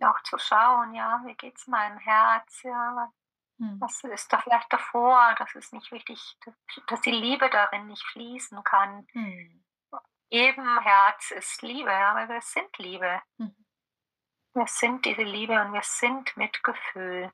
[0.00, 3.12] auch zu schauen, ja, wie geht es meinem Herz, ja,
[3.58, 3.80] mhm.
[3.80, 6.38] was ist da vielleicht davor, dass es nicht wichtig,
[6.86, 9.06] dass die Liebe darin nicht fließen kann.
[9.12, 9.64] Mhm.
[10.30, 13.22] Jedem Herz ist Liebe, ja, weil wir sind Liebe.
[13.38, 13.64] Mhm.
[14.54, 17.32] Wir sind diese Liebe und wir sind Mitgefühl.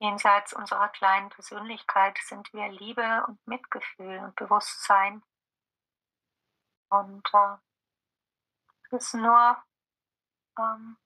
[0.00, 5.22] Jenseits unserer kleinen Persönlichkeit sind wir Liebe und Mitgefühl und Bewusstsein.
[6.90, 7.56] Und äh,
[8.84, 9.62] es ist nur
[10.58, 10.96] ähm,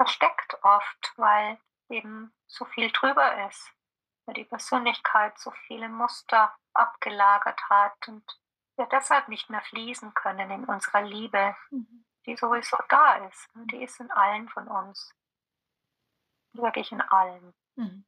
[0.00, 1.58] versteckt oft, weil
[1.90, 3.70] eben so viel drüber ist,
[4.24, 8.24] weil die Persönlichkeit so viele Muster abgelagert hat und
[8.76, 12.06] wir deshalb nicht mehr fließen können in unserer Liebe, mhm.
[12.24, 13.50] die sowieso da ist.
[13.54, 15.14] Die ist in allen von uns.
[16.54, 17.52] Wirklich in allen.
[17.76, 18.06] Mhm.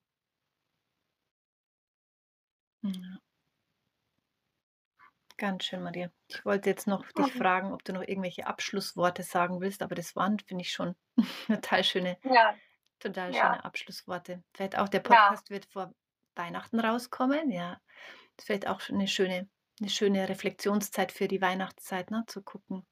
[2.81, 3.19] Ja.
[5.43, 6.09] Ganz schön, Maria.
[6.29, 7.39] Ich wollte jetzt noch dich mhm.
[7.39, 10.95] fragen, ob du noch irgendwelche Abschlussworte sagen willst, aber das waren, finde ich, schon
[11.49, 12.55] total schöne, ja.
[13.01, 13.43] total ja.
[13.43, 14.45] schöne Abschlussworte.
[14.55, 15.55] Vielleicht auch der Podcast ja.
[15.55, 15.93] wird vor
[16.37, 17.81] Weihnachten rauskommen, ja.
[18.37, 19.49] Das vielleicht auch eine schöne,
[19.81, 22.23] eine schöne Reflexionszeit für die Weihnachtszeit, ne?
[22.29, 22.87] zu gucken,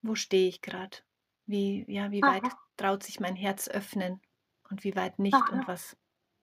[0.00, 0.96] wo stehe ich gerade?
[1.44, 4.22] Wie, ja, wie weit traut sich mein Herz öffnen
[4.70, 5.94] und wie weit nicht und was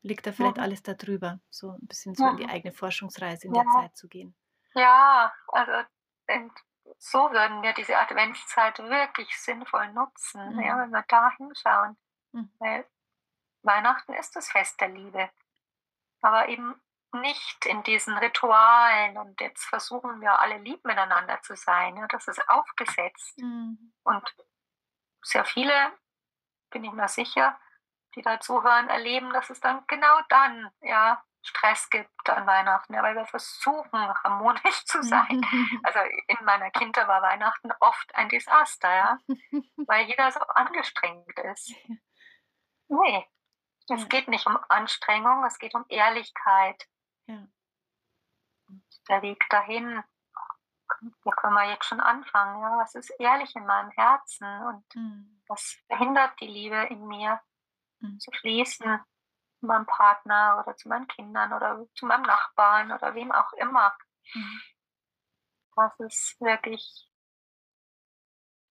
[0.04, 1.40] liegt da vielleicht alles darüber?
[1.50, 4.36] So ein bisschen so in die eigene Forschungsreise in der Zeit zu gehen.
[4.78, 5.72] Ja, also
[7.00, 10.62] so würden wir diese Adventszeit wirklich sinnvoll nutzen, mhm.
[10.62, 11.98] ja, wenn wir da hinschauen.
[12.32, 12.52] Mhm.
[12.60, 12.86] Weil
[13.64, 15.30] Weihnachten ist das Fest der Liebe.
[16.22, 16.80] Aber eben
[17.12, 21.98] nicht in diesen Ritualen und jetzt versuchen wir alle lieb miteinander zu sein.
[21.98, 23.38] Ja, das ist aufgesetzt.
[23.38, 23.94] Mhm.
[24.04, 24.36] Und
[25.24, 25.74] sehr viele,
[26.70, 27.60] bin ich mir sicher,
[28.16, 33.04] die da zuhören, erleben, dass es dann genau dann ja Stress gibt an Weihnachten, ja,
[33.04, 33.92] weil wir versuchen,
[34.24, 35.42] harmonisch zu sein.
[35.84, 39.18] Also in meiner Kindheit war Weihnachten oft ein Desaster, ja,
[39.88, 41.74] weil jeder so angestrengt ist.
[42.90, 43.28] Nee,
[43.90, 46.88] es geht nicht um Anstrengung, es geht um Ehrlichkeit.
[47.28, 47.48] Ja.
[49.10, 50.04] Der Weg dahin,
[51.24, 52.62] da können wir jetzt schon anfangen.
[52.62, 52.78] Ja?
[52.78, 55.42] Was ist ehrlich in meinem Herzen und mhm.
[55.48, 57.40] was verhindert die Liebe in mir
[58.00, 58.20] mhm.
[58.20, 59.00] zu fließen
[59.62, 63.96] meinem Partner oder zu meinen Kindern oder zu meinem Nachbarn oder wem auch immer.
[64.34, 64.62] Mhm.
[65.76, 67.12] Das ist wirklich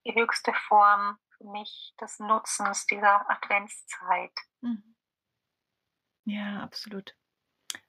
[0.04, 4.32] die höchste Form für mich des Nutzens dieser Adventszeit.
[4.60, 4.96] Mhm.
[6.24, 7.16] Ja, absolut.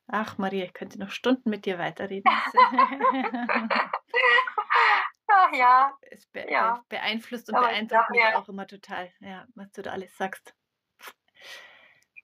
[0.07, 2.31] Ach, Maria, ich könnte noch Stunden mit dir weiterreden.
[5.27, 5.97] Ach ja.
[6.01, 6.83] Es be ja.
[6.87, 10.55] beeinflusst und Aber beeindruckt mich auch immer total, ja, was du da alles sagst.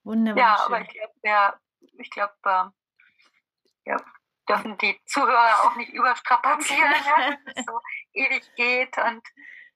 [0.04, 0.44] Wunderbar.
[0.44, 1.60] Ja, aber ich glaube, ja,
[1.98, 3.98] ich glaube, äh, ja,
[4.48, 7.80] dürfen die Zuhörer auch nicht überstrapazieren, ja, dass es so
[8.14, 8.98] ewig geht.
[8.98, 9.26] Und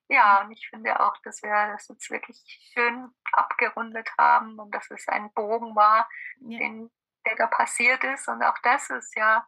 [0.10, 2.38] ja, und ich finde auch, dass wir das jetzt wirklich
[2.74, 6.10] schön abgerundet haben und dass es ein Bogen war,
[6.40, 6.60] ja.
[6.60, 6.90] den,
[7.26, 8.28] der da passiert ist.
[8.28, 9.46] Und auch das ist ja,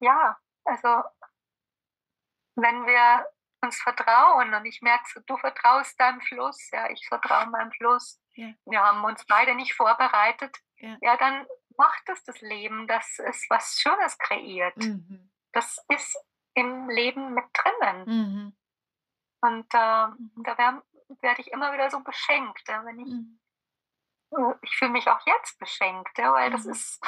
[0.00, 1.02] ja, also
[2.56, 3.26] wenn wir
[3.62, 8.52] uns vertrauen und ich merke, du vertraust deinem Fluss, ja, ich vertraue meinem Fluss, ja.
[8.64, 10.56] Wir haben uns beide nicht vorbereitet.
[10.76, 11.46] Ja, ja dann
[11.76, 14.76] macht es das Leben, dass es was Schönes kreiert.
[14.76, 15.30] Mhm.
[15.52, 16.16] Das ist
[16.54, 18.04] im Leben mit drinnen.
[18.06, 18.56] Mhm.
[19.42, 20.82] Und äh, da werde
[21.20, 23.40] werd ich immer wieder so beschenkt, ja, wenn ich, mhm.
[24.32, 26.72] Äh, ich fühle mich auch jetzt beschenkt, ja, weil das mhm.
[26.72, 27.00] ist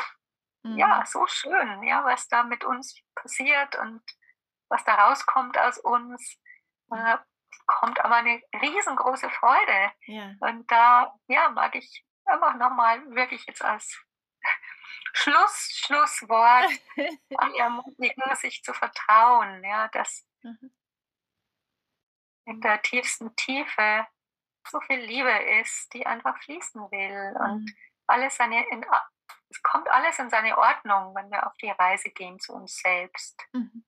[0.64, 1.06] ja mhm.
[1.06, 4.02] so schön, ja, was da mit uns passiert und
[4.68, 6.38] was da rauskommt aus uns.
[6.94, 7.18] Äh,
[7.66, 9.92] kommt aber eine riesengroße Freude.
[10.06, 10.34] Ja.
[10.40, 14.00] Und da ja, mag ich einfach nochmal wirklich jetzt als
[15.14, 16.70] Schluss, Schlusswort
[17.58, 20.74] ermutigen, sich zu vertrauen, ja, dass mhm.
[22.46, 24.06] in der tiefsten Tiefe
[24.68, 27.76] so viel Liebe ist, die einfach fließen will und mhm.
[28.06, 28.86] alles seine, in,
[29.50, 33.40] es kommt alles in seine Ordnung, wenn wir auf die Reise gehen zu uns selbst.
[33.52, 33.84] Mhm.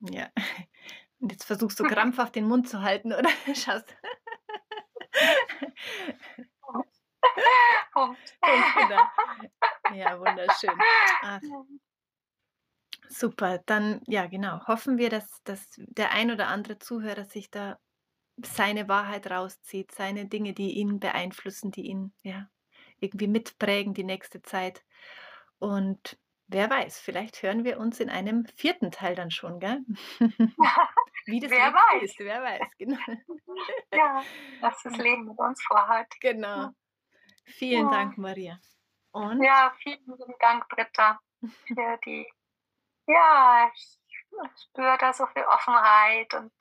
[0.00, 0.30] Ja.
[1.18, 3.28] Und jetzt versuchst du krampfhaft den Mund zu halten, oder?
[7.92, 9.02] Punkt genau.
[9.94, 10.70] Ja, wunderschön.
[11.22, 11.40] Ach.
[13.08, 14.66] Super, dann ja genau.
[14.66, 17.78] Hoffen wir, dass, dass der ein oder andere Zuhörer sich da
[18.42, 22.48] seine Wahrheit rauszieht, seine Dinge, die ihn beeinflussen, die ihn ja
[23.00, 24.84] irgendwie mitprägen die nächste Zeit.
[25.58, 26.18] Und
[26.50, 29.84] wer weiß, vielleicht hören wir uns in einem vierten Teil dann schon, gell?
[31.26, 32.02] Wie das wer weiß.
[32.02, 32.98] Ist, wer weiß, genau.
[33.92, 34.22] Ja,
[34.60, 36.08] was das Leben mit uns vorhat.
[36.20, 36.70] Genau.
[37.44, 37.90] Vielen ja.
[37.90, 38.58] Dank, Maria.
[39.12, 39.42] Und?
[39.42, 40.00] Ja, vielen
[40.38, 41.20] Dank, Britta,
[41.66, 42.26] für die,
[43.06, 43.98] ja, ich
[44.62, 46.52] spüre da so viel Offenheit und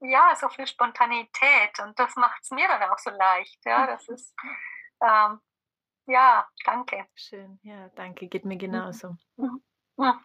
[0.00, 3.64] ja, so viel Spontanität und das macht es mir dann auch so leicht.
[3.64, 4.34] Ja, das ist,
[5.02, 5.40] ähm,
[6.06, 7.06] ja, danke.
[7.14, 9.16] Schön, ja, danke, geht mir genauso.
[9.36, 9.62] Mhm.
[9.96, 10.24] Mhm.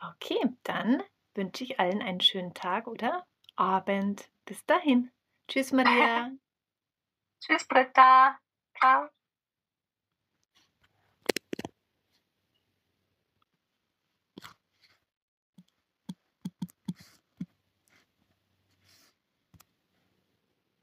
[0.00, 1.02] Okay, dann
[1.34, 3.24] wünsche ich allen einen schönen Tag oder
[3.56, 4.30] Abend.
[4.44, 5.10] Bis dahin.
[5.48, 6.30] Tschüss, Maria.
[7.40, 8.38] Tschüss, Britta.
[8.78, 9.08] Ciao.